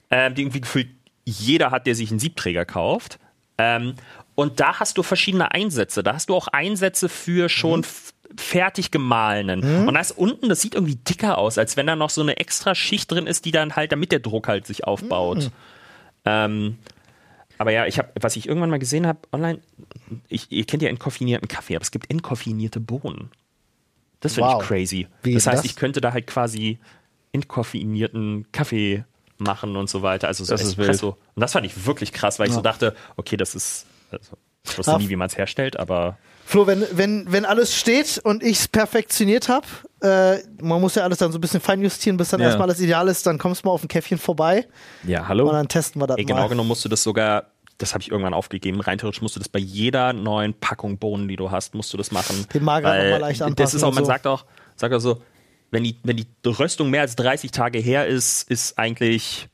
[0.10, 0.88] ähm, die irgendwie gefühlt
[1.26, 3.20] jeder hat, der sich einen Siebträger kauft.
[3.58, 3.96] Ähm,
[4.36, 6.04] und da hast du verschiedene Einsätze.
[6.04, 9.88] Da hast du auch Einsätze für schon f- fertig gemahlenen.
[9.88, 12.38] Und da ist unten, das sieht irgendwie dicker aus, als wenn da noch so eine
[12.38, 15.50] extra Schicht drin ist, die dann halt, damit der Druck halt sich aufbaut.
[16.28, 16.78] Ähm,
[17.58, 19.60] aber ja, ich habe, was ich irgendwann mal gesehen habe online,
[20.28, 23.32] ich, ihr kennt ja entkoffinierten Kaffee, aber es gibt entkofinierte Bohnen.
[24.20, 24.62] Das finde Wow.
[24.62, 25.08] ich crazy.
[25.24, 25.66] Wie das heißt, das?
[25.66, 26.80] ich könnte da halt quasi
[27.32, 29.04] entkoffinierten Kaffee
[29.38, 31.18] machen und so weiter, also so Das ist Espresso.
[31.36, 34.78] Und das fand ich wirklich krass, weil ich so dachte, okay, das ist, also, ich
[34.78, 38.60] wusste nie, wie man es herstellt, aber Flo, wenn, wenn, wenn alles steht und ich
[38.60, 39.68] es perfektioniert habe,
[40.02, 42.48] äh, man muss ja alles dann so ein bisschen feinjustieren, bis dann Ja.
[42.48, 44.68] erstmal alles ideal ist, dann kommst du mal auf ein Käffchen vorbei
[45.04, 45.52] Ja, und hallo.
[45.52, 46.28] dann testen wir das ey, mal.
[46.28, 47.48] genau genommen musst du das sogar,
[47.80, 51.28] das habe ich irgendwann aufgegeben, rein theoretisch musst du das bei jeder neuen Packung Bohnen,
[51.28, 52.46] die du hast, musst du das machen.
[52.54, 54.08] Den Mager Weil noch mal leicht Das anpassen ist auch, und man so.
[54.10, 54.46] sagt auch,
[54.76, 55.22] sagt auch so,
[55.72, 59.50] wenn die, wenn die Röstung mehr als 30 Tage her ist, ist eigentlich,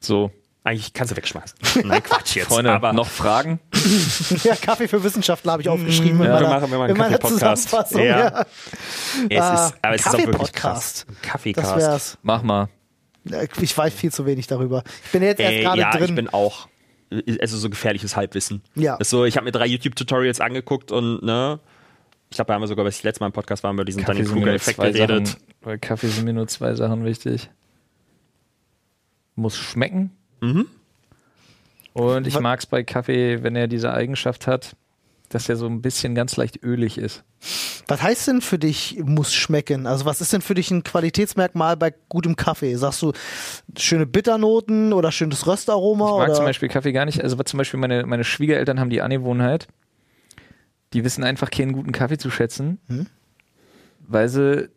[0.00, 0.30] So,
[0.64, 1.58] eigentlich kannst du wegschmeißen.
[1.84, 2.48] Nein, Quatsch jetzt.
[2.48, 3.60] Freunde, aber noch Fragen?
[4.44, 6.96] ja, Kaffee für Wissenschaftler habe ich aufgeschrieben in Ja, wir meiner, machen- wir machen in
[6.96, 7.92] meiner einen Kaffee-Podcast.
[7.92, 8.02] Ja.
[8.02, 8.46] Ja.
[9.28, 10.54] es Ah, ist, aber es ist auch wirklich Kaffee-Podcast.
[10.54, 11.06] krass.
[11.08, 11.76] Ein Das Kaffeecast.
[11.76, 12.18] wär's.
[12.22, 12.68] Mach mal.
[13.60, 14.82] Ich weiß viel zu wenig darüber.
[15.06, 16.04] Ich bin jetzt erst Ey, gerade ja, drin.
[16.10, 16.68] ich bin auch,
[17.40, 18.62] also so gefährliches Halbwissen.
[18.74, 18.98] Ja.
[19.02, 21.60] So, ich habe mir drei YouTube-Tutorials angeguckt und, ne,
[22.30, 24.04] ich glaube, da haben wir sogar, was ich letztes Mal im Podcast waren, über diesen
[24.04, 25.28] Dunning-Kruger-Effekt geredet.
[25.28, 27.48] Sachen, bei Kaffee sind mir nur zwei Sachen wichtig.
[29.36, 30.10] Muss schmecken.
[30.44, 30.66] Mhm.
[31.92, 34.74] Und ich mag es bei Kaffee, wenn er diese Eigenschaft hat,
[35.28, 37.22] dass er so ein bisschen ganz leicht ölig ist.
[37.86, 39.86] Was heißt denn für dich, muss schmecken?
[39.86, 42.74] Also, was ist denn für dich ein Qualitätsmerkmal bei gutem Kaffee?
[42.76, 43.12] Sagst du
[43.78, 46.06] schöne Bitternoten oder schönes Röstaroma?
[46.06, 46.34] Ich mag oder?
[46.34, 47.22] zum Beispiel Kaffee gar nicht.
[47.22, 49.68] Also was zum Beispiel meine, meine Schwiegereltern haben die Angewohnheit,
[50.92, 53.06] die wissen einfach keinen guten Kaffee zu schätzen, Hm?
[54.06, 54.68] weil sie äh,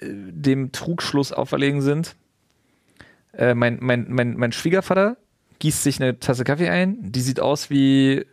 [0.00, 2.16] dem Trugschluss auferlegen sind.
[3.36, 5.16] Äh, mein, mein, mein, mein Schwiegervater
[5.58, 8.26] gießt sich eine Tasse Kaffee ein, die sieht aus wie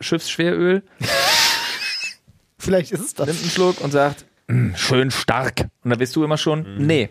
[0.00, 0.82] Schiffsschweröl,
[2.58, 3.26] Vielleicht ist es das.
[3.26, 5.60] nimmt einen Schluck und sagt, "Mm, schön stark.
[5.84, 6.86] Und dann weißt du immer schon, Mhm.
[6.86, 7.08] nee,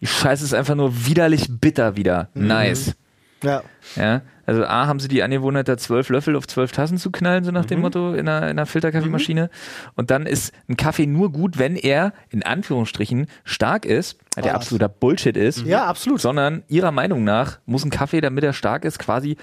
[0.00, 2.28] die Scheiße ist einfach nur widerlich bitter wieder.
[2.34, 2.46] Mhm.
[2.46, 2.94] Nice.
[3.42, 3.62] Ja.
[3.96, 7.44] Ja, also A, haben sie die Angewohnheit, da zwölf Löffel auf zwölf Tassen zu knallen,
[7.44, 7.68] so nach Mhm.
[7.68, 9.50] dem Motto, in einer, in einer Filterkaffeemaschine.
[9.96, 14.56] Und dann ist ein Kaffee nur gut, wenn er, in Anführungsstrichen, stark ist, der Ah.
[14.56, 15.64] absoluter Bullshit ist.
[15.66, 16.20] Ja, absolut.
[16.20, 19.36] Sondern ihrer Meinung nach muss ein Kaffee, damit er stark ist, quasi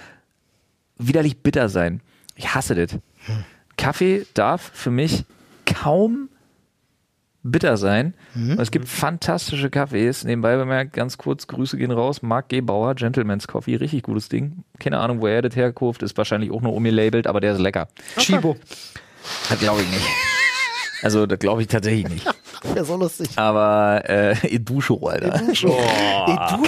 [0.97, 2.01] widerlich bitter sein.
[2.35, 2.93] Ich hasse das.
[2.93, 2.99] Hm.
[3.77, 5.25] Kaffee darf für mich
[5.65, 6.29] kaum
[7.43, 8.13] bitter sein.
[8.33, 8.51] Mhm.
[8.51, 10.23] Und es gibt fantastische Kaffees.
[10.23, 12.21] Nebenbei bemerkt, ganz kurz, Grüße gehen raus.
[12.21, 12.61] Marc G.
[12.61, 14.63] Bauer, Gentleman's Coffee, richtig gutes Ding.
[14.79, 17.87] Keine Ahnung, wo er das herkauft, ist wahrscheinlich auch nur umgelabelt, aber der ist lecker.
[18.17, 18.57] Chibo.
[19.49, 20.32] Das glaube ich nicht.
[21.03, 22.25] Also, das glaube ich tatsächlich nicht.
[22.73, 23.29] Wäre so lustig.
[23.35, 25.35] Aber äh, Edusho, Alter.
[25.41, 25.77] Edusho.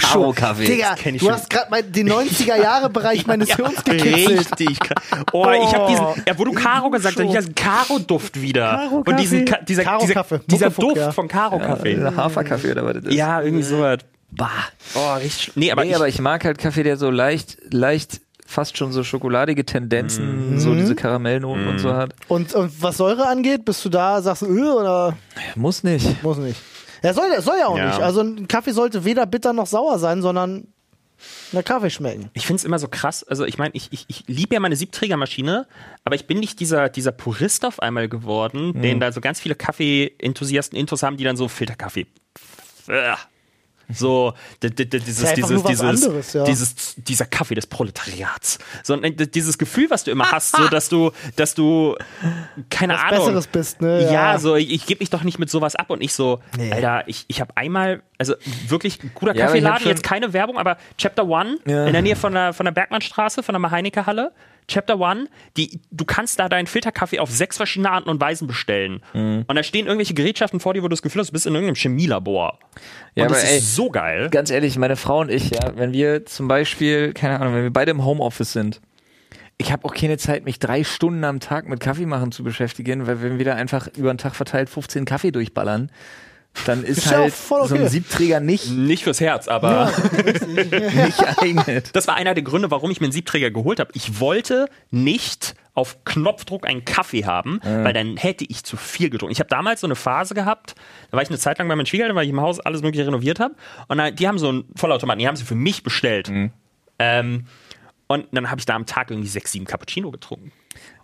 [0.01, 0.65] Karo-Kaffee.
[0.65, 1.35] Digga, Das kenn ich du schon.
[1.35, 4.39] hast gerade mal den 90er-Jahre-Bereich meines Hirns gekitzelt.
[4.39, 4.79] Richtig.
[4.79, 5.03] krass.
[5.31, 8.71] Oh, ich habe diesen, ja, wo du Karo gesagt hast, ich habe Karo-Duft wieder.
[8.89, 9.11] Karo-Kaffee.
[9.11, 10.39] Und diesen, Ka- dieser, dieser, Karo-Kaffee.
[10.47, 11.11] dieser Muckefuck, Duft ja.
[11.11, 11.93] von Karo-Kaffee.
[11.93, 13.13] Äh, Haferkaffee oder was das ist.
[13.13, 13.99] Ja, irgendwie sowas.
[14.31, 14.49] Bah.
[14.95, 15.55] Oh, richtig.
[15.55, 18.91] Nee, aber, nee, ich, aber ich mag halt Kaffee, der so leicht, leicht, fast schon
[18.91, 22.13] so schokoladige Tendenzen, so diese Karamellnoten und so hat.
[22.27, 25.17] Und, und was Säure angeht, bist du da, sagst du, öh, oder
[25.55, 26.21] Muss nicht.
[26.23, 26.61] muss nicht?
[27.03, 27.87] Ja, soll, soll ja auch Ja.
[27.87, 27.99] nicht.
[28.01, 30.67] Also ein Kaffee sollte weder bitter noch sauer sein, sondern
[31.53, 32.29] nach Kaffee schmecken.
[32.33, 33.23] ich finde es immer so krass.
[33.23, 35.65] Also, ich meine, ich, ich, ich liebe ja meine Siebträgermaschine,
[36.03, 39.55] aber ich bin nicht dieser, dieser Purist auf einmal geworden, den da so ganz viele
[39.55, 42.05] Kaffee-Enthusiasten Intos haben, die dann so Filterkaffee.
[42.87, 43.13] Äh,
[43.93, 44.33] So,
[44.63, 46.43] dieses, ja dieses, dieses, ja.
[46.43, 48.59] dieses, dieser Kaffee des Proletariats.
[48.83, 51.95] So, d- dieses Gefühl, was du immer hast, so, dass du, dass du,
[52.69, 53.19] keine Was Ahnung.
[53.19, 54.03] Besseres bist, ne?
[54.05, 54.39] Ja, Ja.
[54.39, 56.71] so, ich, ich gebe mich doch nicht mit sowas ab und ich so, Nee.
[56.71, 58.33] Alter, ich, ich habe einmal, also
[58.67, 61.85] wirklich ein guter Ja, Kaffeeladen, schon- jetzt keine Werbung, aber Chapter One Ja.
[61.85, 64.31] in der Nähe von der, von der Bergmannstraße, von der Maheinecke-Halle.
[64.67, 69.01] Chapter One, die, du kannst da deinen Filterkaffee auf sechs verschiedene Arten und Weisen bestellen.
[69.13, 69.45] Mhm.
[69.47, 71.53] Und da stehen irgendwelche Gerätschaften vor dir, wo du das Gefühl hast, du bist in
[71.53, 72.59] irgendeinem Chemielabor.
[73.15, 74.29] Ja, und das ey, ist so geil.
[74.31, 77.73] Ganz ehrlich, meine Frau und ich, ja, wenn wir zum Beispiel, keine Ahnung, wenn wir
[77.73, 78.81] beide im Homeoffice sind,
[79.57, 83.07] ich habe auch keine Zeit, mich drei Stunden am Tag mit Kaffee machen zu beschäftigen,
[83.07, 85.91] weil wenn wir da einfach über den Tag verteilt 15 Kaffee durchballern,
[86.65, 87.89] dann ist, Ist ja halt auch voll so ein okay.
[87.89, 89.91] Siebträger nicht, Nicht fürs Herz, aber
[90.47, 91.89] nicht geeignet.
[91.93, 93.91] das war einer der Gründe, warum ich mir einen Siebträger geholt habe.
[93.93, 99.33] Ich wollte nicht auf Knopfdruck einen Kaffee haben, weil dann hätte ich zu viel getrunken.
[99.33, 100.73] Ich habe damals so eine Phase gehabt,
[101.11, 103.05] da war ich eine Zeit lang bei meinen Schwiegereltern, weil ich im Haus alles mögliche
[103.05, 103.55] renoviert habe.
[103.89, 106.31] Und dann, die haben so einen Vollautomaten, die haben sie für mich bestellt.
[106.97, 107.45] Ähm,
[108.07, 110.53] und dann habe ich da am Tag irgendwie sechs, sieben Cappuccino getrunken.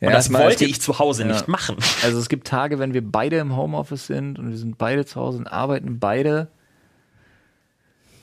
[0.01, 1.29] Ja, und das wollte gibt- ich zu Hause Ja.
[1.29, 1.77] nicht machen.
[2.03, 5.19] Also es gibt Tage, wenn wir beide im Homeoffice sind und wir sind beide zu
[5.21, 6.47] Hause und arbeiten beide.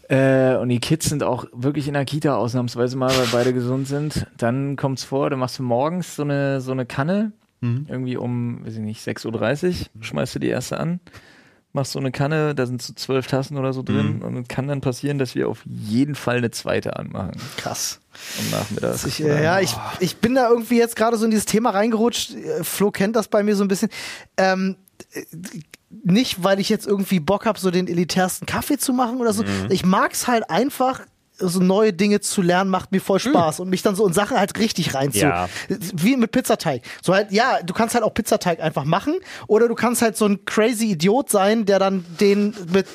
[0.09, 3.87] Äh, und die Kids sind auch wirklich in der Kita ausnahmsweise mal, weil beide gesund
[3.87, 4.27] sind.
[4.39, 8.75] Dann kommt's vor, dann machst du morgens so eine, so eine Kanne, irgendwie um, weiß
[8.75, 11.01] ich nicht, 6.30 Uhr, schmeißt du die erste an,
[11.73, 14.69] machst so eine Kanne, da sind so zwölf Tassen oder so drin und es kann
[14.69, 18.01] dann passieren, dass wir auf jeden Fall eine zweite anmachen Krass.
[18.39, 19.07] Am Nachmittag.
[19.07, 22.35] Ich, äh, ja, ich, ich bin da irgendwie jetzt gerade so in dieses Thema reingerutscht.
[22.35, 23.91] Äh, Flo kennt das bei mir so ein bisschen.
[24.37, 24.77] Ähm,
[25.13, 25.25] äh,
[25.91, 29.43] nicht, weil ich jetzt irgendwie Bock habe, so den elitärsten Kaffee zu machen oder so.
[29.71, 31.01] Ich mag's halt einfach,
[31.39, 34.39] so neue Dinge zu lernen, macht mir voll Spaß und mich dann so in Sachen
[34.39, 35.21] halt richtig reinzu.
[35.21, 35.49] Ja.
[35.69, 36.83] Wie mit Pizzateig.
[37.03, 39.15] So halt, ja, du kannst halt auch Pizzateig einfach machen
[39.47, 42.87] oder du kannst halt so ein crazy Idiot sein, der dann den mit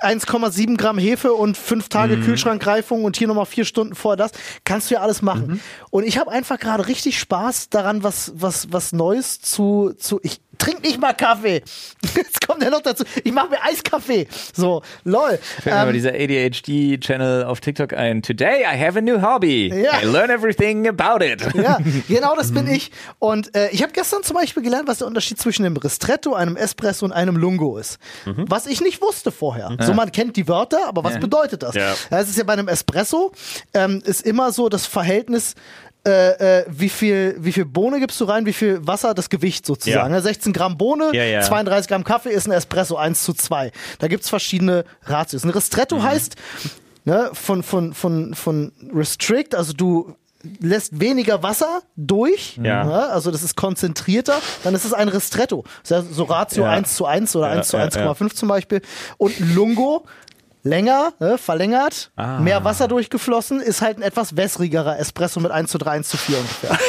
[0.00, 4.32] 1,7 Gramm Hefe und fünf Tage Kühlschrankreifung und hier nochmal vier Stunden vor das,
[4.64, 5.60] kannst du ja alles machen.
[5.90, 10.40] Und ich habe einfach gerade richtig Spaß daran, was, was, was Neues zu, zu, ich
[10.58, 11.62] trink nicht mal Kaffee.
[12.14, 14.26] Jetzt kommt ja noch dazu, ich mache mir Eiskaffee.
[14.52, 15.38] So, lol.
[15.38, 18.22] Fällt mir aber Ähm, dieser ADHD-Channel auf TikTok ein.
[18.22, 19.68] Today I have a new hobby.
[19.68, 20.00] Ja.
[20.00, 21.42] I learn everything about it.
[21.54, 21.78] Ja,
[22.08, 22.90] genau das bin ich.
[23.18, 26.56] Und äh, ich habe gestern zum Beispiel gelernt, was der Unterschied zwischen einem Ristretto, einem
[26.56, 27.98] Espresso und einem Lungo ist.
[28.24, 29.76] Was ich nicht wusste vorher.
[29.80, 31.20] So, man kennt die Wörter, aber was Ja.
[31.20, 31.74] bedeutet das?
[31.74, 31.94] Ja.
[32.10, 33.32] Es ist ja bei einem Espresso,
[33.74, 35.54] ähm, ist immer so das Verhältnis,
[36.06, 39.64] äh, äh, wie viel, wie viel Bohne gibst du rein, wie viel Wasser, das Gewicht
[39.64, 40.10] sozusagen.
[40.12, 40.16] Ja.
[40.16, 40.20] Ne?
[40.20, 41.40] 16 Gramm Bohne, Ja, ja.
[41.40, 43.72] 32 Gramm Kaffee ist ein Espresso 1 zu 2.
[44.00, 45.44] Da gibt's verschiedene Ratios.
[45.44, 46.36] Ein Ristretto heißt,
[47.04, 50.14] ne, von, von, von, von Restrict, also du
[50.60, 52.84] lässt weniger Wasser durch, Ja.
[52.84, 55.64] ne, also das ist konzentrierter, dann ist es ein Ristretto.
[55.82, 56.70] Das ja so Ratio Ja.
[56.70, 58.82] 1 zu 1 oder Ja, 1 zu ja, 1,5 zum Beispiel.
[59.16, 60.04] Und Lungo,
[60.62, 62.40] länger, ne, verlängert, Ah.
[62.40, 66.16] mehr Wasser durchgeflossen, ist halt ein etwas wässrigerer Espresso mit 1 zu 3, 1 zu
[66.18, 66.78] 4 ungefähr.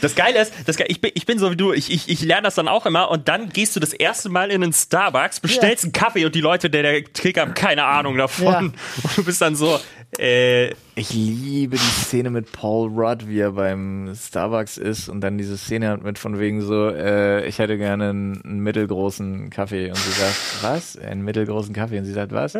[0.00, 2.22] Das Geile ist, das Ge ich, bin, ich bin so wie du, ich, ich, ich
[2.22, 5.40] lerne das dann auch immer und dann gehst du das erste Mal in einen Starbucks,
[5.40, 8.46] bestellst einen Kaffee und die Leute, der, der Trick haben keine Ahnung davon.
[8.46, 8.58] Ja.
[9.02, 9.78] Und du bist dann so,
[10.18, 15.38] äh, Ich liebe die Szene mit Paul Rudd, wie er beim Starbucks ist und dann
[15.38, 19.90] diese Szene hat mit von wegen so, äh, ich hätte gerne einen, einen mittelgroßen Kaffee
[19.90, 20.96] und sie sagt, was?
[20.96, 22.56] Einen mittelgroßen Kaffee und sie sagt, was?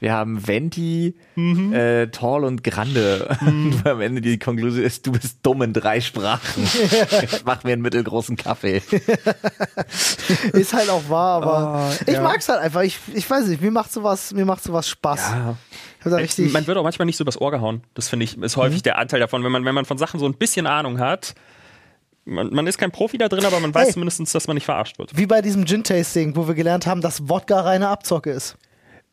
[0.00, 3.36] Wir haben Venti, äh, Tall und Grande.
[3.40, 6.68] Und am Ende die Konklusion ist, du bist dumm in drei Sprachen.
[7.46, 8.82] Mach mir einen mittelgroßen Kaffee.
[10.52, 12.22] ist halt auch wahr, aber Oh, ich ja.
[12.22, 12.82] mag's halt einfach.
[12.82, 15.32] Ich, ich weiß nicht, mir macht sowas, mir macht sowas Spaß.
[16.04, 16.52] Ich da richtig.
[16.52, 17.82] man wird auch manchmal nicht so übers Ohr gehauen.
[17.94, 19.42] Das finde ich, ist häufig der Anteil davon.
[19.44, 21.34] Wenn man, wenn man von Sachen so ein bisschen Ahnung hat,
[22.26, 23.92] man, man ist kein Profi da drin, aber man weiß Hey.
[23.94, 25.16] zumindest, dass man nicht verarscht wird.
[25.16, 28.56] Wie bei diesem Gin-Tasting, wo wir gelernt haben, dass Wodka reine Abzocke ist.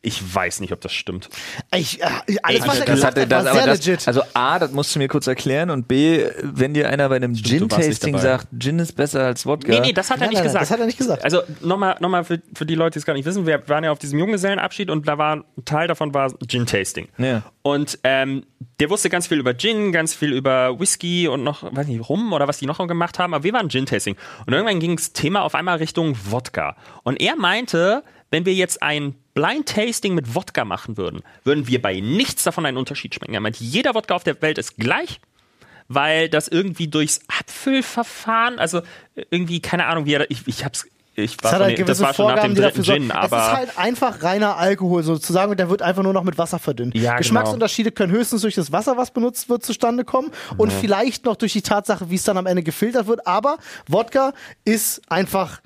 [0.04, 1.28] Ich weiß nicht, ob das stimmt.
[1.72, 2.06] Ich, äh,
[2.42, 4.08] alles, was er Das gesagt hat, das, war sehr das, legit.
[4.08, 7.34] also A, das musst du mir kurz erklären und B, wenn dir einer bei einem
[7.34, 9.70] Gin-Tasting sagt, Gin ist besser als Wodka.
[9.70, 10.62] Nee, nee, das hat er Nein, nicht nein, nein, gesagt.
[10.62, 11.24] das hat er nicht gesagt.
[11.24, 13.84] Also nochmal noch mal für, für die Leute, die es gar nicht wissen, wir waren
[13.84, 17.06] ja auf diesem Junggesellenabschied und da war ein Teil davon war Gin-Tasting.
[17.18, 17.44] Ja.
[17.62, 18.44] Und ähm,
[18.80, 22.32] der wusste ganz viel über Gin, ganz viel über Whisky und noch, weiß nicht, Rum
[22.32, 24.16] oder was die noch gemacht haben, aber wir waren Gin-Tasting.
[24.46, 26.74] Und irgendwann ging das Thema auf einmal Richtung Wodka.
[27.04, 32.00] Und er meinte, wenn wir jetzt ein Blind-Tasting mit Wodka machen würden, würden wir bei
[32.00, 33.34] nichts davon einen Unterschied schmecken.
[33.34, 35.20] Er meinte, jeder Wodka auf der Welt ist gleich
[35.88, 38.82] weil das irgendwie durchs Abfüllverfahren, also
[39.30, 42.00] irgendwie, keine Ahnung, wie er, ich, ich hab's, ich Es war, hat von halt das
[42.00, 42.82] war schon nach Vorgaben, dem die dritten.
[42.82, 46.24] Gin, es aber ist halt einfach reiner Alkohol sozusagen und der wird einfach nur noch
[46.24, 46.94] mit Wasser verdünnt.
[46.94, 47.18] Ja, genau.
[47.18, 51.52] Geschmacksunterschiede können höchstens durch das Wasser, was benutzt wird, zustande kommen und vielleicht noch durch
[51.52, 53.26] die Tatsache, wie es dann am Ende gefiltert wird.
[53.26, 53.58] Aber
[53.88, 54.32] Wodka
[54.64, 55.60] ist einfach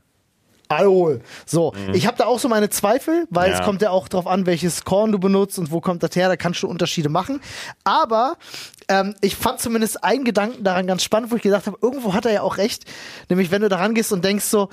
[0.69, 1.21] Alkohol.
[1.45, 3.55] So, ich habe da auch so meine Zweifel, weil Mhm.
[3.55, 3.61] Ja.
[3.61, 6.29] es kommt ja auch drauf an, welches Korn du benutzt und wo kommt das her,
[6.29, 7.41] da kannst du Unterschiede machen.
[7.85, 8.37] Aber
[8.89, 12.27] ähm, ich fand zumindest einen Gedanken daran ganz spannend, wo ich gedacht habe, irgendwo hat
[12.27, 12.85] er ja auch recht.
[13.29, 14.69] Nämlich, wenn du daran gehst und denkst so,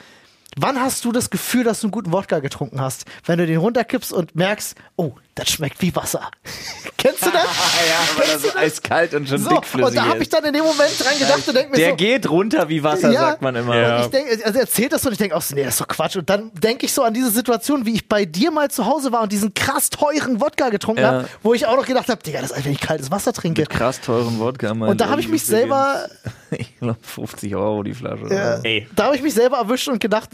[0.58, 3.06] wann hast du das Gefühl, dass du einen guten Wodka getrunken hast?
[3.26, 6.29] Wenn du den runterkippst und merkst, oh, das schmeckt wie Wasser.
[6.97, 7.43] Kennst du das?
[7.43, 10.53] ja, weil das so eiskalt und schon So, und dickflüssig da habe ich dann in
[10.53, 13.19] dem Moment dran gedacht und denk mir Der so, geht runter wie Wasser, Ja.
[13.21, 13.75] sagt man immer.
[13.77, 13.95] Ja.
[13.97, 15.73] und ich denke, also er erzählt das so und ich denke auch so, nee, das
[15.75, 16.15] ist doch Quatsch.
[16.15, 19.11] Und dann denke ich so an diese Situation, wie ich bei dir mal zu Hause
[19.11, 21.07] war und diesen krass teuren Wodka getrunken Ja.
[21.11, 23.34] habe, wo ich auch noch gedacht habe, Digga, das ist einfach, wenn ich kaltes Wasser
[23.34, 23.63] trinke.
[23.65, 24.71] Krass teuren Wodka.
[24.71, 26.07] Und da habe ich mich selber,
[26.51, 28.25] Ich glaube 50 Euro die Flasche.
[28.63, 28.88] äh, Ey.
[28.95, 30.29] da habe ich mich selber erwischt und gedacht,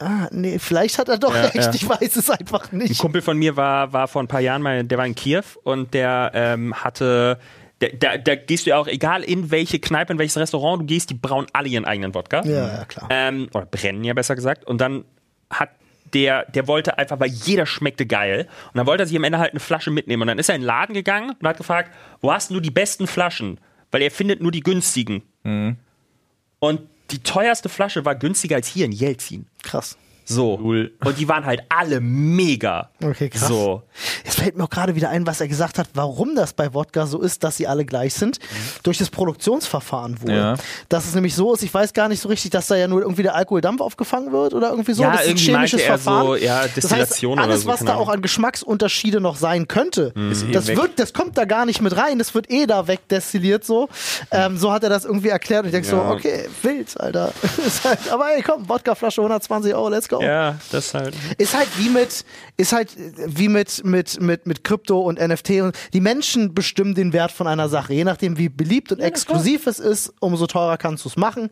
[0.00, 1.70] ah, nee, vielleicht hat er doch Ja, recht, ja.
[1.72, 2.98] ich weiß es einfach Ein nicht.
[2.98, 5.94] Kumpel von mir war, war vor ein paar Jahren mal, der war in Kiew und
[5.94, 7.38] der ähm, hatte,
[7.78, 11.10] da, da gehst du ja auch, egal in welche Kneipe, in welches Restaurant du gehst,
[11.10, 12.42] die brauen alle ihren eigenen Wodka.
[12.44, 13.08] Ja, ja, klar.
[13.10, 14.66] Ähm, oder brennen ja besser gesagt.
[14.66, 15.04] Und dann
[15.48, 15.70] hat
[16.12, 18.48] der, der wollte einfach, weil jeder schmeckte geil.
[18.72, 20.22] Und dann wollte er sich am Ende halt eine Flasche mitnehmen.
[20.22, 22.70] Und dann ist er in den Laden gegangen und hat gefragt, wo hast du die
[22.70, 23.58] besten Flaschen?
[23.90, 25.22] Weil er findet nur die günstigen.
[25.42, 25.76] Mhm.
[26.58, 29.46] Und die teuerste Flasche war günstiger als hier in Jelzin.
[29.62, 29.96] Krass.
[30.24, 30.54] So.
[30.54, 32.90] Und die waren halt alle mega.
[33.02, 33.48] Okay, krass.
[33.48, 33.82] So.
[34.24, 37.06] Es fällt mir auch gerade wieder ein, was er gesagt hat, warum das bei Wodka
[37.06, 38.38] so ist, dass sie alle gleich sind.
[38.82, 40.30] Durch das Produktionsverfahren wohl.
[40.32, 40.54] Ja.
[40.88, 43.00] Dass es nämlich so ist, ich weiß gar nicht so richtig, dass da ja nur
[43.02, 45.02] irgendwie der Alkoholdampf aufgefangen wird oder irgendwie so.
[45.02, 46.26] Ja, das ist ein irgendwie chemisches er Verfahren.
[46.26, 49.68] so, ja, Destillation das heißt, oder alles, so, was da auch an Geschmacksunterschiede noch sein
[49.68, 52.18] könnte, eh das, wird, das kommt da gar nicht mit rein.
[52.18, 53.88] Das wird eh da wegdestilliert so.
[54.30, 55.62] Ähm, so hat er das irgendwie erklärt.
[55.62, 56.12] Und ich denke so, Ja.
[56.12, 57.32] okay, wild, Alter.
[57.84, 60.20] Halt, aber ey, komm, Wodkaflasche 120 Euro, let's go.
[60.20, 61.14] Ja, das halt.
[61.38, 62.24] Ist halt wie mit,
[62.58, 62.90] ist halt
[63.26, 67.46] wie mit, mit, mit, mit Krypto und NFT und die Menschen bestimmen den Wert von
[67.46, 67.94] einer Sache.
[67.94, 71.48] Je nachdem, wie beliebt und exklusiv es ist, umso teurer kannst du es machen.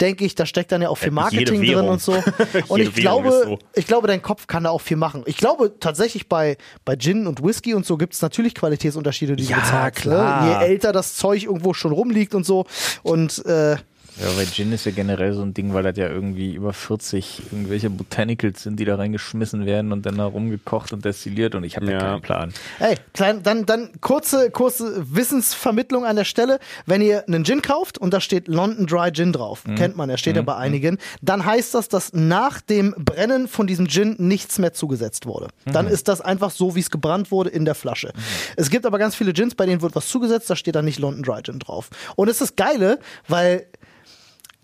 [0.00, 2.12] Denke ich, da steckt dann ja auch viel Ja, Marketing drin und so.
[2.68, 3.58] Und ich glaube, so.
[3.74, 5.22] ich glaube, dein Kopf kann da auch viel machen.
[5.26, 9.44] Ich glaube tatsächlich bei, bei Gin und Whisky und so gibt es natürlich Qualitätsunterschiede, die
[9.44, 10.04] Ja, du bezahlst.
[10.04, 10.12] Ne?
[10.12, 10.60] klar.
[10.62, 12.66] Je älter das Zeug irgendwo schon rumliegt und so.
[13.02, 13.76] Und äh,
[14.20, 17.42] Ja, weil Gin ist ja generell so ein Ding, weil das ja irgendwie über 40
[17.50, 21.76] irgendwelche Botanicals sind, die da reingeschmissen werden und dann da rumgekocht und destilliert und ich
[21.76, 21.98] habe ja.
[21.98, 22.54] Keinen Plan.
[22.78, 26.58] Hey, klein, dann, dann kurze, kurze Wissensvermittlung an der Stelle.
[26.84, 30.18] Wenn ihr einen Gin kauft und da steht London Dry Gin drauf, kennt man, er
[30.18, 34.58] steht ja bei einigen, dann heißt das, dass nach dem Brennen von diesem Gin nichts
[34.58, 35.48] mehr zugesetzt wurde.
[35.64, 38.12] Dann ist das einfach so, wie es gebrannt wurde in der Flasche.
[38.56, 40.98] Es gibt aber ganz viele Gins, bei denen wird was zugesetzt, da steht dann nicht
[40.98, 41.90] London Dry Gin drauf.
[42.16, 42.98] Und es ist Geile,
[43.28, 43.66] weil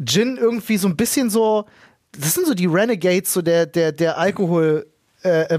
[0.04, 1.66] Gin irgendwie so ein bisschen so,
[2.12, 4.86] das sind so die Renegades so der, der, der Alkohol,
[5.24, 5.58] äh, äh,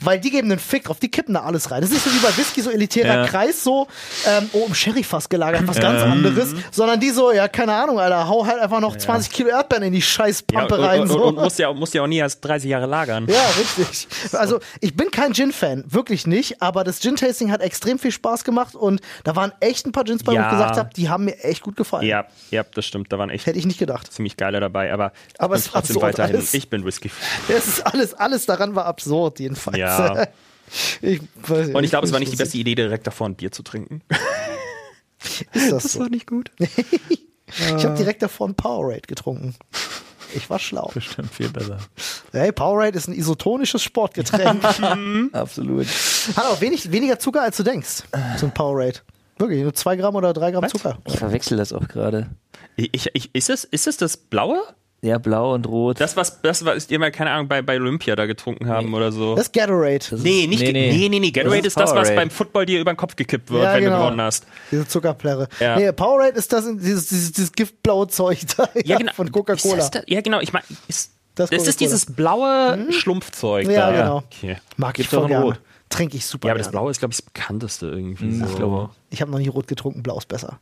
[0.00, 1.80] weil die geben einen Fick drauf, die kippen da alles rein.
[1.80, 3.26] Das ist nicht so wie bei Whisky, so elitärer Ja.
[3.26, 3.86] Kreis, so,
[4.26, 8.28] ähm, oh, im Sherryfass gelagert, was ganz anderes, sondern die so, ja, keine Ahnung, Alter,
[8.28, 11.00] hau halt einfach noch 20 Kilo Erdbeeren in die scheiß Ja, und, rein.
[11.02, 11.22] und, so.
[11.22, 13.26] und, und musst ja, musst ja auch nie erst 30 Jahre lagern.
[13.28, 14.08] Ja, richtig.
[14.32, 18.74] Also, ich bin kein Gin-Fan, wirklich nicht, aber das Gin-Tasting hat extrem viel Spaß gemacht
[18.74, 20.46] und da waren echt ein paar Gins bei, wo Ja.
[20.46, 22.06] ich gesagt habe, die haben mir echt gut gefallen.
[22.06, 23.12] Ja, ja, das stimmt.
[23.12, 24.12] Da waren echt Hätte ich nicht gedacht.
[24.12, 26.36] ziemlich geile dabei, aber, Aber es war trotzdem weiterhin.
[26.36, 26.54] alles.
[26.54, 27.20] Ich bin Whisky-Fan.
[27.56, 29.76] Es ist alles, alles daran war absurd, jedenfalls.
[29.76, 29.89] Ja.
[31.02, 33.50] Ich, weiß Und ich glaube, es war nicht die beste Idee, direkt davor ein Bier
[33.50, 34.02] zu trinken.
[35.52, 36.04] Ist das so?
[36.04, 36.50] nicht gut.
[37.76, 39.56] Ich habe direkt davor ein Powerade getrunken.
[40.36, 40.88] Ich war schlau.
[40.94, 41.78] Bestimmt viel besser.
[42.30, 44.62] Hey, Powerade ist ein isotonisches Sportgetränk.
[44.62, 44.98] Hat
[45.32, 45.88] Absolut.
[46.36, 48.04] auch wenig, weniger Zucker, als du denkst.
[48.36, 49.00] So ein Powerade.
[49.36, 50.70] Wirklich, nur zwei Gramm oder drei Gramm Was?
[50.70, 50.98] Zucker.
[51.06, 52.30] Ich verwechsel das auch gerade.
[52.76, 54.62] Ich, ich, ist, es, ist es das Blaue?
[55.02, 55.98] Ja, blau und rot.
[55.98, 59.12] Das, was, das, was ihr mal, keine Ahnung, bei, bei Olympia da getrunken haben oder
[59.12, 59.34] so.
[59.34, 60.04] Das ist Gatorade.
[60.18, 61.08] nee, nicht, nee, nee, nee.
[61.08, 63.50] nee, nee, Gatorade Das ist ist das, was beim Football dir über den Kopf gekippt
[63.50, 63.96] wird, Ja, wenn genau.
[63.96, 64.46] du gewonnen hast.
[64.70, 65.48] Diese Zuckerplärre.
[65.58, 65.76] Ja.
[65.76, 69.12] Nee, Powerade ist das, dieses, dieses, dieses giftblaue Zeug da Ja, genau.
[69.14, 69.90] von Ist Coca-Cola.
[70.06, 70.40] Ja, genau.
[70.40, 73.96] Ich meine, ist, Das das, ist dieses blaue Schlumpfzeug Ja, da.
[74.02, 74.16] genau.
[74.30, 74.58] Okay.
[74.76, 75.44] Mag ich Gibt's auch voll gerne.
[75.46, 75.60] Rot.
[75.90, 76.78] Trinke ich super Ja, aber das gerne.
[76.78, 78.26] Blaue ist, glaube ich, das bekannteste irgendwie.
[78.26, 78.46] Hm, so.
[78.46, 78.90] ich glaube.
[79.10, 80.60] Ich habe noch nie rot getrunken, blau ist besser.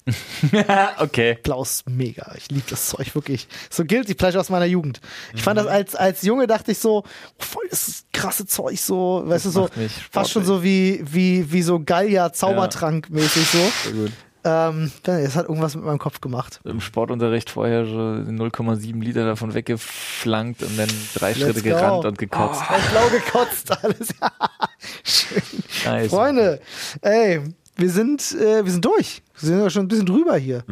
[0.98, 1.38] okay.
[1.42, 2.32] Blau ist mega.
[2.36, 3.46] Ich liebe das Zeug wirklich.
[3.68, 5.02] So guilty pleasure aus meiner Jugend.
[5.34, 7.04] Ich fand das als, als Junge dachte ich so, oh,
[7.38, 9.68] voll das krasse Zeug so, weißt du, so
[10.10, 13.58] fast schon so wie, wie, wie so Gallier Zaubertrank mäßig so.
[13.84, 14.12] Sehr gut.
[14.44, 16.60] Ähm, es hat irgendwas mit meinem Kopf gemacht.
[16.64, 21.68] Im Sportunterricht vorher so 0,7 Liter davon weggeflankt und dann drei Schritte Let's go.
[21.70, 22.62] gerannt und gekotzt.
[22.70, 24.14] Oh, blau gekotzt alles.
[25.04, 25.42] Schön.
[25.84, 26.10] Nice.
[26.10, 26.60] Freunde,
[27.02, 27.40] ey,
[27.76, 29.22] wir sind, äh, wir sind durch.
[29.40, 30.64] Wir sind ja schon ein bisschen drüber hier.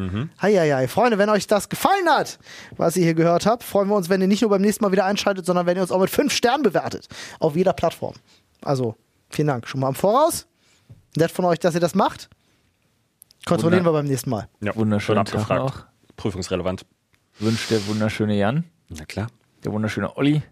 [0.42, 0.88] Heieiei.
[0.88, 2.38] Freunde, wenn euch das gefallen hat,
[2.76, 4.90] was ihr hier gehört habt, freuen wir uns, wenn ihr nicht nur beim nächsten Mal
[4.90, 7.08] wieder einschaltet, sondern wenn ihr uns auch mit fünf Sternen bewertet.
[7.38, 8.14] Auf jeder Plattform.
[8.62, 8.96] Also,
[9.30, 10.46] vielen Dank schon mal im Voraus.
[11.16, 12.28] Nett von euch, dass ihr das macht.
[13.46, 14.48] Kontrollieren Wunder- wir beim nächsten Mal.
[14.60, 14.72] Ja,
[15.24, 15.60] Tag abgefragt.
[15.62, 15.86] noch.
[16.16, 16.84] Prüfungsrelevant.
[17.38, 19.28] Wünscht der wunderschöne Jan, Na klar.
[19.64, 20.42] der wunderschöne Olli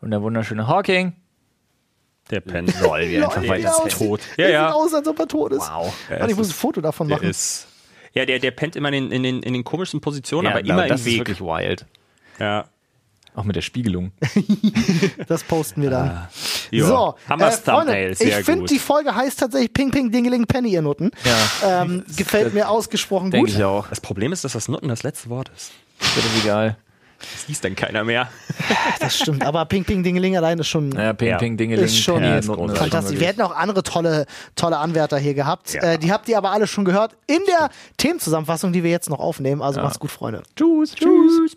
[0.00, 1.14] und der wunderschöne Hawking.
[2.30, 2.74] Der pennt.
[2.82, 3.92] Lol, wie einfach weiter ja, pennt.
[3.98, 4.20] tot.
[4.36, 4.66] Der Ja, ja.
[4.68, 5.60] sieht aus, als ob er tot ist.
[5.70, 5.94] Wow.
[6.10, 7.30] Ja, Mann, ich muss ein ist- Foto davon Der machen.
[7.30, 7.68] ist.
[8.14, 10.88] Ja, der, der pennt immer in, in, den, in den komischen Positionen, aber Ja, immer
[10.88, 11.18] das im ist Weg.
[11.20, 11.86] wirklich wild.
[12.40, 12.68] Ja.
[13.36, 14.10] Auch mit der Spiegelung.
[15.28, 16.08] Das posten wir dann.
[16.08, 16.28] Ah.
[16.72, 20.10] So, haben wir äh, das Freunde, Thumbnail, ich finde, die Folge heißt tatsächlich Ping Ping
[20.10, 21.10] Dingeling Penny, ihr Nutten.
[21.62, 23.56] Ja, Ähm, gefällt mir ausgesprochen denke gut.
[23.58, 23.86] ich auch.
[23.88, 25.72] Das Problem ist, dass das Nutten das letzte Wort ist.
[25.98, 26.76] Das ist egal.
[27.18, 28.28] Das liest dann keiner mehr.
[29.00, 31.36] Das stimmt, aber Ping Ping Dingeling allein ist schon Naja, Ping, Ja.
[31.38, 33.18] Ping, Dingeling, Ist schon- Ja, ist das fantastisch.
[33.20, 35.74] Wir hätten auch andere tolle, tolle Anwärter hier gehabt.
[35.74, 35.82] Ja.
[35.82, 37.68] Äh, die habt ihr aber alle schon gehört in der
[37.98, 39.62] Themenzusammenfassung, die wir jetzt noch aufnehmen.
[39.62, 40.42] Also macht's gut, Freunde.
[40.56, 40.94] Tschüss.
[40.94, 41.56] Tschüss.